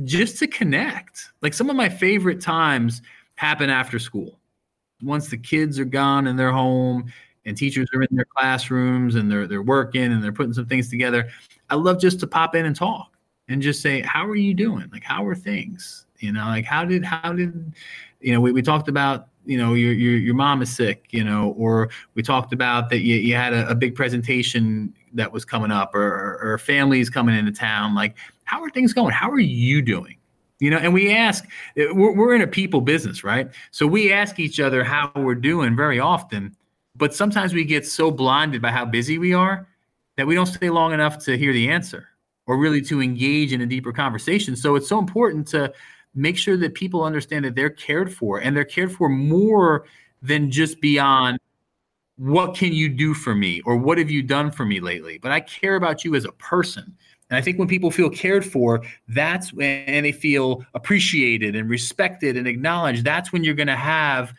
just 0.03 0.39
to 0.39 0.47
connect. 0.47 1.29
Like 1.43 1.53
some 1.53 1.69
of 1.69 1.75
my 1.75 1.87
favorite 1.87 2.41
times 2.41 3.03
happen 3.35 3.69
after 3.69 3.99
school. 3.99 4.39
Once 5.03 5.29
the 5.29 5.37
kids 5.37 5.77
are 5.77 5.85
gone 5.85 6.25
and 6.25 6.39
they're 6.39 6.51
home 6.51 7.05
and 7.45 7.55
teachers 7.55 7.87
are 7.93 8.01
in 8.01 8.15
their 8.15 8.25
classrooms 8.25 9.13
and 9.13 9.31
they're 9.31 9.45
they're 9.45 9.61
working 9.61 10.11
and 10.11 10.23
they're 10.23 10.33
putting 10.33 10.53
some 10.53 10.65
things 10.65 10.89
together, 10.89 11.29
I 11.69 11.75
love 11.75 12.01
just 12.01 12.19
to 12.21 12.27
pop 12.27 12.55
in 12.55 12.65
and 12.65 12.75
talk 12.75 13.15
and 13.47 13.61
just 13.61 13.81
say, 13.81 14.01
"How 14.01 14.25
are 14.25 14.35
you 14.35 14.55
doing? 14.55 14.89
Like 14.91 15.03
how 15.03 15.25
are 15.25 15.35
things?" 15.35 16.07
You 16.17 16.33
know, 16.33 16.45
like 16.45 16.65
how 16.65 16.83
did 16.83 17.05
how 17.05 17.31
did 17.31 17.73
you 18.19 18.33
know 18.33 18.41
we, 18.41 18.51
we 18.51 18.61
talked 18.61 18.89
about 18.89 19.28
you 19.45 19.57
know 19.57 19.73
your, 19.73 19.93
your 19.93 20.17
your 20.17 20.35
mom 20.35 20.61
is 20.61 20.73
sick 20.75 21.07
you 21.11 21.23
know 21.23 21.55
or 21.57 21.89
we 22.13 22.21
talked 22.21 22.53
about 22.53 22.89
that 22.89 22.99
you, 22.99 23.15
you 23.15 23.35
had 23.35 23.53
a, 23.53 23.67
a 23.69 23.75
big 23.75 23.95
presentation 23.95 24.93
that 25.13 25.31
was 25.31 25.43
coming 25.43 25.71
up 25.71 25.95
or, 25.95 26.39
or, 26.43 26.57
families 26.59 27.09
coming 27.09 27.35
into 27.35 27.51
town 27.51 27.95
like 27.95 28.15
how 28.43 28.61
are 28.61 28.69
things 28.69 28.93
going? 28.93 29.11
How 29.11 29.29
are 29.29 29.39
you 29.39 29.81
doing? 29.81 30.17
You 30.59 30.71
know 30.71 30.77
and 30.77 30.93
we 30.93 31.13
ask 31.13 31.45
eh, 31.77 31.87
we're, 31.91 32.13
we're 32.13 32.35
in 32.35 32.41
a 32.41 32.47
people 32.47 32.81
business 32.81 33.23
right? 33.23 33.49
So 33.71 33.87
we 33.87 34.11
ask 34.11 34.39
each 34.39 34.59
other 34.59 34.83
how 34.83 35.11
we're 35.15 35.35
doing 35.35 35.75
very 35.75 35.99
often 35.99 36.55
but 36.95 37.15
sometimes 37.15 37.53
we 37.53 37.63
get 37.63 37.87
so 37.87 38.11
blinded 38.11 38.61
by 38.61 38.71
how 38.71 38.85
busy 38.85 39.17
we 39.17 39.33
are 39.33 39.67
that 40.17 40.27
we 40.27 40.35
don't 40.35 40.47
stay 40.47 40.69
long 40.69 40.91
enough 40.91 41.17
to 41.25 41.37
hear 41.37 41.53
the 41.53 41.69
answer 41.69 42.09
or 42.45 42.57
really 42.57 42.81
to 42.81 43.01
engage 43.01 43.53
in 43.53 43.61
a 43.61 43.65
deeper 43.65 43.93
conversation. 43.93 44.55
So 44.55 44.75
it's 44.75 44.89
so 44.89 44.99
important 44.99 45.47
to 45.49 45.71
make 46.15 46.37
sure 46.37 46.57
that 46.57 46.73
people 46.73 47.03
understand 47.03 47.45
that 47.45 47.55
they're 47.55 47.69
cared 47.69 48.13
for 48.13 48.39
and 48.39 48.55
they're 48.55 48.65
cared 48.65 48.91
for 48.91 49.09
more 49.09 49.85
than 50.21 50.51
just 50.51 50.81
beyond 50.81 51.39
what 52.17 52.55
can 52.55 52.73
you 52.73 52.89
do 52.89 53.13
for 53.13 53.33
me? 53.33 53.61
or 53.65 53.77
what 53.77 53.97
have 53.97 54.11
you 54.11 54.21
done 54.21 54.51
for 54.51 54.65
me 54.65 54.79
lately? 54.79 55.17
But 55.17 55.31
i 55.31 55.39
care 55.39 55.75
about 55.75 56.03
you 56.03 56.15
as 56.15 56.25
a 56.25 56.31
person. 56.33 56.95
And 57.29 57.37
i 57.37 57.41
think 57.41 57.59
when 57.59 57.67
people 57.67 57.91
feel 57.91 58.09
cared 58.09 58.45
for 58.45 58.83
that's 59.07 59.53
when 59.53 59.83
and 59.85 60.05
they 60.05 60.11
feel 60.11 60.65
appreciated 60.73 61.55
and 61.55 61.69
respected 61.69 62.35
and 62.37 62.47
acknowledged. 62.47 63.03
That's 63.03 63.31
when 63.31 63.43
you're 63.43 63.53
going 63.53 63.67
to 63.67 63.75
have 63.75 64.33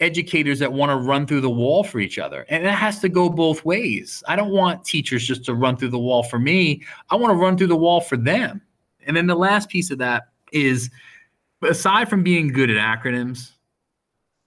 educators 0.00 0.58
that 0.58 0.72
want 0.72 0.90
to 0.90 0.96
run 0.96 1.26
through 1.26 1.40
the 1.40 1.50
wall 1.50 1.84
for 1.84 1.98
each 1.98 2.18
other. 2.18 2.44
And 2.48 2.64
it 2.64 2.70
has 2.70 2.98
to 3.00 3.08
go 3.08 3.28
both 3.28 3.64
ways. 3.64 4.22
I 4.28 4.36
don't 4.36 4.50
want 4.50 4.84
teachers 4.84 5.26
just 5.26 5.44
to 5.46 5.54
run 5.54 5.76
through 5.76 5.90
the 5.90 5.98
wall 5.98 6.22
for 6.22 6.38
me. 6.38 6.82
I 7.10 7.16
want 7.16 7.30
to 7.30 7.36
run 7.36 7.56
through 7.56 7.68
the 7.68 7.76
wall 7.76 8.00
for 8.00 8.16
them. 8.16 8.60
And 9.06 9.16
then 9.16 9.26
the 9.26 9.36
last 9.36 9.68
piece 9.68 9.90
of 9.90 9.98
that 9.98 10.24
is 10.52 10.90
but 11.64 11.70
aside 11.70 12.10
from 12.10 12.22
being 12.22 12.48
good 12.48 12.68
at 12.68 12.76
acronyms, 12.76 13.52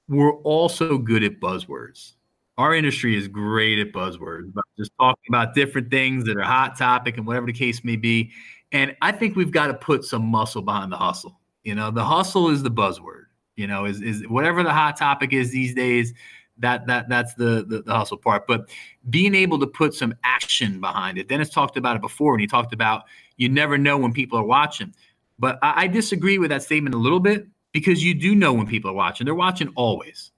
we're 0.07 0.35
also 0.41 0.99
good 0.99 1.23
at 1.23 1.39
buzzwords. 1.39 2.11
Our 2.59 2.75
industry 2.75 3.17
is 3.17 3.27
great 3.27 3.79
at 3.79 3.91
buzzwords, 3.91 4.53
but 4.53 4.63
just 4.77 4.91
talking 4.99 5.23
about 5.27 5.55
different 5.55 5.89
things 5.89 6.25
that 6.25 6.37
are 6.37 6.43
hot 6.43 6.77
topic 6.77 7.17
and 7.17 7.25
whatever 7.25 7.47
the 7.47 7.53
case 7.53 7.83
may 7.83 7.95
be. 7.95 8.29
And 8.71 8.95
I 9.01 9.11
think 9.11 9.35
we've 9.35 9.49
got 9.49 9.65
to 9.65 9.73
put 9.73 10.03
some 10.03 10.27
muscle 10.27 10.61
behind 10.61 10.91
the 10.91 10.97
hustle. 10.97 11.39
You 11.63 11.73
know, 11.73 11.89
the 11.89 12.05
hustle 12.05 12.49
is 12.49 12.61
the 12.61 12.69
buzzword. 12.69 13.23
You 13.55 13.65
know, 13.65 13.85
is 13.85 13.99
is 13.99 14.21
whatever 14.27 14.61
the 14.61 14.71
hot 14.71 14.95
topic 14.95 15.33
is 15.33 15.51
these 15.51 15.73
days. 15.73 16.13
That 16.59 16.85
that 16.85 17.09
that's 17.09 17.33
the, 17.33 17.65
the 17.67 17.81
the 17.81 17.95
hustle 17.95 18.17
part. 18.17 18.45
But 18.45 18.69
being 19.09 19.33
able 19.33 19.57
to 19.57 19.65
put 19.65 19.95
some 19.95 20.13
action 20.23 20.79
behind 20.79 21.17
it. 21.17 21.29
Dennis 21.29 21.49
talked 21.49 21.77
about 21.77 21.95
it 21.95 22.01
before, 22.03 22.35
and 22.35 22.41
he 22.41 22.45
talked 22.45 22.73
about 22.73 23.05
you 23.37 23.49
never 23.49 23.75
know 23.75 23.97
when 23.97 24.13
people 24.13 24.37
are 24.37 24.45
watching. 24.45 24.93
But 25.39 25.59
I, 25.61 25.83
I 25.83 25.87
disagree 25.87 26.37
with 26.37 26.49
that 26.49 26.63
statement 26.63 26.95
a 26.95 26.97
little 26.97 27.19
bit 27.19 27.47
because 27.71 28.03
you 28.03 28.13
do 28.13 28.35
know 28.35 28.53
when 28.53 28.67
people 28.67 28.91
are 28.91 28.95
watching. 28.95 29.25
They're 29.25 29.35
watching 29.35 29.71
always. 29.75 30.31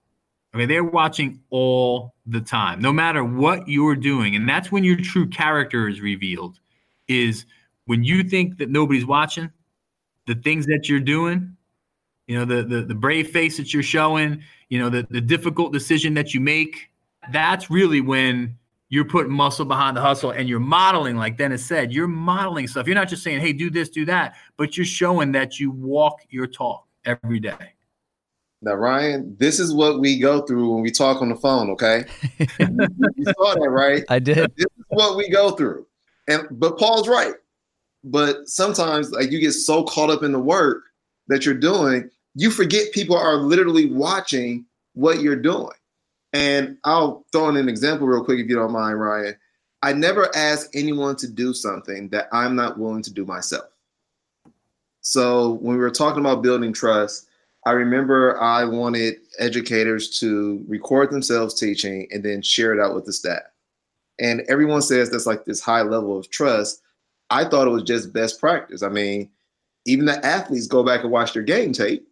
Okay, 0.53 0.65
they're 0.65 0.83
watching 0.83 1.41
all 1.51 2.15
the 2.25 2.41
time, 2.41 2.81
no 2.81 2.91
matter 2.91 3.23
what 3.23 3.67
you're 3.67 3.95
doing. 3.95 4.35
And 4.35 4.49
that's 4.49 4.71
when 4.71 4.83
your 4.83 4.97
true 4.97 5.27
character 5.27 5.87
is 5.87 6.01
revealed, 6.01 6.59
is 7.07 7.45
when 7.85 8.03
you 8.03 8.23
think 8.23 8.57
that 8.57 8.69
nobody's 8.69 9.05
watching, 9.05 9.51
the 10.25 10.35
things 10.35 10.65
that 10.65 10.89
you're 10.89 10.99
doing, 10.99 11.55
you 12.27 12.37
know, 12.37 12.45
the 12.45 12.63
the, 12.63 12.81
the 12.81 12.95
brave 12.95 13.29
face 13.29 13.57
that 13.57 13.73
you're 13.73 13.83
showing, 13.83 14.43
you 14.69 14.79
know, 14.79 14.89
the, 14.89 15.05
the 15.09 15.21
difficult 15.21 15.71
decision 15.71 16.15
that 16.15 16.33
you 16.33 16.39
make, 16.39 16.89
that's 17.31 17.69
really 17.69 18.01
when 18.01 18.57
you're 18.89 19.05
putting 19.05 19.31
muscle 19.31 19.65
behind 19.65 19.95
the 19.95 20.01
hustle 20.01 20.31
and 20.31 20.49
you're 20.49 20.59
modeling, 20.59 21.15
like 21.15 21.37
Dennis 21.37 21.65
said, 21.65 21.93
you're 21.93 22.07
modeling 22.07 22.67
stuff. 22.67 22.87
You're 22.87 22.95
not 22.95 23.07
just 23.07 23.23
saying, 23.23 23.39
hey, 23.39 23.53
do 23.53 23.69
this, 23.69 23.89
do 23.89 24.03
that, 24.05 24.35
but 24.57 24.75
you're 24.75 24.85
showing 24.85 25.31
that 25.33 25.59
you 25.59 25.71
walk 25.71 26.21
your 26.29 26.47
talk 26.47 26.87
every 27.05 27.39
day. 27.39 27.73
Now, 28.61 28.73
Ryan, 28.73 29.35
this 29.39 29.59
is 29.59 29.73
what 29.73 29.99
we 29.99 30.19
go 30.19 30.41
through 30.41 30.73
when 30.73 30.81
we 30.81 30.91
talk 30.91 31.21
on 31.21 31.29
the 31.29 31.35
phone, 31.35 31.69
okay? 31.69 32.03
you, 32.39 32.47
you 33.15 33.25
saw 33.25 33.55
that, 33.55 33.69
right? 33.69 34.03
I 34.09 34.19
did. 34.19 34.51
This 34.57 34.65
is 34.65 34.85
what 34.89 35.15
we 35.15 35.29
go 35.29 35.51
through. 35.51 35.85
And 36.27 36.47
but 36.51 36.77
Paul's 36.77 37.07
right. 37.07 37.35
But 38.03 38.47
sometimes 38.47 39.11
like 39.11 39.31
you 39.31 39.39
get 39.39 39.53
so 39.53 39.83
caught 39.83 40.09
up 40.09 40.23
in 40.23 40.31
the 40.31 40.39
work 40.39 40.83
that 41.27 41.45
you're 41.45 41.55
doing, 41.55 42.09
you 42.35 42.51
forget 42.51 42.91
people 42.91 43.17
are 43.17 43.35
literally 43.37 43.91
watching 43.91 44.65
what 44.93 45.21
you're 45.21 45.35
doing. 45.35 45.69
And 46.33 46.77
I'll 46.83 47.25
throw 47.31 47.49
in 47.49 47.57
an 47.57 47.69
example 47.69 48.07
real 48.07 48.23
quick 48.23 48.39
if 48.39 48.47
you 48.47 48.55
don't 48.55 48.71
mind, 48.71 48.99
Ryan. 48.99 49.35
I 49.81 49.93
never 49.93 50.29
ask 50.35 50.69
anyone 50.73 51.15
to 51.17 51.27
do 51.27 51.53
something 51.53 52.09
that 52.09 52.27
I'm 52.31 52.55
not 52.55 52.77
willing 52.77 53.01
to 53.03 53.13
do 53.13 53.25
myself. 53.25 53.65
So 55.01 55.53
when 55.53 55.75
we 55.75 55.81
were 55.81 55.89
talking 55.89 56.19
about 56.19 56.43
building 56.43 56.73
trust, 56.73 57.27
I 57.65 57.71
remember 57.71 58.39
I 58.41 58.65
wanted 58.65 59.15
educators 59.37 60.19
to 60.19 60.63
record 60.67 61.11
themselves 61.11 61.59
teaching 61.59 62.07
and 62.11 62.23
then 62.23 62.41
share 62.41 62.73
it 62.73 62.83
out 62.83 62.95
with 62.95 63.05
the 63.05 63.13
staff. 63.13 63.43
And 64.19 64.41
everyone 64.49 64.81
says 64.81 65.09
that's 65.09 65.25
like 65.25 65.45
this 65.45 65.61
high 65.61 65.81
level 65.81 66.17
of 66.17 66.29
trust. 66.29 66.81
I 67.29 67.45
thought 67.45 67.67
it 67.67 67.71
was 67.71 67.83
just 67.83 68.13
best 68.13 68.39
practice. 68.39 68.83
I 68.83 68.89
mean, 68.89 69.29
even 69.85 70.05
the 70.05 70.23
athletes 70.25 70.67
go 70.67 70.83
back 70.83 71.03
and 71.03 71.11
watch 71.11 71.33
their 71.33 71.43
game 71.43 71.71
tape. 71.71 72.07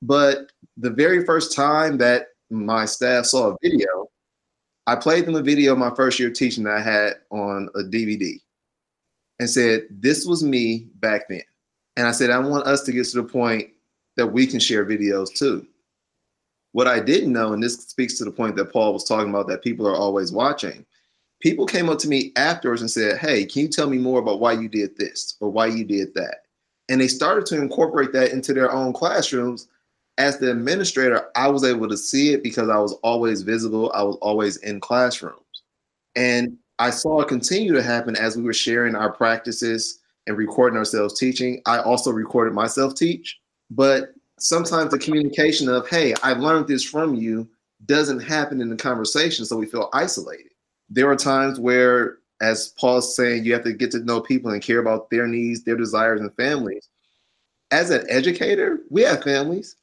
But 0.00 0.52
the 0.76 0.90
very 0.90 1.24
first 1.24 1.54
time 1.54 1.98
that 1.98 2.28
my 2.50 2.84
staff 2.84 3.26
saw 3.26 3.52
a 3.52 3.56
video, 3.62 4.08
I 4.86 4.96
played 4.96 5.26
them 5.26 5.36
a 5.36 5.42
video 5.42 5.72
of 5.72 5.78
my 5.78 5.94
first 5.94 6.18
year 6.18 6.30
teaching 6.30 6.64
that 6.64 6.76
I 6.76 6.80
had 6.80 7.14
on 7.30 7.68
a 7.74 7.80
DVD 7.80 8.40
and 9.38 9.48
said, 9.48 9.86
This 9.90 10.26
was 10.26 10.44
me 10.44 10.88
back 10.96 11.28
then. 11.28 11.42
And 11.96 12.06
I 12.06 12.12
said, 12.12 12.30
I 12.30 12.38
want 12.38 12.66
us 12.66 12.82
to 12.82 12.92
get 12.92 13.06
to 13.06 13.22
the 13.22 13.28
point 13.28 13.70
that 14.16 14.26
we 14.26 14.46
can 14.46 14.60
share 14.60 14.84
videos 14.84 15.32
too. 15.32 15.66
What 16.72 16.88
I 16.88 17.00
didn't 17.00 17.32
know, 17.32 17.52
and 17.52 17.62
this 17.62 17.74
speaks 17.74 18.18
to 18.18 18.24
the 18.24 18.32
point 18.32 18.56
that 18.56 18.72
Paul 18.72 18.92
was 18.92 19.04
talking 19.04 19.30
about 19.30 19.46
that 19.48 19.62
people 19.62 19.86
are 19.86 19.94
always 19.94 20.32
watching, 20.32 20.84
people 21.40 21.66
came 21.66 21.88
up 21.88 21.98
to 22.00 22.08
me 22.08 22.32
afterwards 22.36 22.80
and 22.80 22.90
said, 22.90 23.18
Hey, 23.18 23.44
can 23.44 23.62
you 23.62 23.68
tell 23.68 23.88
me 23.88 23.98
more 23.98 24.20
about 24.20 24.40
why 24.40 24.52
you 24.52 24.68
did 24.68 24.96
this 24.96 25.36
or 25.40 25.50
why 25.50 25.66
you 25.66 25.84
did 25.84 26.14
that? 26.14 26.42
And 26.88 27.00
they 27.00 27.08
started 27.08 27.46
to 27.46 27.60
incorporate 27.60 28.12
that 28.12 28.32
into 28.32 28.52
their 28.52 28.70
own 28.70 28.92
classrooms. 28.92 29.68
As 30.16 30.38
the 30.38 30.50
administrator, 30.50 31.28
I 31.34 31.48
was 31.48 31.64
able 31.64 31.88
to 31.88 31.96
see 31.96 32.32
it 32.32 32.42
because 32.42 32.68
I 32.68 32.78
was 32.78 32.92
always 33.02 33.42
visible, 33.42 33.90
I 33.94 34.02
was 34.02 34.16
always 34.16 34.58
in 34.58 34.80
classrooms. 34.80 35.40
And 36.14 36.56
I 36.78 36.90
saw 36.90 37.20
it 37.20 37.28
continue 37.28 37.72
to 37.72 37.82
happen 37.82 38.16
as 38.16 38.36
we 38.36 38.42
were 38.42 38.52
sharing 38.52 38.94
our 38.94 39.12
practices 39.12 40.00
and 40.26 40.36
recording 40.36 40.76
ourselves 40.76 41.18
teaching. 41.18 41.60
I 41.66 41.78
also 41.78 42.10
recorded 42.10 42.54
myself 42.54 42.94
teach, 42.94 43.38
but 43.70 44.14
sometimes 44.38 44.90
the 44.90 44.98
communication 44.98 45.68
of, 45.68 45.88
hey, 45.88 46.14
I 46.22 46.32
learned 46.32 46.68
this 46.68 46.84
from 46.84 47.14
you 47.14 47.48
doesn't 47.86 48.20
happen 48.20 48.60
in 48.60 48.70
the 48.70 48.76
conversation. 48.76 49.44
So 49.44 49.56
we 49.56 49.66
feel 49.66 49.90
isolated. 49.92 50.52
There 50.88 51.10
are 51.10 51.16
times 51.16 51.58
where, 51.58 52.18
as 52.40 52.68
Paul's 52.78 53.16
saying, 53.16 53.44
you 53.44 53.52
have 53.52 53.64
to 53.64 53.72
get 53.72 53.90
to 53.92 54.00
know 54.00 54.20
people 54.20 54.50
and 54.50 54.62
care 54.62 54.78
about 54.78 55.10
their 55.10 55.26
needs, 55.26 55.64
their 55.64 55.76
desires, 55.76 56.20
and 56.20 56.34
families. 56.36 56.88
As 57.70 57.90
an 57.90 58.06
educator, 58.08 58.80
we 58.90 59.02
have 59.02 59.22
families, 59.22 59.76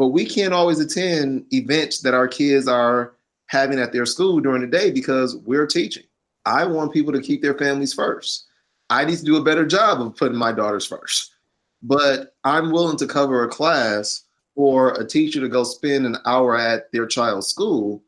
but 0.00 0.08
we 0.08 0.24
can't 0.24 0.54
always 0.54 0.80
attend 0.80 1.44
events 1.52 2.00
that 2.00 2.14
our 2.14 2.26
kids 2.26 2.66
are 2.66 3.12
having 3.48 3.78
at 3.78 3.92
their 3.92 4.06
school 4.06 4.40
during 4.40 4.62
the 4.62 4.66
day 4.66 4.90
because 4.90 5.36
we're 5.44 5.66
teaching. 5.66 6.04
I 6.46 6.64
want 6.64 6.94
people 6.94 7.12
to 7.12 7.20
keep 7.20 7.42
their 7.42 7.52
families 7.52 7.92
first. 7.92 8.46
I 8.88 9.04
need 9.04 9.18
to 9.18 9.24
do 9.26 9.36
a 9.36 9.44
better 9.44 9.66
job 9.66 10.00
of 10.00 10.16
putting 10.16 10.38
my 10.38 10.52
daughters 10.52 10.86
first. 10.86 11.34
But 11.82 12.34
I'm 12.44 12.72
willing 12.72 12.96
to 12.96 13.06
cover 13.06 13.44
a 13.44 13.48
class 13.50 14.24
for 14.54 14.98
a 14.98 15.06
teacher 15.06 15.38
to 15.38 15.50
go 15.50 15.64
spend 15.64 16.06
an 16.06 16.16
hour 16.24 16.56
at 16.56 16.90
their 16.92 17.06
child's 17.06 17.48
school 17.48 18.02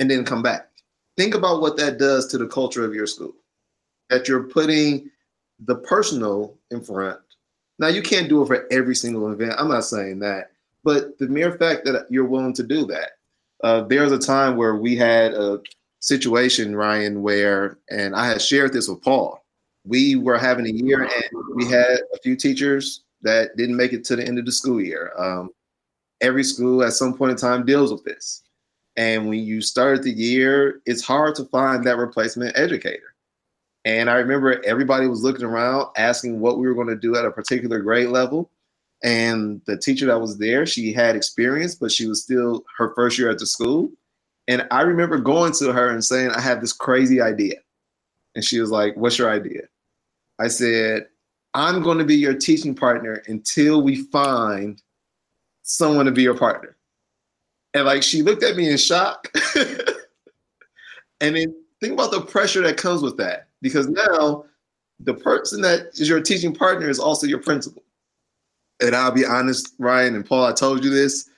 and 0.00 0.10
then 0.10 0.24
come 0.24 0.42
back. 0.42 0.68
Think 1.16 1.36
about 1.36 1.60
what 1.60 1.76
that 1.76 1.96
does 1.96 2.26
to 2.32 2.38
the 2.38 2.48
culture 2.48 2.84
of 2.84 2.92
your 2.92 3.06
school. 3.06 3.36
That 4.10 4.26
you're 4.26 4.48
putting 4.48 5.12
the 5.60 5.76
personal 5.76 6.58
in 6.72 6.82
front. 6.82 7.20
Now, 7.78 7.86
you 7.86 8.02
can't 8.02 8.28
do 8.28 8.42
it 8.42 8.46
for 8.48 8.66
every 8.72 8.96
single 8.96 9.30
event. 9.30 9.54
I'm 9.58 9.68
not 9.68 9.84
saying 9.84 10.18
that. 10.18 10.50
But 10.86 11.18
the 11.18 11.26
mere 11.26 11.58
fact 11.58 11.84
that 11.86 12.06
you're 12.10 12.26
willing 12.26 12.52
to 12.54 12.62
do 12.62 12.86
that. 12.86 13.10
Uh, 13.64 13.80
there's 13.82 14.12
a 14.12 14.18
time 14.18 14.56
where 14.56 14.76
we 14.76 14.94
had 14.94 15.34
a 15.34 15.58
situation, 15.98 16.76
Ryan, 16.76 17.22
where, 17.22 17.78
and 17.90 18.14
I 18.14 18.28
had 18.28 18.40
shared 18.40 18.72
this 18.72 18.86
with 18.86 19.02
Paul. 19.02 19.44
We 19.84 20.14
were 20.14 20.38
having 20.38 20.64
a 20.64 20.70
year 20.70 21.02
and 21.02 21.56
we 21.56 21.64
had 21.64 21.98
a 22.14 22.18
few 22.22 22.36
teachers 22.36 23.02
that 23.22 23.56
didn't 23.56 23.76
make 23.76 23.94
it 23.94 24.04
to 24.04 24.14
the 24.14 24.24
end 24.24 24.38
of 24.38 24.46
the 24.46 24.52
school 24.52 24.80
year. 24.80 25.12
Um, 25.18 25.50
every 26.20 26.44
school 26.44 26.84
at 26.84 26.92
some 26.92 27.18
point 27.18 27.32
in 27.32 27.36
time 27.36 27.66
deals 27.66 27.90
with 27.90 28.04
this. 28.04 28.44
And 28.96 29.28
when 29.28 29.40
you 29.40 29.60
start 29.62 30.04
the 30.04 30.12
year, 30.12 30.82
it's 30.86 31.04
hard 31.04 31.34
to 31.34 31.46
find 31.46 31.82
that 31.84 31.98
replacement 31.98 32.56
educator. 32.56 33.16
And 33.84 34.08
I 34.08 34.14
remember 34.14 34.64
everybody 34.64 35.08
was 35.08 35.24
looking 35.24 35.44
around 35.44 35.88
asking 35.96 36.38
what 36.38 36.58
we 36.58 36.68
were 36.68 36.74
going 36.74 36.86
to 36.86 36.94
do 36.94 37.16
at 37.16 37.24
a 37.24 37.30
particular 37.32 37.80
grade 37.80 38.10
level. 38.10 38.52
And 39.02 39.60
the 39.66 39.76
teacher 39.76 40.06
that 40.06 40.20
was 40.20 40.38
there, 40.38 40.66
she 40.66 40.92
had 40.92 41.16
experience, 41.16 41.74
but 41.74 41.92
she 41.92 42.06
was 42.06 42.22
still 42.22 42.64
her 42.78 42.94
first 42.94 43.18
year 43.18 43.30
at 43.30 43.38
the 43.38 43.46
school. 43.46 43.90
And 44.48 44.66
I 44.70 44.82
remember 44.82 45.18
going 45.18 45.52
to 45.54 45.72
her 45.72 45.90
and 45.90 46.04
saying, 46.04 46.30
I 46.30 46.40
have 46.40 46.60
this 46.60 46.72
crazy 46.72 47.20
idea. 47.20 47.56
And 48.34 48.44
she 48.44 48.60
was 48.60 48.70
like, 48.70 48.96
What's 48.96 49.18
your 49.18 49.30
idea? 49.30 49.62
I 50.38 50.48
said, 50.48 51.06
I'm 51.54 51.82
going 51.82 51.98
to 51.98 52.04
be 52.04 52.16
your 52.16 52.34
teaching 52.34 52.74
partner 52.74 53.22
until 53.26 53.82
we 53.82 54.02
find 54.04 54.80
someone 55.62 56.06
to 56.06 56.12
be 56.12 56.22
your 56.22 56.36
partner. 56.36 56.76
And 57.74 57.86
like 57.86 58.02
she 58.02 58.22
looked 58.22 58.42
at 58.42 58.56
me 58.56 58.70
in 58.70 58.76
shock. 58.76 59.28
and 61.20 61.34
then 61.36 61.54
think 61.80 61.94
about 61.94 62.10
the 62.10 62.20
pressure 62.20 62.62
that 62.62 62.76
comes 62.76 63.02
with 63.02 63.16
that. 63.16 63.48
Because 63.62 63.88
now 63.88 64.44
the 65.00 65.14
person 65.14 65.60
that 65.62 65.88
is 65.94 66.08
your 66.08 66.20
teaching 66.20 66.54
partner 66.54 66.88
is 66.88 66.98
also 66.98 67.26
your 67.26 67.40
principal. 67.40 67.82
And 68.80 68.94
I'll 68.94 69.12
be 69.12 69.24
honest, 69.24 69.74
Ryan 69.78 70.14
and 70.14 70.26
Paul, 70.26 70.44
I 70.44 70.52
told 70.52 70.84
you 70.84 70.90
this. 70.90 71.28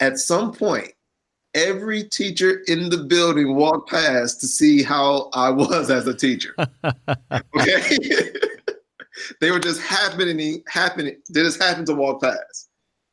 At 0.00 0.18
some 0.18 0.52
point, 0.52 0.92
every 1.54 2.04
teacher 2.04 2.62
in 2.66 2.88
the 2.88 2.98
building 2.98 3.54
walked 3.54 3.90
past 3.90 4.40
to 4.40 4.46
see 4.46 4.82
how 4.82 5.30
I 5.32 5.50
was 5.50 5.90
as 5.90 6.06
a 6.06 6.14
teacher. 6.14 6.54
okay. 7.56 8.32
they 9.40 9.50
were 9.50 9.60
just 9.60 9.80
happening, 9.82 10.62
happening. 10.68 11.16
They 11.30 11.42
just 11.42 11.62
happened 11.62 11.86
to 11.86 11.94
walk 11.94 12.22
past. 12.22 12.68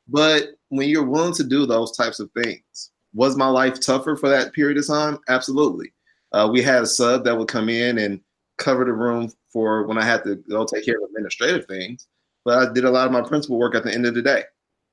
But 0.07 0.49
when 0.69 0.89
you're 0.89 1.03
willing 1.03 1.33
to 1.35 1.43
do 1.43 1.65
those 1.65 1.95
types 1.95 2.19
of 2.19 2.29
things, 2.43 2.91
was 3.13 3.37
my 3.37 3.47
life 3.47 3.79
tougher 3.79 4.15
for 4.15 4.29
that 4.29 4.53
period 4.53 4.77
of 4.77 4.87
time? 4.87 5.17
Absolutely. 5.29 5.91
Uh, 6.31 6.49
we 6.51 6.61
had 6.61 6.83
a 6.83 6.87
sub 6.87 7.23
that 7.23 7.37
would 7.37 7.47
come 7.47 7.69
in 7.69 7.97
and 7.97 8.19
cover 8.57 8.85
the 8.85 8.93
room 8.93 9.31
for 9.51 9.87
when 9.87 9.97
I 9.97 10.03
had 10.03 10.23
to 10.25 10.35
go 10.49 10.65
take 10.65 10.85
care 10.85 10.97
of 10.97 11.03
administrative 11.03 11.65
things. 11.65 12.07
But 12.45 12.69
I 12.69 12.73
did 12.73 12.85
a 12.85 12.91
lot 12.91 13.07
of 13.07 13.11
my 13.11 13.21
principal 13.21 13.57
work 13.57 13.75
at 13.75 13.83
the 13.83 13.93
end 13.93 14.05
of 14.05 14.13
the 14.13 14.21
day 14.21 14.43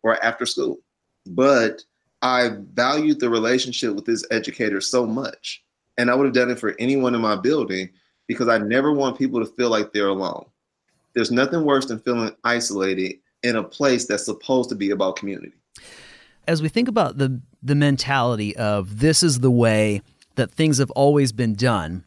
or 0.03 0.23
after 0.25 0.47
school. 0.47 0.79
But 1.27 1.83
I 2.23 2.51
valued 2.73 3.21
the 3.21 3.31
relationship 3.31 3.95
with 3.95 4.07
this 4.07 4.25
educator 4.31 4.81
so 4.81 5.07
much. 5.07 5.63
And 5.99 6.11
I 6.11 6.15
would 6.15 6.25
have 6.25 6.35
done 6.35 6.51
it 6.51 6.59
for 6.59 6.75
anyone 6.79 7.15
in 7.15 7.21
my 7.21 7.37
building 7.37 7.91
because 8.27 8.49
I 8.49 8.59
never 8.59 8.93
want 8.93 9.19
people 9.19 9.45
to 9.45 9.53
feel 9.53 9.69
like 9.69 9.93
they're 9.93 10.09
alone. 10.09 10.47
There's 11.15 11.31
nothing 11.31 11.65
worse 11.65 11.87
than 11.87 11.99
feeling 11.99 12.35
isolated 12.45 13.17
in 13.43 13.57
a 13.57 13.63
place 13.63 14.07
that's 14.07 14.25
supposed 14.25 14.71
to 14.71 14.75
be 14.75 14.91
about 14.91 15.17
community. 15.17 15.53
As 16.49 16.63
we 16.63 16.69
think 16.69 16.89
about 16.89 17.19
the 17.19 17.41
the 17.63 17.75
mentality 17.75 18.57
of 18.57 18.99
this 18.99 19.23
is 19.23 19.41
the 19.41 19.51
way 19.51 20.03
that 20.35 20.51
things 20.51 20.79
have 20.79 20.91
always 20.93 21.31
been 21.31 21.55
done, 21.55 22.05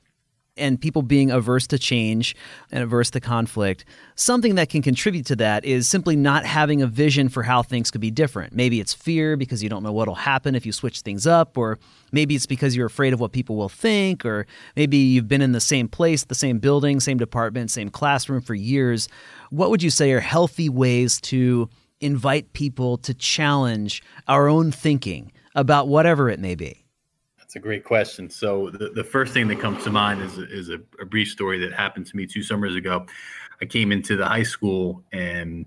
and 0.58 0.80
people 0.80 1.02
being 1.02 1.32
averse 1.32 1.68
to 1.68 1.78
change 1.78 2.36
and 2.72 2.84
averse 2.84 3.10
to 3.12 3.20
conflict, 3.20 3.84
something 4.16 4.56
that 4.56 4.70
can 4.70 4.82
contribute 4.82 5.26
to 5.26 5.36
that 5.36 5.66
is 5.66 5.88
simply 5.88 6.16
not 6.16 6.46
having 6.46 6.82
a 6.82 6.88
vision 6.88 7.28
for 7.28 7.44
how 7.44 7.62
things 7.62 7.92
could 7.92 8.02
be 8.02 8.12
different. 8.12 8.54
Maybe 8.54 8.80
it's 8.80 8.94
fear 8.94 9.36
because 9.36 9.62
you 9.62 9.70
don't 9.70 9.84
know 9.84 9.92
what'll 9.92 10.16
happen 10.16 10.56
if 10.56 10.66
you 10.66 10.72
switch 10.72 11.02
things 11.02 11.28
up, 11.28 11.58
or 11.58 11.78
maybe 12.12 12.36
it's 12.36 12.46
because 12.46 12.76
you're 12.76 12.88
afraid 12.88 13.14
of 13.14 13.20
what 13.20 13.34
people 13.34 13.56
will 13.56 13.70
think, 13.70 14.26
or 14.26 14.48
maybe 14.76 14.98
you've 14.98 15.28
been 15.28 15.42
in 15.42 15.52
the 15.52 15.60
same 15.60 15.88
place, 15.88 16.24
the 16.24 16.36
same 16.36 16.60
building, 16.60 17.00
same 17.00 17.18
department, 17.18 17.72
same 17.72 17.90
classroom 17.90 18.42
for 18.42 18.56
years. 18.56 19.10
What 19.50 19.70
would 19.70 19.84
you 19.84 19.90
say 19.90 20.12
are 20.14 20.22
healthy 20.22 20.70
ways 20.70 21.20
to 21.22 21.70
invite 22.00 22.54
people 22.54 22.98
to 23.00 23.14
challenge 23.14 24.04
our 24.28 24.48
own 24.48 24.72
thinking 24.72 25.32
about 25.54 25.88
whatever 25.88 26.30
it 26.30 26.40
may 26.40 26.56
be? 26.56 26.85
A 27.56 27.60
great 27.60 27.84
question. 27.84 28.30
So 28.30 28.70
the, 28.70 28.90
the 28.90 29.04
first 29.04 29.34
thing 29.34 29.48
that 29.48 29.60
comes 29.60 29.84
to 29.84 29.90
mind 29.90 30.22
is, 30.22 30.38
is 30.38 30.70
a, 30.70 30.80
a, 31.00 31.06
brief 31.06 31.30
story 31.30 31.60
that 31.60 31.74
happened 31.74 32.06
to 32.08 32.16
me 32.16 32.26
two 32.26 32.44
summers 32.44 32.76
ago. 32.76 33.06
I 33.62 33.66
came 33.66 33.92
into 33.92 34.16
the 34.16 34.26
high 34.26 34.44
school 34.44 35.04
and 35.12 35.66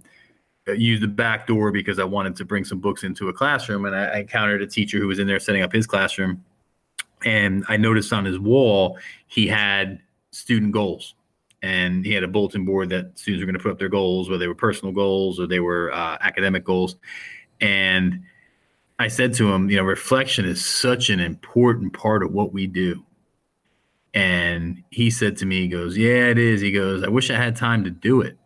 uh, 0.68 0.72
used 0.72 1.02
the 1.02 1.08
back 1.08 1.46
door 1.46 1.72
because 1.72 1.98
I 1.98 2.04
wanted 2.04 2.36
to 2.36 2.44
bring 2.44 2.64
some 2.64 2.78
books 2.78 3.04
into 3.04 3.28
a 3.28 3.32
classroom. 3.32 3.86
And 3.86 3.96
I, 3.96 4.04
I 4.06 4.18
encountered 4.18 4.62
a 4.62 4.66
teacher 4.66 4.98
who 4.98 5.06
was 5.06 5.18
in 5.18 5.26
there 5.26 5.40
setting 5.40 5.62
up 5.62 5.72
his 5.72 5.86
classroom. 5.86 6.44
And 7.24 7.64
I 7.68 7.76
noticed 7.76 8.12
on 8.12 8.24
his 8.24 8.38
wall, 8.38 8.98
he 9.26 9.46
had 9.46 10.00
student 10.30 10.72
goals. 10.72 11.14
And 11.62 12.04
he 12.04 12.12
had 12.12 12.22
a 12.22 12.28
bulletin 12.28 12.64
board 12.64 12.90
that 12.90 13.18
students 13.18 13.42
were 13.42 13.46
going 13.46 13.58
to 13.58 13.62
put 13.62 13.72
up 13.72 13.78
their 13.78 13.88
goals, 13.88 14.28
whether 14.28 14.38
they 14.38 14.46
were 14.46 14.54
personal 14.54 14.92
goals 14.92 15.40
or 15.40 15.46
they 15.46 15.58
were 15.58 15.92
uh, 15.92 16.16
academic 16.20 16.64
goals. 16.64 16.96
And 17.60 18.22
I 18.98 19.08
said 19.08 19.32
to 19.34 19.52
him, 19.52 19.70
you 19.70 19.76
know, 19.76 19.84
reflection 19.84 20.44
is 20.44 20.64
such 20.64 21.08
an 21.08 21.20
important 21.20 21.92
part 21.92 22.22
of 22.22 22.32
what 22.32 22.52
we 22.52 22.66
do. 22.66 23.04
And 24.14 24.82
he 24.90 25.10
said 25.10 25.36
to 25.38 25.46
me, 25.46 25.62
he 25.62 25.68
goes, 25.68 25.96
Yeah, 25.96 26.26
it 26.28 26.38
is. 26.38 26.60
He 26.60 26.72
goes, 26.72 27.04
I 27.04 27.08
wish 27.08 27.30
I 27.30 27.36
had 27.36 27.54
time 27.54 27.84
to 27.84 27.90
do 27.90 28.20
it. 28.20 28.36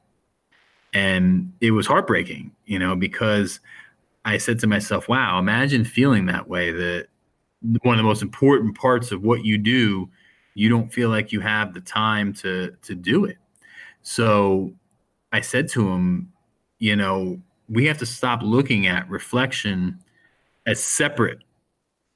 And 0.92 1.52
it 1.60 1.70
was 1.70 1.86
heartbreaking, 1.86 2.52
you 2.66 2.78
know, 2.78 2.94
because 2.94 3.60
I 4.24 4.38
said 4.38 4.58
to 4.60 4.66
myself, 4.66 5.08
wow, 5.08 5.38
imagine 5.38 5.84
feeling 5.84 6.26
that 6.26 6.48
way 6.48 6.70
that 6.70 7.06
one 7.82 7.94
of 7.94 7.98
the 7.98 8.08
most 8.08 8.22
important 8.22 8.76
parts 8.76 9.10
of 9.12 9.22
what 9.22 9.44
you 9.44 9.56
do, 9.56 10.10
you 10.54 10.68
don't 10.68 10.92
feel 10.92 11.08
like 11.08 11.32
you 11.32 11.40
have 11.40 11.72
the 11.72 11.80
time 11.80 12.32
to 12.34 12.76
to 12.82 12.94
do 12.94 13.24
it. 13.24 13.38
So 14.02 14.72
I 15.32 15.40
said 15.40 15.68
to 15.70 15.88
him, 15.88 16.32
you 16.78 16.96
know, 16.96 17.40
we 17.68 17.86
have 17.86 17.98
to 17.98 18.06
stop 18.06 18.42
looking 18.42 18.86
at 18.86 19.08
reflection 19.08 20.01
as 20.66 20.82
separate 20.82 21.38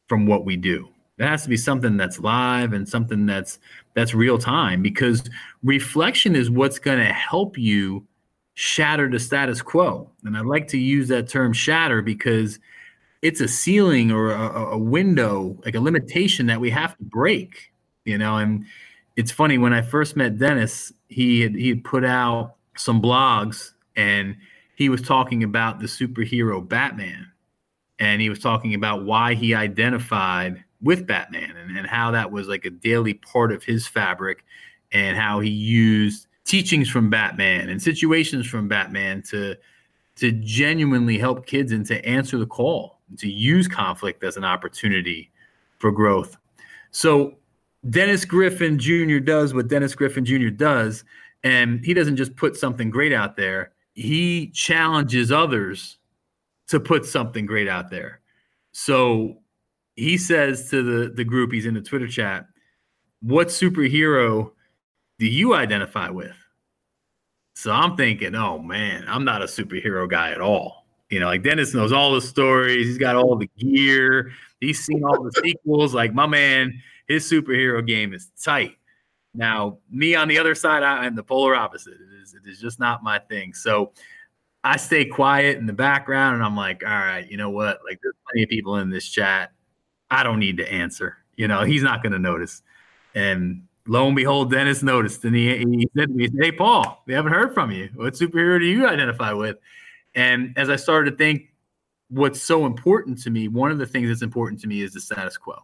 from 0.09 0.27
what 0.27 0.45
we 0.45 0.57
do. 0.57 0.89
It 1.19 1.25
has 1.25 1.43
to 1.45 1.49
be 1.49 1.57
something 1.57 1.97
that's 1.97 2.21
live 2.21 2.73
and 2.73 2.89
something 2.89 3.25
that's 3.27 3.59
that's 3.95 4.15
real 4.15 4.39
time 4.39 4.83
because 4.83 5.23
reflection 5.63 6.37
is 6.37 6.51
what's 6.51 6.79
going 6.79 6.99
to 6.99 7.13
help 7.13 7.57
you 7.57 8.07
shatter 8.55 9.09
the 9.09 9.19
status 9.19 9.63
quo. 9.63 10.11
And 10.25 10.37
I 10.37 10.41
like 10.41 10.69
to 10.69 10.79
use 10.79 11.09
that 11.09 11.29
term 11.29 11.53
shatter 11.53 12.03
because 12.03 12.59
it's 13.23 13.41
a 13.41 13.49
ceiling 13.49 14.11
or 14.13 14.31
a, 14.31 14.75
a, 14.75 14.79
window, 14.79 15.59
like 15.65 15.75
a 15.75 15.81
limitation 15.81 16.47
that 16.47 16.61
we 16.61 16.71
have 16.71 16.97
to 16.97 17.05
break, 17.05 17.73
you 18.05 18.19
know. 18.19 18.37
And 18.37 18.67
it's 19.17 19.31
funny 19.31 19.59
when 19.59 19.73
I 19.73 19.83
first 19.83 20.17
met 20.17 20.39
Dennis, 20.39 20.93
he 21.09 21.41
had 21.41 21.55
he 21.55 21.69
had 21.71 21.85
put 21.85 22.05
out 22.05 22.57
some 22.77 23.01
blogs 23.01 23.73
and 23.97 24.37
he 24.75 24.89
was 24.89 25.01
talking 25.01 25.43
about 25.43 25.81
the 25.81 25.87
superhero 25.87 26.67
Batman. 26.67 27.27
And 27.99 28.21
he 28.21 28.29
was 28.29 28.39
talking 28.39 28.75
about 28.75 29.05
why 29.05 29.35
he 29.35 29.55
identified 29.55 30.63
with 30.83 31.07
Batman 31.07 31.57
and, 31.57 31.77
and 31.77 31.87
how 31.87 32.11
that 32.11 32.31
was 32.31 32.49
like 32.49 32.65
a 32.65 32.71
daily 32.71 33.15
part 33.15 33.53
of 33.53 33.65
his 33.65 33.87
fabric 33.87 34.45
and 34.93 35.17
how 35.17 35.41
he 35.41 35.51
used 35.51 36.27
teachings 36.45 36.89
from 36.89 37.11
Batman 37.11 37.69
and 37.69 37.83
situations 37.83 38.47
from 38.47 38.69
Batman 38.69 39.23
to 39.31 39.57
to 40.17 40.33
genuinely 40.33 41.19
help 41.19 41.47
kids 41.47 41.73
and 41.73 41.85
to 41.85 42.03
answer 42.07 42.39
the 42.39 42.47
call, 42.47 43.01
to 43.19 43.29
use 43.31 43.69
conflict 43.69 44.25
as 44.25 44.39
an 44.39 44.45
opportunity 44.45 45.31
for 45.79 45.93
growth. 45.93 46.39
So 46.91 47.35
Dennis 47.91 48.25
Griffin 48.25 48.79
Jr. 48.79 49.19
does 49.19 49.53
what 49.53 49.69
Dennis 49.69 49.95
Griffin 49.95 50.25
Jr. 50.25 50.49
does, 50.49 51.05
and 51.45 51.85
he 51.85 51.93
doesn't 51.93 52.17
just 52.17 52.35
put 52.35 52.57
something 52.57 52.89
great 52.89 53.13
out 53.13 53.37
there. 53.37 53.73
He 53.93 54.49
challenges 54.49 55.31
others 55.31 55.96
to 56.69 56.81
put 56.81 57.07
something 57.07 57.47
great 57.47 57.69
out 57.69 57.91
there. 57.91 58.21
So 58.73 59.39
he 59.95 60.19
says 60.19 60.71
to 60.71 60.83
the 60.83 61.11
the 61.11 61.25
group, 61.25 61.53
he's 61.53 61.67
in 61.67 61.75
the 61.75 61.81
Twitter 61.81 62.09
chat, 62.09 62.47
"What 63.21 63.49
superhero 63.49 64.53
do 65.19 65.27
you 65.27 65.55
identify 65.55 66.11
with?" 66.11 66.37
So 67.55 67.73
I'm 67.73 67.97
thinking, 67.97 68.35
oh 68.35 68.59
man, 68.59 69.05
I'm 69.09 69.25
not 69.25 69.41
a 69.41 69.47
superhero 69.47 70.09
guy 70.09 70.33
at 70.33 70.43
all. 70.43 70.87
You 71.09 71.21
know, 71.21 71.27
like 71.27 71.43
Dennis 71.43 71.73
knows 71.73 71.91
all 71.91 72.13
the 72.13 72.21
stories. 72.21 72.87
He's 72.87 72.99
got 72.99 73.17
all 73.17 73.37
the 73.37 73.49
gear. 73.59 74.33
He's 74.61 74.85
seen 74.85 75.03
all 75.05 75.23
the 75.23 75.33
sequels. 75.43 75.95
Like 75.95 76.13
my 76.13 76.27
man, 76.27 76.83
his 77.09 77.31
superhero 77.31 77.87
game 77.87 78.13
is 78.13 78.31
tight. 78.43 78.77
Now, 79.33 79.79
me 79.91 80.15
on 80.15 80.29
the 80.29 80.39
other 80.39 80.55
side, 80.55 80.83
I 80.83 81.07
am 81.07 81.15
the 81.15 81.23
polar 81.23 81.55
opposite. 81.55 81.95
It 81.95 82.23
is, 82.23 82.35
it 82.35 82.49
is 82.49 82.61
just 82.61 82.81
not 82.81 83.03
my 83.03 83.19
thing. 83.19 83.55
So 83.55 83.93
I 84.67 84.79
stay 84.79 85.05
quiet 85.05 85.59
in 85.59 85.67
the 85.67 85.73
background 85.73 86.35
and 86.35 86.45
I'm 86.45 86.57
like, 86.57 86.83
all 86.83 86.91
right, 86.91 87.31
you 87.31 87.37
know 87.37 87.51
what? 87.51 87.79
Like 87.89 88.01
there's 88.03 88.17
plenty 88.29 88.43
of 88.43 88.49
people 88.49 88.79
in 88.79 88.91
this 88.91 89.09
chat. 89.09 89.53
I 90.11 90.25
don't 90.25 90.41
need 90.41 90.57
to 90.57 90.71
answer. 90.71 91.19
You 91.37 91.47
know, 91.47 91.63
he's 91.63 91.85
not 91.85 92.03
going 92.03 92.13
to 92.15 92.19
notice. 92.19 92.63
And 93.15 93.63
lo 93.87 94.09
and 94.09 94.17
behold, 94.17 94.51
Dennis 94.51 94.83
noticed, 94.83 95.25
and 95.25 95.37
he, 95.37 95.59
he 95.59 95.89
said 95.97 96.09
to 96.09 96.15
me, 96.15 96.29
"Hey, 96.37 96.51
Paul, 96.51 97.01
we 97.07 97.15
haven't 97.15 97.33
heard 97.33 97.55
from 97.55 97.71
you. 97.71 97.91
What 97.95 98.15
superhero 98.15 98.59
do 98.59 98.67
you 98.67 98.89
identify 98.89 99.33
with?" 99.33 99.57
And 100.17 100.53
as 100.57 100.69
I 100.69 100.75
started 100.75 101.13
to 101.13 101.17
think, 101.17 101.53
what's 102.09 102.43
so 102.43 102.67
important 102.67 103.23
to 103.23 103.31
me, 103.31 103.47
one 103.47 103.71
of 103.71 103.79
the 103.79 103.87
things 103.87 104.09
that's 104.09 104.23
important 104.23 104.61
to 104.63 104.67
me 104.67 104.83
is 104.83 104.93
the 104.93 105.01
status 105.01 105.37
quo, 105.37 105.63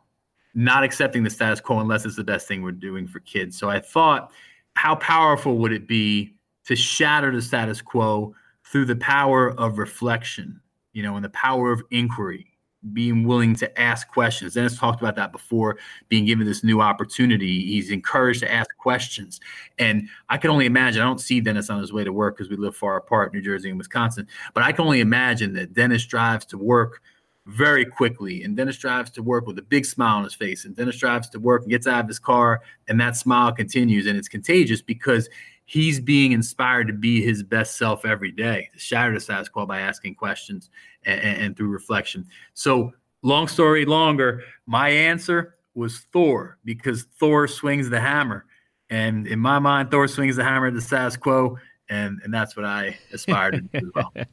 not 0.54 0.84
accepting 0.84 1.24
the 1.24 1.30
status 1.30 1.60
quo 1.60 1.80
unless 1.80 2.06
it's 2.06 2.16
the 2.16 2.22
best 2.22 2.46
thing 2.46 2.62
we're 2.62 2.70
doing 2.70 3.08
for 3.08 3.18
kids. 3.20 3.58
So 3.58 3.68
I 3.68 3.80
thought, 3.80 4.30
how 4.74 4.94
powerful 4.94 5.58
would 5.58 5.72
it 5.72 5.88
be 5.88 6.34
to 6.66 6.76
shatter 6.76 7.34
the 7.34 7.42
status 7.42 7.82
quo 7.82 8.34
through 8.72 8.86
the 8.86 8.96
power 8.96 9.52
of 9.60 9.78
reflection, 9.78 10.60
you 10.92 11.02
know, 11.04 11.14
and 11.14 11.24
the 11.24 11.30
power 11.30 11.70
of 11.70 11.82
inquiry? 11.90 12.52
being 12.92 13.24
willing 13.24 13.54
to 13.54 13.80
ask 13.80 14.08
questions. 14.08 14.54
Dennis 14.54 14.76
talked 14.76 15.00
about 15.00 15.14
that 15.16 15.30
before, 15.30 15.78
being 16.08 16.24
given 16.24 16.46
this 16.46 16.64
new 16.64 16.80
opportunity. 16.80 17.64
He's 17.64 17.90
encouraged 17.90 18.40
to 18.40 18.52
ask 18.52 18.68
questions. 18.76 19.40
And 19.78 20.08
I 20.28 20.36
can 20.36 20.50
only 20.50 20.66
imagine, 20.66 21.00
I 21.00 21.04
don't 21.04 21.20
see 21.20 21.40
Dennis 21.40 21.70
on 21.70 21.80
his 21.80 21.92
way 21.92 22.02
to 22.02 22.12
work 22.12 22.36
because 22.36 22.50
we 22.50 22.56
live 22.56 22.74
far 22.74 22.96
apart, 22.96 23.32
New 23.32 23.40
Jersey 23.40 23.68
and 23.68 23.78
Wisconsin, 23.78 24.26
but 24.52 24.64
I 24.64 24.72
can 24.72 24.84
only 24.84 25.00
imagine 25.00 25.52
that 25.54 25.74
Dennis 25.74 26.04
drives 26.04 26.44
to 26.46 26.58
work 26.58 27.02
very 27.46 27.84
quickly. 27.84 28.42
And 28.42 28.56
Dennis 28.56 28.78
drives 28.78 29.10
to 29.12 29.22
work 29.22 29.46
with 29.46 29.58
a 29.58 29.62
big 29.62 29.84
smile 29.84 30.18
on 30.18 30.24
his 30.24 30.34
face. 30.34 30.64
And 30.64 30.74
Dennis 30.76 30.96
drives 30.96 31.28
to 31.30 31.40
work 31.40 31.62
and 31.62 31.70
gets 31.70 31.86
out 31.86 32.00
of 32.00 32.08
his 32.08 32.18
car, 32.18 32.62
and 32.88 33.00
that 33.00 33.16
smile 33.16 33.52
continues. 33.52 34.06
And 34.06 34.16
it's 34.16 34.28
contagious 34.28 34.82
because 34.82 35.28
he's 35.72 35.98
being 35.98 36.32
inspired 36.32 36.86
to 36.86 36.92
be 36.92 37.24
his 37.24 37.42
best 37.42 37.78
self 37.78 38.04
every 38.04 38.30
day, 38.30 38.68
to 38.74 38.78
shatter 38.78 39.14
the 39.14 39.20
status 39.20 39.48
quo 39.48 39.64
by 39.64 39.80
asking 39.80 40.14
questions 40.14 40.68
and, 41.06 41.20
and 41.20 41.56
through 41.56 41.68
reflection. 41.68 42.26
So, 42.52 42.92
long 43.22 43.48
story 43.48 43.86
longer, 43.86 44.42
my 44.66 44.90
answer 44.90 45.56
was 45.74 46.00
Thor 46.12 46.58
because 46.66 47.04
Thor 47.18 47.48
swings 47.48 47.88
the 47.88 48.00
hammer. 48.00 48.44
And 48.90 49.26
in 49.26 49.38
my 49.38 49.58
mind, 49.58 49.90
Thor 49.90 50.06
swings 50.08 50.36
the 50.36 50.44
hammer 50.44 50.66
at 50.66 50.74
the 50.74 50.82
status 50.82 51.16
quo, 51.16 51.56
and, 51.88 52.20
and 52.22 52.34
that's 52.34 52.54
what 52.54 52.66
I 52.66 52.98
aspire 53.10 53.52
to 53.52 53.60
do 53.62 53.68
as 53.74 53.82
well. 53.94 54.12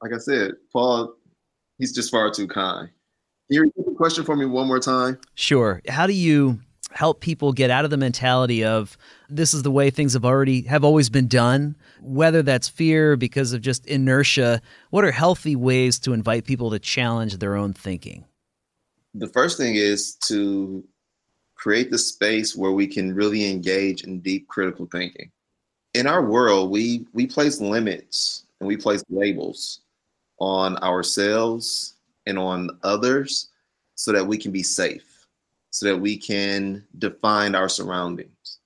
Like 0.00 0.12
I 0.14 0.18
said, 0.18 0.52
Paul, 0.72 1.12
he's 1.78 1.92
just 1.92 2.12
far 2.12 2.30
too 2.30 2.46
kind. 2.46 2.88
Can 2.88 2.94
you 3.48 3.60
repeat 3.62 3.84
the 3.84 3.94
question 3.96 4.24
for 4.24 4.36
me 4.36 4.46
one 4.46 4.68
more 4.68 4.78
time? 4.78 5.18
Sure. 5.34 5.82
How 5.88 6.06
do 6.06 6.12
you 6.12 6.60
help 6.94 7.20
people 7.20 7.52
get 7.52 7.70
out 7.70 7.84
of 7.84 7.90
the 7.90 7.96
mentality 7.96 8.64
of 8.64 8.96
this 9.28 9.54
is 9.54 9.62
the 9.62 9.70
way 9.70 9.90
things 9.90 10.12
have 10.12 10.24
already 10.24 10.62
have 10.62 10.84
always 10.84 11.08
been 11.08 11.28
done. 11.28 11.76
Whether 12.00 12.42
that's 12.42 12.68
fear 12.68 13.16
because 13.16 13.52
of 13.52 13.60
just 13.60 13.86
inertia 13.86 14.60
what 14.90 15.04
are 15.04 15.10
healthy 15.10 15.56
ways 15.56 15.98
to 16.00 16.12
invite 16.12 16.44
people 16.44 16.70
to 16.70 16.78
challenge 16.78 17.38
their 17.38 17.56
own 17.56 17.72
thinking? 17.72 18.24
The 19.14 19.28
first 19.28 19.58
thing 19.58 19.74
is 19.76 20.14
to 20.26 20.84
create 21.54 21.90
the 21.90 21.98
space 21.98 22.56
where 22.56 22.72
we 22.72 22.86
can 22.86 23.14
really 23.14 23.50
engage 23.50 24.04
in 24.04 24.20
deep 24.20 24.48
critical 24.48 24.88
thinking. 24.90 25.30
In 25.94 26.06
our 26.06 26.24
world 26.24 26.70
we 26.70 27.06
we 27.12 27.26
place 27.26 27.60
limits 27.60 28.44
and 28.60 28.68
we 28.68 28.76
place 28.76 29.02
labels 29.08 29.80
on 30.38 30.76
ourselves 30.78 31.94
and 32.26 32.38
on 32.38 32.70
others 32.82 33.48
so 33.94 34.12
that 34.12 34.26
we 34.26 34.36
can 34.36 34.50
be 34.50 34.62
safe 34.62 35.11
so 35.72 35.86
that 35.86 35.96
we 35.96 36.16
can 36.16 36.86
define 36.98 37.54
our 37.54 37.68
surroundings. 37.68 38.58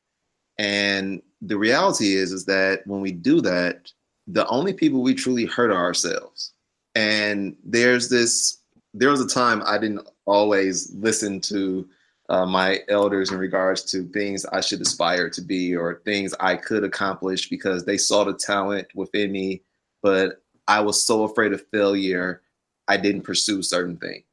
And 0.58 1.22
the 1.40 1.56
reality 1.56 2.14
is, 2.14 2.32
is 2.32 2.44
that 2.46 2.84
when 2.86 3.00
we 3.00 3.12
do 3.12 3.40
that, 3.42 3.92
the 4.26 4.46
only 4.48 4.72
people 4.72 5.02
we 5.02 5.14
truly 5.14 5.46
hurt 5.46 5.70
are 5.70 5.84
ourselves. 5.84 6.52
And 6.96 7.56
there's 7.64 8.08
this, 8.08 8.58
there 8.92 9.10
was 9.10 9.20
a 9.20 9.28
time 9.28 9.62
I 9.64 9.78
didn't 9.78 10.06
always 10.24 10.92
listen 10.94 11.40
to 11.42 11.88
uh, 12.28 12.44
my 12.44 12.80
elders 12.88 13.30
in 13.30 13.38
regards 13.38 13.84
to 13.84 14.08
things 14.08 14.44
I 14.46 14.60
should 14.60 14.80
aspire 14.80 15.30
to 15.30 15.40
be 15.40 15.76
or 15.76 16.02
things 16.04 16.34
I 16.40 16.56
could 16.56 16.82
accomplish 16.82 17.48
because 17.48 17.84
they 17.84 17.98
saw 17.98 18.24
the 18.24 18.34
talent 18.34 18.88
within 18.96 19.30
me, 19.30 19.62
but 20.02 20.42
I 20.66 20.80
was 20.80 21.04
so 21.04 21.22
afraid 21.22 21.52
of 21.52 21.64
failure, 21.68 22.42
I 22.88 22.96
didn't 22.96 23.22
pursue 23.22 23.62
certain 23.62 23.96
things. 23.96 24.24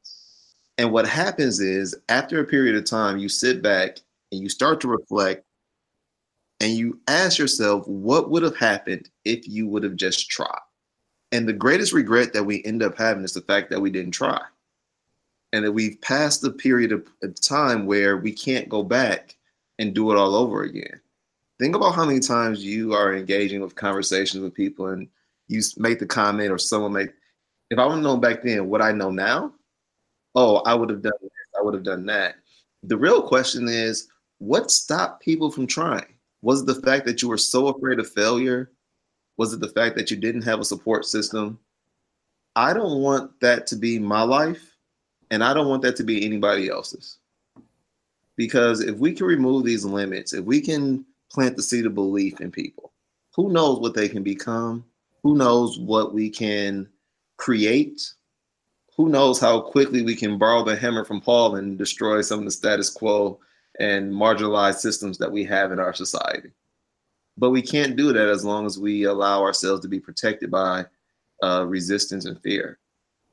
And 0.78 0.90
what 0.90 1.06
happens 1.06 1.60
is, 1.60 1.96
after 2.08 2.40
a 2.40 2.44
period 2.44 2.74
of 2.74 2.84
time, 2.84 3.18
you 3.18 3.28
sit 3.28 3.62
back 3.62 3.98
and 4.32 4.40
you 4.40 4.48
start 4.48 4.80
to 4.80 4.88
reflect 4.88 5.44
and 6.60 6.72
you 6.72 7.00
ask 7.08 7.38
yourself, 7.38 7.86
what 7.86 8.30
would 8.30 8.42
have 8.42 8.56
happened 8.56 9.08
if 9.24 9.46
you 9.46 9.68
would 9.68 9.82
have 9.84 9.96
just 9.96 10.30
tried? 10.30 10.58
And 11.32 11.48
the 11.48 11.52
greatest 11.52 11.92
regret 11.92 12.32
that 12.32 12.44
we 12.44 12.64
end 12.64 12.82
up 12.82 12.96
having 12.96 13.24
is 13.24 13.34
the 13.34 13.40
fact 13.40 13.70
that 13.70 13.80
we 13.80 13.90
didn't 13.90 14.12
try. 14.12 14.40
And 15.52 15.64
that 15.64 15.72
we've 15.72 16.00
passed 16.00 16.42
the 16.42 16.50
period 16.50 16.90
of, 16.90 17.06
time 17.40 17.86
where 17.86 18.16
we 18.16 18.32
can't 18.32 18.68
go 18.68 18.82
back 18.82 19.36
and 19.78 19.94
do 19.94 20.10
it 20.10 20.16
all 20.16 20.34
over 20.34 20.62
again. 20.62 21.00
Think 21.60 21.76
about 21.76 21.94
how 21.94 22.04
many 22.04 22.18
times 22.18 22.64
you 22.64 22.94
are 22.94 23.14
engaging 23.14 23.60
with 23.60 23.76
conversations 23.76 24.42
with 24.42 24.54
people 24.54 24.88
and 24.88 25.08
you 25.46 25.60
make 25.76 26.00
the 26.00 26.06
comment 26.06 26.50
or 26.50 26.58
someone 26.58 26.92
make, 26.92 27.10
if 27.70 27.78
I 27.78 27.86
would 27.86 27.94
have 27.94 28.02
known 28.02 28.20
back 28.20 28.42
then 28.42 28.68
what 28.68 28.82
I 28.82 28.90
know 28.90 29.10
now, 29.10 29.52
oh, 30.34 30.56
I 30.66 30.74
would 30.74 30.90
have 30.90 31.02
done 31.02 31.12
this, 31.22 31.30
I 31.58 31.62
would 31.62 31.74
have 31.74 31.84
done 31.84 32.06
that. 32.06 32.36
The 32.82 32.96
real 32.96 33.22
question 33.22 33.68
is, 33.68 34.08
what 34.38 34.70
stopped 34.70 35.22
people 35.22 35.50
from 35.50 35.66
trying? 35.66 36.14
Was 36.42 36.62
it 36.62 36.66
the 36.66 36.82
fact 36.82 37.06
that 37.06 37.22
you 37.22 37.28
were 37.28 37.38
so 37.38 37.68
afraid 37.68 37.98
of 37.98 38.10
failure? 38.10 38.70
Was 39.36 39.52
it 39.52 39.60
the 39.60 39.68
fact 39.68 39.96
that 39.96 40.10
you 40.10 40.16
didn't 40.16 40.42
have 40.42 40.60
a 40.60 40.64
support 40.64 41.06
system? 41.06 41.58
I 42.56 42.72
don't 42.74 43.00
want 43.00 43.40
that 43.40 43.66
to 43.68 43.76
be 43.76 43.98
my 43.98 44.22
life, 44.22 44.76
and 45.30 45.42
I 45.42 45.54
don't 45.54 45.68
want 45.68 45.82
that 45.82 45.96
to 45.96 46.04
be 46.04 46.24
anybody 46.24 46.68
else's. 46.68 47.18
Because 48.36 48.80
if 48.80 48.96
we 48.96 49.12
can 49.12 49.26
remove 49.26 49.64
these 49.64 49.84
limits, 49.84 50.32
if 50.32 50.44
we 50.44 50.60
can 50.60 51.04
plant 51.32 51.56
the 51.56 51.62
seed 51.62 51.86
of 51.86 51.94
belief 51.94 52.40
in 52.40 52.50
people, 52.50 52.92
who 53.34 53.50
knows 53.50 53.80
what 53.80 53.94
they 53.94 54.08
can 54.08 54.22
become? 54.22 54.84
Who 55.22 55.36
knows 55.36 55.78
what 55.78 56.12
we 56.12 56.30
can 56.30 56.88
create 57.38 58.02
who 58.96 59.08
knows 59.08 59.40
how 59.40 59.60
quickly 59.60 60.02
we 60.02 60.14
can 60.14 60.38
borrow 60.38 60.64
the 60.64 60.76
hammer 60.76 61.04
from 61.04 61.20
Paul 61.20 61.56
and 61.56 61.76
destroy 61.76 62.20
some 62.20 62.40
of 62.40 62.44
the 62.44 62.50
status 62.50 62.90
quo 62.90 63.40
and 63.80 64.12
marginalized 64.12 64.76
systems 64.76 65.18
that 65.18 65.30
we 65.30 65.44
have 65.44 65.72
in 65.72 65.80
our 65.80 65.92
society. 65.92 66.50
But 67.36 67.50
we 67.50 67.60
can't 67.60 67.96
do 67.96 68.12
that 68.12 68.28
as 68.28 68.44
long 68.44 68.66
as 68.66 68.78
we 68.78 69.04
allow 69.04 69.42
ourselves 69.42 69.82
to 69.82 69.88
be 69.88 69.98
protected 69.98 70.50
by 70.50 70.86
uh, 71.42 71.66
resistance 71.66 72.26
and 72.26 72.40
fear. 72.40 72.78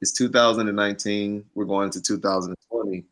It's 0.01 0.11
2019. 0.13 1.45
We're 1.53 1.65
going 1.65 1.91
to 1.91 2.01
2020. 2.01 3.05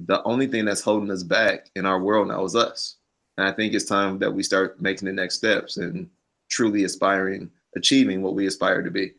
The 0.00 0.22
only 0.24 0.48
thing 0.48 0.64
that's 0.64 0.80
holding 0.80 1.12
us 1.12 1.22
back 1.22 1.70
in 1.76 1.86
our 1.86 2.00
world 2.00 2.28
now 2.28 2.44
is 2.44 2.56
us. 2.56 2.96
And 3.38 3.46
I 3.46 3.52
think 3.52 3.72
it's 3.72 3.84
time 3.84 4.18
that 4.18 4.32
we 4.32 4.42
start 4.42 4.80
making 4.82 5.06
the 5.06 5.12
next 5.12 5.36
steps 5.36 5.76
and 5.76 6.10
truly 6.50 6.82
aspiring, 6.82 7.50
achieving 7.76 8.20
what 8.20 8.34
we 8.34 8.48
aspire 8.48 8.82
to 8.82 8.90
be. 8.90 9.12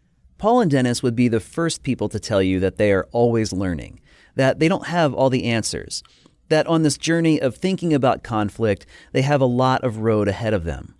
Paul 0.43 0.59
and 0.59 0.69
Dennis 0.69 1.01
would 1.01 1.15
be 1.15 1.29
the 1.29 1.39
first 1.39 1.83
people 1.83 2.09
to 2.09 2.19
tell 2.19 2.41
you 2.41 2.59
that 2.59 2.75
they 2.75 2.91
are 2.91 3.07
always 3.13 3.53
learning, 3.53 4.01
that 4.35 4.59
they 4.59 4.67
don't 4.67 4.87
have 4.87 5.13
all 5.13 5.29
the 5.29 5.45
answers, 5.45 6.03
that 6.49 6.67
on 6.67 6.83
this 6.83 6.97
journey 6.97 7.39
of 7.39 7.55
thinking 7.55 7.93
about 7.93 8.23
conflict, 8.23 8.85
they 9.13 9.21
have 9.21 9.39
a 9.39 9.45
lot 9.45 9.85
of 9.85 9.99
road 9.99 10.27
ahead 10.27 10.53
of 10.53 10.65
them. 10.65 10.95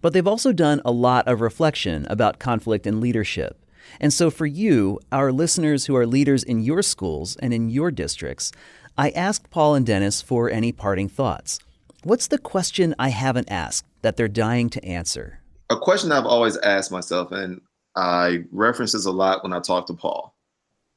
But 0.00 0.14
they've 0.14 0.26
also 0.26 0.50
done 0.50 0.80
a 0.82 0.92
lot 0.92 1.28
of 1.28 1.42
reflection 1.42 2.06
about 2.08 2.38
conflict 2.38 2.86
and 2.86 2.98
leadership. 2.98 3.62
And 4.00 4.14
so, 4.14 4.30
for 4.30 4.46
you, 4.46 4.98
our 5.12 5.30
listeners 5.30 5.84
who 5.84 5.94
are 5.94 6.06
leaders 6.06 6.42
in 6.42 6.62
your 6.62 6.80
schools 6.80 7.36
and 7.36 7.52
in 7.52 7.68
your 7.68 7.90
districts, 7.90 8.50
I 8.96 9.10
asked 9.10 9.50
Paul 9.50 9.74
and 9.74 9.84
Dennis 9.84 10.22
for 10.22 10.48
any 10.48 10.72
parting 10.72 11.10
thoughts. 11.10 11.58
What's 12.02 12.28
the 12.28 12.38
question 12.38 12.94
I 12.98 13.10
haven't 13.10 13.50
asked 13.50 13.84
that 14.00 14.16
they're 14.16 14.26
dying 14.26 14.70
to 14.70 14.82
answer? 14.82 15.40
A 15.68 15.76
question 15.76 16.12
I've 16.12 16.24
always 16.24 16.56
asked 16.56 16.90
myself, 16.90 17.30
and 17.30 17.60
I 17.96 18.44
reference 18.52 18.92
this 18.92 19.06
a 19.06 19.10
lot 19.10 19.42
when 19.42 19.52
I 19.52 19.60
talk 19.60 19.86
to 19.86 19.94
Paul, 19.94 20.34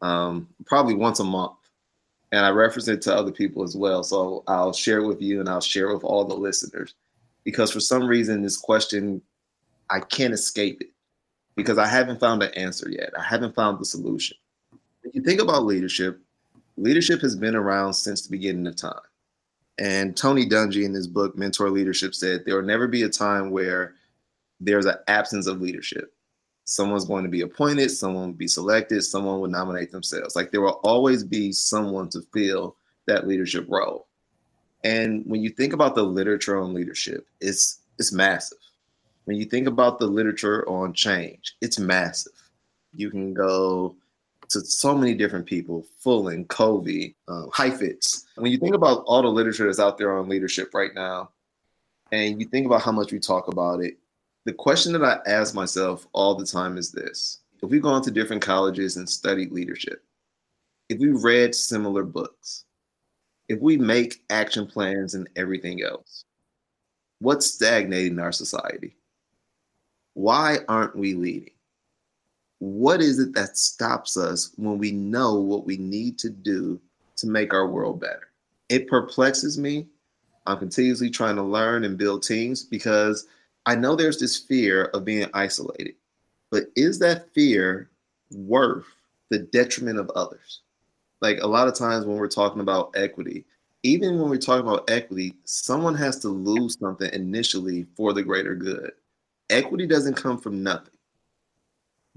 um, 0.02 0.48
probably 0.66 0.94
once 0.94 1.20
a 1.20 1.24
month. 1.24 1.54
And 2.32 2.46
I 2.46 2.50
reference 2.50 2.88
it 2.88 3.02
to 3.04 3.16
other 3.16 3.32
people 3.32 3.64
as 3.64 3.76
well. 3.76 4.04
So 4.04 4.44
I'll 4.48 4.74
share 4.74 5.00
it 5.00 5.08
with 5.08 5.20
you 5.20 5.40
and 5.40 5.50
I'll 5.50 5.62
share 5.62 5.90
it 5.90 5.94
with 5.96 6.04
all 6.04 6.26
the 6.26 6.36
listeners 6.36 6.94
because 7.44 7.72
for 7.72 7.80
some 7.80 8.06
reason, 8.06 8.44
this 8.44 8.58
question, 8.58 9.22
I 9.90 10.00
can't 10.02 10.34
escape 10.34 10.82
it 10.82 10.92
because 11.56 11.80
I 11.80 11.88
haven't 11.88 12.20
found 12.20 12.42
the 12.42 12.56
answer 12.56 12.90
yet. 12.90 13.12
I 13.18 13.24
haven't 13.24 13.56
found 13.56 13.80
the 13.80 13.86
solution. 13.86 14.38
If 15.04 15.16
you 15.16 15.22
think 15.24 15.42
about 15.42 15.66
leadership, 15.66 16.20
leadership 16.78 17.22
has 17.22 17.36
been 17.36 17.56
around 17.56 17.94
since 17.94 18.22
the 18.22 18.30
beginning 18.30 18.68
of 18.68 18.76
time. 18.76 18.94
And 19.80 20.16
Tony 20.16 20.48
Dungy 20.48 20.84
in 20.84 20.94
his 20.94 21.08
book, 21.08 21.38
Mentor 21.38 21.70
Leadership, 21.70 22.14
said 22.14 22.44
there 22.46 22.58
will 22.58 22.64
never 22.64 22.88
be 22.88 23.04
a 23.04 23.10
time 23.10 23.50
where 23.50 23.96
there's 24.60 24.86
an 24.86 24.98
absence 25.08 25.48
of 25.48 25.62
leadership. 25.62 26.14
Someone's 26.70 27.06
going 27.06 27.24
to 27.24 27.30
be 27.30 27.42
appointed, 27.42 27.90
someone 27.90 28.28
will 28.28 28.34
be 28.34 28.48
selected, 28.48 29.02
someone 29.02 29.40
will 29.40 29.50
nominate 29.50 29.92
themselves. 29.92 30.36
Like 30.36 30.52
there 30.52 30.62
will 30.62 30.80
always 30.84 31.24
be 31.24 31.52
someone 31.52 32.10
to 32.10 32.22
fill 32.32 32.76
that 33.08 33.28
leadership 33.28 33.66
role. 33.68 34.08
And 34.84 35.26
when 35.26 35.42
you 35.42 35.50
think 35.50 35.74
about 35.74 35.96
the 35.96 36.04
literature 36.04 36.60
on 36.60 36.74
leadership, 36.74 37.26
it's 37.42 37.82
it's 37.98 38.14
massive. 38.14 38.60
When 39.26 39.36
you 39.38 39.46
think 39.46 39.68
about 39.68 40.00
the 40.00 40.08
literature 40.08 40.68
on 40.70 40.94
change, 40.94 41.56
it's 41.60 41.80
massive. 41.80 42.34
You 42.94 43.10
can 43.10 43.34
go 43.34 43.96
to 44.50 44.62
so 44.62 44.96
many 44.96 45.14
different 45.14 45.46
people, 45.46 45.86
Fullan, 46.04 46.48
Covey, 46.48 47.16
um, 47.28 47.50
Heifetz. 47.54 48.26
When 48.36 48.52
you 48.52 48.58
think 48.58 48.76
about 48.76 49.04
all 49.06 49.22
the 49.22 49.28
literature 49.28 49.66
that's 49.66 49.80
out 49.80 49.98
there 49.98 50.18
on 50.18 50.30
leadership 50.30 50.74
right 50.74 50.94
now, 50.94 51.32
and 52.12 52.40
you 52.40 52.48
think 52.48 52.66
about 52.66 52.82
how 52.82 52.92
much 52.92 53.12
we 53.12 53.20
talk 53.20 53.48
about 53.48 53.84
it, 53.84 53.98
the 54.50 54.56
question 54.56 54.92
that 54.94 55.04
I 55.04 55.20
ask 55.30 55.54
myself 55.54 56.08
all 56.12 56.34
the 56.34 56.44
time 56.44 56.76
is 56.76 56.92
this. 56.92 57.42
If 57.62 57.70
we've 57.70 57.84
gone 57.84 58.02
to 58.02 58.10
different 58.10 58.42
colleges 58.42 58.98
and 58.98 59.08
studied 59.08 59.52
leadership, 59.52 60.04
if 60.90 60.98
we 60.98 61.10
read 61.10 61.54
similar 61.54 62.02
books, 62.02 62.66
if 63.48 63.60
we 63.60 63.78
make 63.78 64.24
action 64.32 64.66
plans 64.66 65.14
and 65.14 65.30
everything 65.36 65.84
else, 65.84 66.26
what's 67.20 67.46
stagnating 67.46 68.18
our 68.18 68.32
society? 68.32 68.96
Why 70.16 70.62
aren't 70.68 70.96
we 70.96 71.14
leading? 71.14 71.52
what 72.58 73.02
is 73.02 73.20
it 73.20 73.36
that 73.36 73.56
stops 73.56 74.18
us 74.18 74.52
when 74.58 74.80
we 74.80 74.92
know 74.92 75.36
what 75.36 75.66
we 75.66 75.78
need 75.78 76.18
to 76.20 76.30
do 76.32 76.82
to 77.18 77.28
make 77.28 77.54
our 77.54 77.68
world 77.68 78.02
better? 78.02 78.32
It 78.68 78.88
perplexes 78.88 79.60
me. 79.60 79.86
I'm 80.48 80.58
continuously 80.58 81.12
trying 81.12 81.36
to 81.36 81.44
learn 81.44 81.84
and 81.84 82.00
build 82.00 82.24
teams 82.24 82.64
because 82.64 83.28
I 83.66 83.76
know 83.76 83.96
there's 83.96 84.20
this 84.20 84.38
fear 84.38 84.86
of 84.86 85.06
being 85.06 85.30
isolated. 85.34 85.96
But 86.52 86.66
is 86.76 87.00
that 87.00 87.30
fear 87.30 87.90
worth 88.32 88.86
the 89.30 89.40
detriment 89.40 90.00
of 90.00 90.10
others? 90.12 90.62
Like 91.22 91.40
a 91.42 91.48
lot 91.48 91.68
of 91.68 91.76
times 91.76 92.06
when 92.06 92.18
we're 92.18 92.28
talking 92.28 92.62
about 92.62 92.92
equity, 92.96 93.46
even 93.84 94.20
when 94.20 94.30
we're 94.30 94.38
talking 94.38 94.68
about 94.68 94.90
equity, 94.90 95.36
someone 95.46 95.96
has 95.96 96.20
to 96.20 96.30
lose 96.30 96.78
something 96.80 97.12
initially 97.14 97.86
for 97.96 98.14
the 98.14 98.24
greater 98.24 98.56
good. 98.56 98.92
Equity 99.50 99.86
doesn't 99.86 100.16
come 100.16 100.38
from 100.38 100.64
nothing 100.64 100.94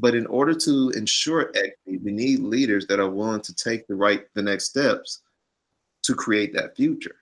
but 0.03 0.17
in 0.17 0.27
order 0.27 0.53
to 0.53 0.91
ensure 0.97 1.53
equity, 1.55 1.99
we 2.03 2.11
need 2.11 2.41
leaders 2.41 2.89
that 2.89 2.99
are 2.99 3.09
willing 3.09 3.41
to 3.43 3.55
take 3.55 3.87
the 3.87 3.95
right, 3.95 4.27
the 4.35 4.43
next 4.43 4.65
steps 4.65 5.21
to 6.03 6.13
create 6.13 6.53
that 6.55 6.75
future. 6.75 7.15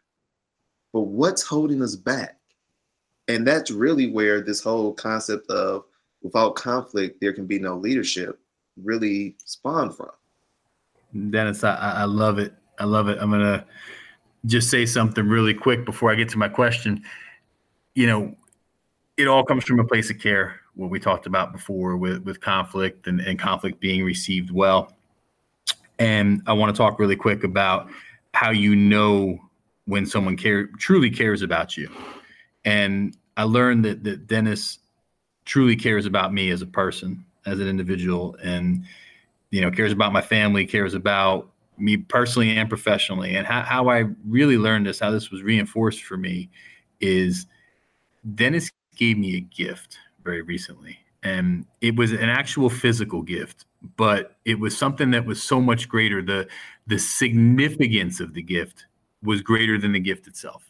But 0.94 1.02
what's 1.02 1.42
holding 1.42 1.82
us 1.82 1.94
back? 1.94 2.39
And 3.30 3.46
that's 3.46 3.70
really 3.70 4.10
where 4.10 4.40
this 4.40 4.60
whole 4.60 4.92
concept 4.92 5.48
of 5.50 5.84
without 6.22 6.56
conflict, 6.56 7.20
there 7.20 7.32
can 7.32 7.46
be 7.46 7.60
no 7.60 7.76
leadership 7.76 8.40
really 8.82 9.36
spawned 9.44 9.96
from. 9.96 10.10
Dennis, 11.30 11.62
I, 11.62 11.76
I 11.76 12.04
love 12.04 12.38
it. 12.38 12.54
I 12.80 12.84
love 12.84 13.08
it. 13.08 13.18
I'm 13.20 13.30
going 13.30 13.42
to 13.42 13.64
just 14.46 14.68
say 14.68 14.84
something 14.84 15.28
really 15.28 15.54
quick 15.54 15.84
before 15.84 16.10
I 16.10 16.16
get 16.16 16.28
to 16.30 16.38
my 16.38 16.48
question. 16.48 17.04
You 17.94 18.06
know, 18.08 18.36
it 19.16 19.28
all 19.28 19.44
comes 19.44 19.64
from 19.64 19.78
a 19.78 19.84
place 19.84 20.10
of 20.10 20.18
care 20.18 20.60
what 20.74 20.90
we 20.90 20.98
talked 20.98 21.26
about 21.26 21.52
before 21.52 21.96
with, 21.96 22.24
with 22.24 22.40
conflict 22.40 23.06
and, 23.06 23.20
and 23.20 23.38
conflict 23.38 23.78
being 23.80 24.02
received 24.02 24.50
well. 24.50 24.92
And 26.00 26.42
I 26.46 26.52
want 26.52 26.74
to 26.74 26.78
talk 26.78 26.98
really 26.98 27.16
quick 27.16 27.44
about 27.44 27.90
how 28.34 28.50
you 28.50 28.74
know 28.74 29.38
when 29.84 30.04
someone 30.04 30.36
care, 30.36 30.66
truly 30.78 31.10
cares 31.10 31.42
about 31.42 31.76
you. 31.76 31.88
And 32.64 33.16
I 33.40 33.44
learned 33.44 33.86
that, 33.86 34.04
that 34.04 34.26
Dennis 34.26 34.80
truly 35.46 35.74
cares 35.74 36.04
about 36.04 36.34
me 36.34 36.50
as 36.50 36.60
a 36.60 36.66
person, 36.66 37.24
as 37.46 37.58
an 37.58 37.68
individual, 37.68 38.36
and 38.44 38.84
you 39.48 39.62
know, 39.62 39.70
cares 39.70 39.92
about 39.92 40.12
my 40.12 40.20
family, 40.20 40.66
cares 40.66 40.92
about 40.92 41.50
me 41.78 41.96
personally 41.96 42.50
and 42.50 42.68
professionally. 42.68 43.34
And 43.34 43.46
how, 43.46 43.62
how 43.62 43.88
I 43.88 44.04
really 44.28 44.58
learned 44.58 44.86
this, 44.86 45.00
how 45.00 45.10
this 45.10 45.30
was 45.30 45.42
reinforced 45.42 46.02
for 46.02 46.18
me, 46.18 46.50
is 47.00 47.46
Dennis 48.34 48.70
gave 48.94 49.16
me 49.16 49.38
a 49.38 49.40
gift 49.40 49.96
very 50.22 50.42
recently. 50.42 50.98
And 51.22 51.64
it 51.80 51.96
was 51.96 52.12
an 52.12 52.28
actual 52.28 52.68
physical 52.68 53.22
gift, 53.22 53.64
but 53.96 54.36
it 54.44 54.60
was 54.60 54.76
something 54.76 55.12
that 55.12 55.24
was 55.24 55.42
so 55.42 55.62
much 55.62 55.88
greater. 55.88 56.20
The 56.20 56.46
the 56.86 56.98
significance 56.98 58.20
of 58.20 58.34
the 58.34 58.42
gift 58.42 58.84
was 59.22 59.40
greater 59.40 59.78
than 59.78 59.92
the 59.92 60.00
gift 60.00 60.26
itself. 60.26 60.69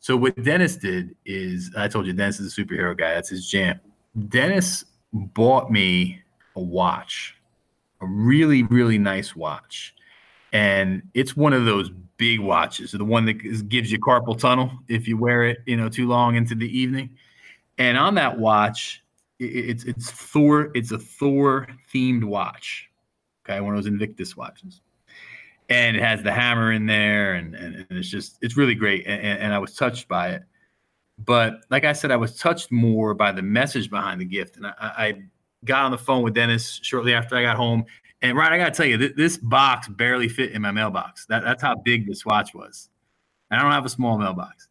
So 0.00 0.16
what 0.16 0.40
Dennis 0.42 0.76
did 0.76 1.16
is 1.24 1.70
I 1.76 1.88
told 1.88 2.06
you 2.06 2.12
Dennis 2.12 2.40
is 2.40 2.56
a 2.56 2.60
superhero 2.60 2.96
guy. 2.96 3.14
That's 3.14 3.28
his 3.28 3.48
jam. 3.48 3.80
Dennis 4.28 4.84
bought 5.12 5.70
me 5.70 6.22
a 6.54 6.60
watch, 6.60 7.34
a 8.00 8.06
really, 8.06 8.62
really 8.64 8.98
nice 8.98 9.34
watch. 9.34 9.94
And 10.52 11.02
it's 11.14 11.36
one 11.36 11.52
of 11.52 11.64
those 11.64 11.90
big 12.18 12.40
watches, 12.40 12.92
the 12.92 13.04
one 13.04 13.26
that 13.26 13.68
gives 13.68 13.90
you 13.92 13.98
carpal 13.98 14.38
tunnel 14.38 14.70
if 14.88 15.06
you 15.06 15.16
wear 15.16 15.44
it, 15.44 15.58
you 15.66 15.76
know, 15.76 15.88
too 15.88 16.06
long 16.08 16.36
into 16.36 16.54
the 16.54 16.78
evening. 16.78 17.10
And 17.78 17.98
on 17.98 18.14
that 18.14 18.38
watch, 18.38 19.02
it's 19.38 19.84
it's 19.84 20.10
Thor. 20.10 20.70
It's 20.74 20.92
a 20.92 20.98
Thor 20.98 21.68
themed 21.92 22.24
watch. 22.24 22.88
Okay, 23.44 23.60
one 23.60 23.76
of 23.76 23.84
those 23.84 23.92
Invicta 23.92 24.36
watches, 24.36 24.80
and 25.68 25.96
it 25.96 26.02
has 26.02 26.22
the 26.22 26.32
hammer 26.32 26.72
in 26.72 26.86
there, 26.86 27.34
and 27.34 27.54
and, 27.54 27.74
and 27.76 27.98
it's 27.98 28.08
just 28.08 28.38
it's 28.42 28.56
really 28.56 28.74
great. 28.74 29.06
And, 29.06 29.20
and 29.22 29.54
I 29.54 29.58
was 29.58 29.74
touched 29.74 30.08
by 30.08 30.30
it. 30.30 30.42
But 31.18 31.64
like 31.70 31.84
I 31.84 31.92
said, 31.92 32.10
I 32.10 32.16
was 32.16 32.36
touched 32.36 32.70
more 32.70 33.14
by 33.14 33.32
the 33.32 33.42
message 33.42 33.90
behind 33.90 34.20
the 34.20 34.24
gift. 34.24 34.56
And 34.56 34.66
I, 34.66 34.72
I 34.80 35.22
got 35.64 35.84
on 35.84 35.90
the 35.90 35.98
phone 35.98 36.22
with 36.22 36.34
Dennis 36.34 36.78
shortly 36.82 37.14
after 37.14 37.36
I 37.36 37.42
got 37.42 37.56
home. 37.56 37.84
And 38.22 38.36
right, 38.36 38.52
I 38.52 38.58
got 38.58 38.66
to 38.66 38.76
tell 38.76 38.86
you, 38.86 38.98
th- 38.98 39.16
this 39.16 39.36
box 39.36 39.88
barely 39.88 40.28
fit 40.28 40.52
in 40.52 40.62
my 40.62 40.70
mailbox. 40.70 41.26
That, 41.26 41.42
that's 41.42 41.62
how 41.62 41.76
big 41.76 42.06
this 42.06 42.24
watch 42.24 42.54
was. 42.54 42.88
I 43.50 43.60
don't 43.60 43.72
have 43.72 43.86
a 43.86 43.90
small 43.90 44.18
mailbox. 44.18 44.68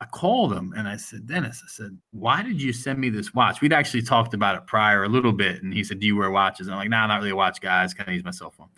I 0.00 0.06
called 0.06 0.52
him 0.52 0.74
and 0.76 0.88
I 0.88 0.96
said, 0.96 1.26
Dennis, 1.26 1.62
I 1.64 1.68
said, 1.70 1.96
why 2.10 2.42
did 2.42 2.60
you 2.60 2.72
send 2.72 2.98
me 2.98 3.08
this 3.08 3.34
watch? 3.34 3.60
We'd 3.60 3.72
actually 3.72 4.02
talked 4.02 4.34
about 4.34 4.56
it 4.56 4.66
prior 4.66 5.04
a 5.04 5.08
little 5.08 5.32
bit. 5.32 5.62
And 5.62 5.72
he 5.72 5.84
said, 5.84 6.00
Do 6.00 6.06
you 6.06 6.16
wear 6.16 6.30
watches? 6.30 6.66
And 6.66 6.74
I'm 6.74 6.80
like, 6.80 6.90
No, 6.90 6.96
nah, 6.98 7.06
not 7.06 7.18
really 7.18 7.30
a 7.30 7.36
watch 7.36 7.60
guy. 7.60 7.84
I 7.84 7.86
kind 7.86 8.08
of 8.08 8.14
use 8.14 8.24
my 8.24 8.32
cell 8.32 8.50
phone. 8.50 8.68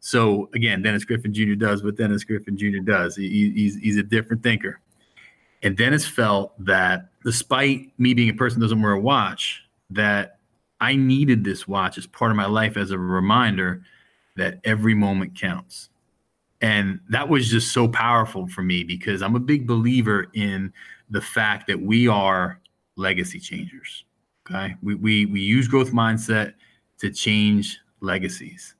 So 0.00 0.48
again, 0.54 0.82
Dennis 0.82 1.04
Griffin 1.04 1.32
Jr. 1.32 1.54
does 1.54 1.82
what 1.82 1.96
Dennis 1.96 2.24
Griffin 2.24 2.56
Jr. 2.56 2.78
does. 2.84 3.16
He, 3.16 3.50
he's, 3.50 3.76
he's 3.76 3.96
a 3.96 4.02
different 4.02 4.42
thinker. 4.42 4.80
And 5.62 5.76
Dennis 5.76 6.06
felt 6.06 6.52
that 6.64 7.08
despite 7.24 7.98
me 7.98 8.14
being 8.14 8.28
a 8.28 8.34
person 8.34 8.60
who 8.60 8.66
doesn't 8.66 8.82
wear 8.82 8.92
a 8.92 9.00
watch, 9.00 9.64
that 9.90 10.38
I 10.80 10.96
needed 10.96 11.42
this 11.42 11.66
watch 11.66 11.98
as 11.98 12.06
part 12.06 12.30
of 12.30 12.36
my 12.36 12.46
life 12.46 12.76
as 12.76 12.90
a 12.90 12.98
reminder 12.98 13.82
that 14.36 14.60
every 14.64 14.94
moment 14.94 15.38
counts 15.38 15.88
and 16.60 17.00
that 17.10 17.28
was 17.28 17.50
just 17.50 17.72
so 17.72 17.88
powerful 17.88 18.46
for 18.48 18.62
me 18.62 18.82
because 18.82 19.22
I'm 19.22 19.36
a 19.36 19.40
big 19.40 19.66
believer 19.66 20.28
in 20.34 20.72
the 21.10 21.20
fact 21.20 21.66
that 21.66 21.80
we 21.80 22.08
are 22.08 22.60
legacy 22.96 23.38
changers. 23.38 24.04
Okay. 24.48 24.74
We, 24.82 24.94
we, 24.94 25.26
we 25.26 25.40
use 25.40 25.68
growth 25.68 25.92
mindset 25.92 26.54
to 26.98 27.10
change 27.10 27.78
legacies. 28.00 28.74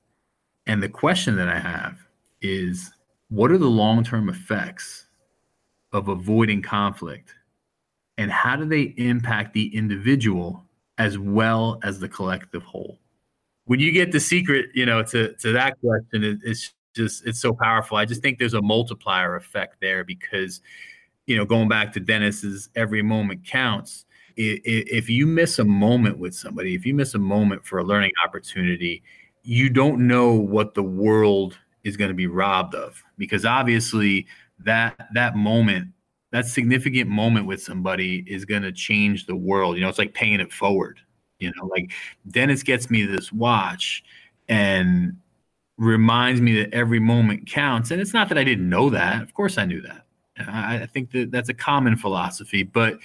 And 0.67 0.83
the 0.83 0.89
question 0.89 1.37
that 1.37 1.47
I 1.47 1.59
have 1.59 1.97
is 2.41 2.91
what 3.29 3.51
are 3.51 3.57
the 3.57 3.69
long 3.69 4.03
term 4.03 4.29
effects 4.29 5.05
of 5.93 6.09
avoiding 6.09 6.61
conflict? 6.61 7.33
And 8.17 8.31
how 8.31 8.55
do 8.55 8.65
they 8.65 8.93
impact 8.97 9.53
the 9.53 9.75
individual 9.75 10.63
as 10.97 11.17
well 11.17 11.79
as 11.83 11.99
the 11.99 12.09
collective 12.09 12.63
whole? 12.63 12.99
When 13.65 13.79
you 13.79 13.91
get 13.91 14.11
the 14.11 14.19
secret, 14.19 14.69
you 14.73 14.85
know, 14.85 15.03
to, 15.03 15.33
to 15.35 15.51
that 15.53 15.79
question, 15.81 16.23
it, 16.23 16.39
it's 16.43 16.73
just, 16.95 17.25
it's 17.25 17.39
so 17.39 17.53
powerful. 17.53 17.97
I 17.97 18.05
just 18.05 18.21
think 18.21 18.39
there's 18.39 18.53
a 18.53 18.61
multiplier 18.61 19.35
effect 19.35 19.77
there 19.81 20.03
because, 20.03 20.61
you 21.27 21.37
know, 21.37 21.45
going 21.45 21.69
back 21.69 21.93
to 21.93 21.99
Dennis's 21.99 22.69
every 22.75 23.01
moment 23.01 23.45
counts. 23.45 24.05
If 24.39 25.09
you 25.09 25.25
miss 25.25 25.57
a 25.57 25.63
moment 25.63 26.19
with 26.19 26.35
somebody, 26.35 26.75
if 26.75 26.85
you 26.85 26.93
miss 26.93 27.15
a 27.15 27.19
moment 27.19 27.65
for 27.65 27.79
a 27.79 27.83
learning 27.83 28.11
opportunity, 28.23 29.01
you 29.47 29.69
don't 29.69 30.05
know 30.05 30.33
what 30.33 30.73
the 30.73 30.83
world 30.83 31.57
is 31.85 31.95
going 31.95 32.09
to 32.09 32.15
be 32.15 32.27
robbed 32.27 32.75
of 32.75 33.01
because 33.17 33.45
obviously 33.45 34.27
that 34.59 35.07
that 35.13 35.37
moment 35.37 35.87
that 36.33 36.45
significant 36.45 37.09
moment 37.09 37.47
with 37.47 37.63
somebody 37.63 38.25
is 38.27 38.43
going 38.43 38.61
to 38.61 38.73
change 38.73 39.25
the 39.25 39.35
world. 39.37 39.77
You 39.77 39.83
know 39.83 39.89
it's 39.89 39.97
like 39.97 40.13
paying 40.13 40.41
it 40.41 40.51
forward 40.51 40.99
you 41.39 41.49
know 41.55 41.65
like 41.67 41.93
dennis 42.29 42.61
gets 42.61 42.89
me 42.89 43.05
this 43.05 43.31
watch 43.31 44.03
and 44.49 45.15
reminds 45.77 46.41
me 46.41 46.61
that 46.61 46.73
every 46.73 46.99
moment 46.99 47.47
counts 47.47 47.91
and 47.91 48.01
it's 48.01 48.13
not 48.13 48.27
that 48.27 48.37
i 48.37 48.43
didn't 48.43 48.67
know 48.67 48.89
that 48.89 49.21
of 49.21 49.33
course 49.33 49.57
i 49.57 49.63
knew 49.63 49.81
that. 49.81 50.03
I, 50.39 50.81
I 50.81 50.85
think 50.87 51.11
that 51.11 51.31
that's 51.31 51.49
a 51.49 51.53
common 51.53 51.95
philosophy 51.95 52.63
but 52.63 52.95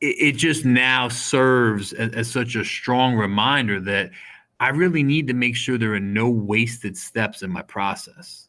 it, 0.00 0.16
it 0.18 0.32
just 0.32 0.64
now 0.64 1.08
serves 1.08 1.92
as, 1.92 2.12
as 2.12 2.30
such 2.30 2.56
a 2.56 2.64
strong 2.64 3.14
reminder 3.14 3.78
that 3.80 4.10
I 4.58 4.70
really 4.70 5.02
need 5.02 5.26
to 5.28 5.34
make 5.34 5.54
sure 5.54 5.76
there 5.76 5.94
are 5.94 6.00
no 6.00 6.30
wasted 6.30 6.96
steps 6.96 7.42
in 7.42 7.50
my 7.50 7.62
process. 7.62 8.48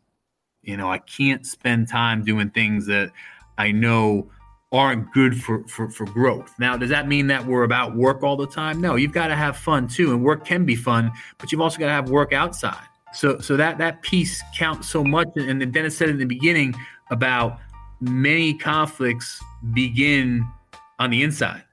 You 0.62 0.78
know, 0.78 0.92
I 0.92 1.00
can't 1.00 1.46
spend 1.46 1.90
time 1.90 2.24
doing 2.24 2.50
things 2.50 2.86
that 2.88 3.12
I 3.58 3.72
know 3.72 4.30
aren't 4.72 5.12
good 5.14 5.42
for, 5.42 5.66
for, 5.68 5.90
for 5.90 6.06
growth. 6.06 6.54
Now, 6.60 6.76
does 6.76 6.90
that 6.90 7.08
mean 7.08 7.28
that 7.28 7.46
we're 7.46 7.64
about 7.64 7.96
work 7.96 8.24
all 8.24 8.36
the 8.36 8.48
time? 8.48 8.82
No, 8.82 8.96
you've 8.96 9.14
got 9.14 9.28
to 9.28 9.36
have 9.36 9.58
fun 9.58 9.88
too. 9.88 10.14
And 10.14 10.24
work 10.24 10.46
can 10.46 10.66
be 10.66 10.76
fun, 10.76 11.12
but 11.38 11.52
you've 11.52 11.62
also 11.62 11.78
got 11.80 11.88
to 11.88 11.94
have 11.94 12.10
work 12.10 12.34
outside. 12.34 12.84
So, 13.14 13.40
so 13.40 13.56
that, 13.56 13.78
that 13.78 14.02
piece 14.02 14.42
counts 14.56 14.90
so 14.90 15.04
much. 15.04 15.30
And 15.36 15.62
then 15.62 15.72
Dennis 15.72 15.98
said 15.98 16.10
in 16.10 16.18
the 16.18 16.26
beginning 16.26 16.76
about 17.12 17.60
many 18.02 18.54
conflicts 18.54 19.42
begin 19.74 20.46
on 21.00 21.12
the 21.12 21.24
inside. 21.24 21.64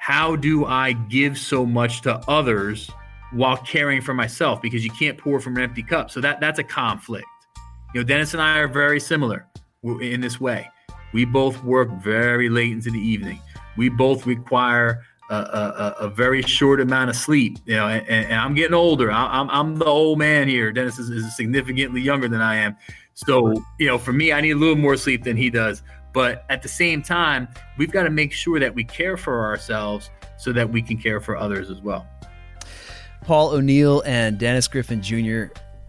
How 0.00 0.36
do 0.36 0.64
I 0.64 0.92
give 0.92 1.36
so 1.36 1.66
much 1.66 2.00
to 2.02 2.16
others 2.28 2.90
while 3.32 3.56
caring 3.58 4.00
for 4.00 4.14
myself 4.14 4.62
because 4.62 4.84
you 4.84 4.90
can't 4.90 5.18
pour 5.18 5.40
from 5.40 5.56
an 5.56 5.62
empty 5.62 5.82
cup. 5.82 6.10
So 6.10 6.20
that 6.20 6.40
that's 6.40 6.58
a 6.58 6.64
conflict. 6.64 7.26
You 7.94 8.00
know, 8.00 8.04
Dennis 8.06 8.32
and 8.32 8.42
I 8.42 8.58
are 8.58 8.68
very 8.68 9.00
similar 9.00 9.46
in 10.00 10.20
this 10.20 10.40
way. 10.40 10.68
We 11.12 11.24
both 11.24 11.62
work 11.64 11.90
very 12.02 12.48
late 12.48 12.72
into 12.72 12.90
the 12.90 12.98
evening. 12.98 13.40
We 13.76 13.88
both 13.88 14.26
require 14.26 15.02
a, 15.30 15.34
a, 15.34 15.96
a 16.00 16.08
very 16.08 16.42
short 16.42 16.80
amount 16.80 17.10
of 17.10 17.16
sleep. 17.16 17.58
You 17.64 17.76
know, 17.76 17.88
and, 17.88 18.06
and 18.08 18.34
I'm 18.34 18.54
getting 18.54 18.74
older. 18.74 19.10
I, 19.10 19.40
am 19.40 19.50
I'm 19.50 19.76
the 19.76 19.84
old 19.84 20.18
man 20.18 20.48
here. 20.48 20.72
Dennis 20.72 20.98
is, 20.98 21.10
is 21.10 21.36
significantly 21.36 22.00
younger 22.00 22.28
than 22.28 22.40
I 22.40 22.56
am. 22.56 22.76
So 23.14 23.54
you 23.78 23.86
know, 23.86 23.98
for 23.98 24.12
me, 24.12 24.32
I 24.32 24.40
need 24.40 24.52
a 24.52 24.56
little 24.56 24.76
more 24.76 24.96
sleep 24.96 25.24
than 25.24 25.36
he 25.36 25.50
does. 25.50 25.82
But 26.12 26.44
at 26.48 26.62
the 26.62 26.68
same 26.68 27.02
time, 27.02 27.48
we've 27.76 27.90
got 27.90 28.04
to 28.04 28.10
make 28.10 28.32
sure 28.32 28.58
that 28.58 28.74
we 28.74 28.84
care 28.84 29.18
for 29.18 29.44
ourselves 29.44 30.10
so 30.38 30.52
that 30.52 30.70
we 30.70 30.80
can 30.80 30.96
care 30.96 31.20
for 31.20 31.36
others 31.36 31.70
as 31.70 31.82
well. 31.82 32.06
Paul 33.22 33.50
O'Neill 33.50 34.02
and 34.06 34.38
Dennis 34.38 34.68
Griffin 34.68 35.02
Jr., 35.02 35.46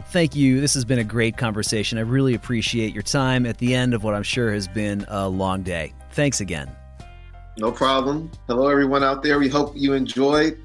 thank 0.08 0.36
you. 0.36 0.62
This 0.62 0.74
has 0.74 0.86
been 0.86 1.00
a 1.00 1.04
great 1.04 1.38
conversation. 1.38 1.98
I 1.98 2.02
really 2.02 2.34
appreciate 2.34 2.94
your 2.94 3.04
time 3.04 3.46
at 3.46 3.58
the 3.58 3.74
end 3.74 3.94
of 3.94 4.04
what 4.04 4.14
I'm 4.14 4.24
sure 4.24 4.52
has 4.54 4.68
been 4.68 5.06
a 5.08 5.28
long 5.28 5.64
day. 5.64 5.94
Thanks 6.12 6.40
again. 6.40 6.70
No 7.58 7.72
problem. 7.72 8.32
Hello, 8.48 8.68
everyone 8.68 9.04
out 9.04 9.24
there. 9.24 9.40
We 9.40 9.50
hope 9.50 9.74
you 9.76 9.94
enjoyed 9.94 10.62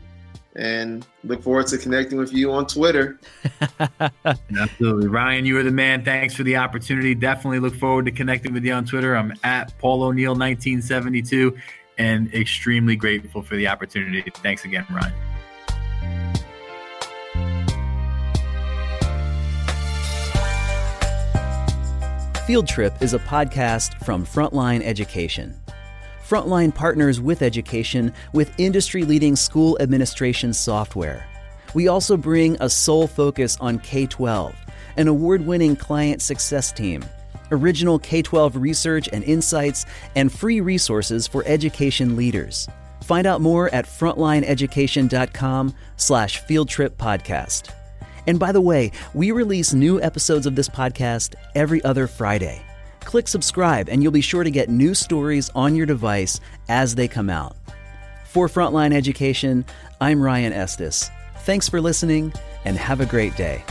and 0.56 1.06
look 1.24 1.42
forward 1.42 1.66
to 1.68 1.78
connecting 1.78 2.18
with 2.18 2.32
you 2.32 2.52
on 2.52 2.66
Twitter. 2.66 3.18
Absolutely. 4.58 5.08
Ryan, 5.08 5.46
you 5.46 5.58
are 5.58 5.62
the 5.62 5.70
man. 5.70 6.04
Thanks 6.04 6.34
for 6.34 6.42
the 6.42 6.56
opportunity. 6.56 7.14
Definitely 7.14 7.60
look 7.60 7.74
forward 7.74 8.04
to 8.04 8.10
connecting 8.10 8.52
with 8.52 8.64
you 8.64 8.72
on 8.74 8.84
Twitter. 8.84 9.16
I'm 9.16 9.32
at 9.44 9.76
Paul 9.78 10.02
O'Neill 10.02 10.32
1972 10.32 11.56
and 11.98 12.32
extremely 12.34 12.96
grateful 12.96 13.42
for 13.42 13.56
the 13.56 13.68
opportunity. 13.68 14.22
Thanks 14.42 14.64
again, 14.64 14.84
Ryan. 14.90 15.12
Field 22.46 22.66
Trip 22.66 23.00
is 23.00 23.14
a 23.14 23.20
podcast 23.20 24.04
from 24.04 24.26
Frontline 24.26 24.82
Education. 24.82 25.54
Frontline 26.26 26.74
partners 26.74 27.20
with 27.20 27.40
education 27.40 28.12
with 28.32 28.52
industry 28.58 29.04
leading 29.04 29.36
school 29.36 29.78
administration 29.80 30.52
software. 30.52 31.24
We 31.72 31.86
also 31.86 32.16
bring 32.16 32.56
a 32.58 32.68
sole 32.68 33.06
focus 33.06 33.56
on 33.60 33.78
K 33.78 34.06
12, 34.06 34.56
an 34.96 35.06
award 35.06 35.46
winning 35.46 35.76
client 35.76 36.20
success 36.20 36.72
team, 36.72 37.04
original 37.52 38.00
K 38.00 38.22
12 38.22 38.56
research 38.56 39.08
and 39.12 39.22
insights, 39.22 39.86
and 40.16 40.32
free 40.32 40.60
resources 40.60 41.28
for 41.28 41.44
education 41.46 42.16
leaders. 42.16 42.68
Find 43.04 43.24
out 43.24 43.40
more 43.40 43.72
at 43.72 43.86
frontlineeducation.com 43.86 45.74
slash 45.96 46.42
fieldtrip 46.42 46.90
podcast. 46.96 47.70
And 48.26 48.38
by 48.38 48.52
the 48.52 48.60
way, 48.60 48.92
we 49.14 49.30
release 49.30 49.74
new 49.74 50.00
episodes 50.00 50.46
of 50.46 50.56
this 50.56 50.68
podcast 50.68 51.34
every 51.54 51.82
other 51.84 52.06
Friday. 52.06 52.62
Click 53.00 53.28
subscribe, 53.28 53.88
and 53.88 54.02
you'll 54.02 54.12
be 54.12 54.20
sure 54.20 54.44
to 54.44 54.50
get 54.50 54.68
new 54.68 54.94
stories 54.94 55.50
on 55.54 55.74
your 55.74 55.86
device 55.86 56.40
as 56.68 56.94
they 56.94 57.08
come 57.08 57.28
out. 57.28 57.56
For 58.24 58.48
Frontline 58.48 58.94
Education, 58.94 59.64
I'm 60.00 60.22
Ryan 60.22 60.52
Estes. 60.52 61.10
Thanks 61.40 61.68
for 61.68 61.80
listening, 61.80 62.32
and 62.64 62.76
have 62.76 63.00
a 63.00 63.06
great 63.06 63.36
day. 63.36 63.64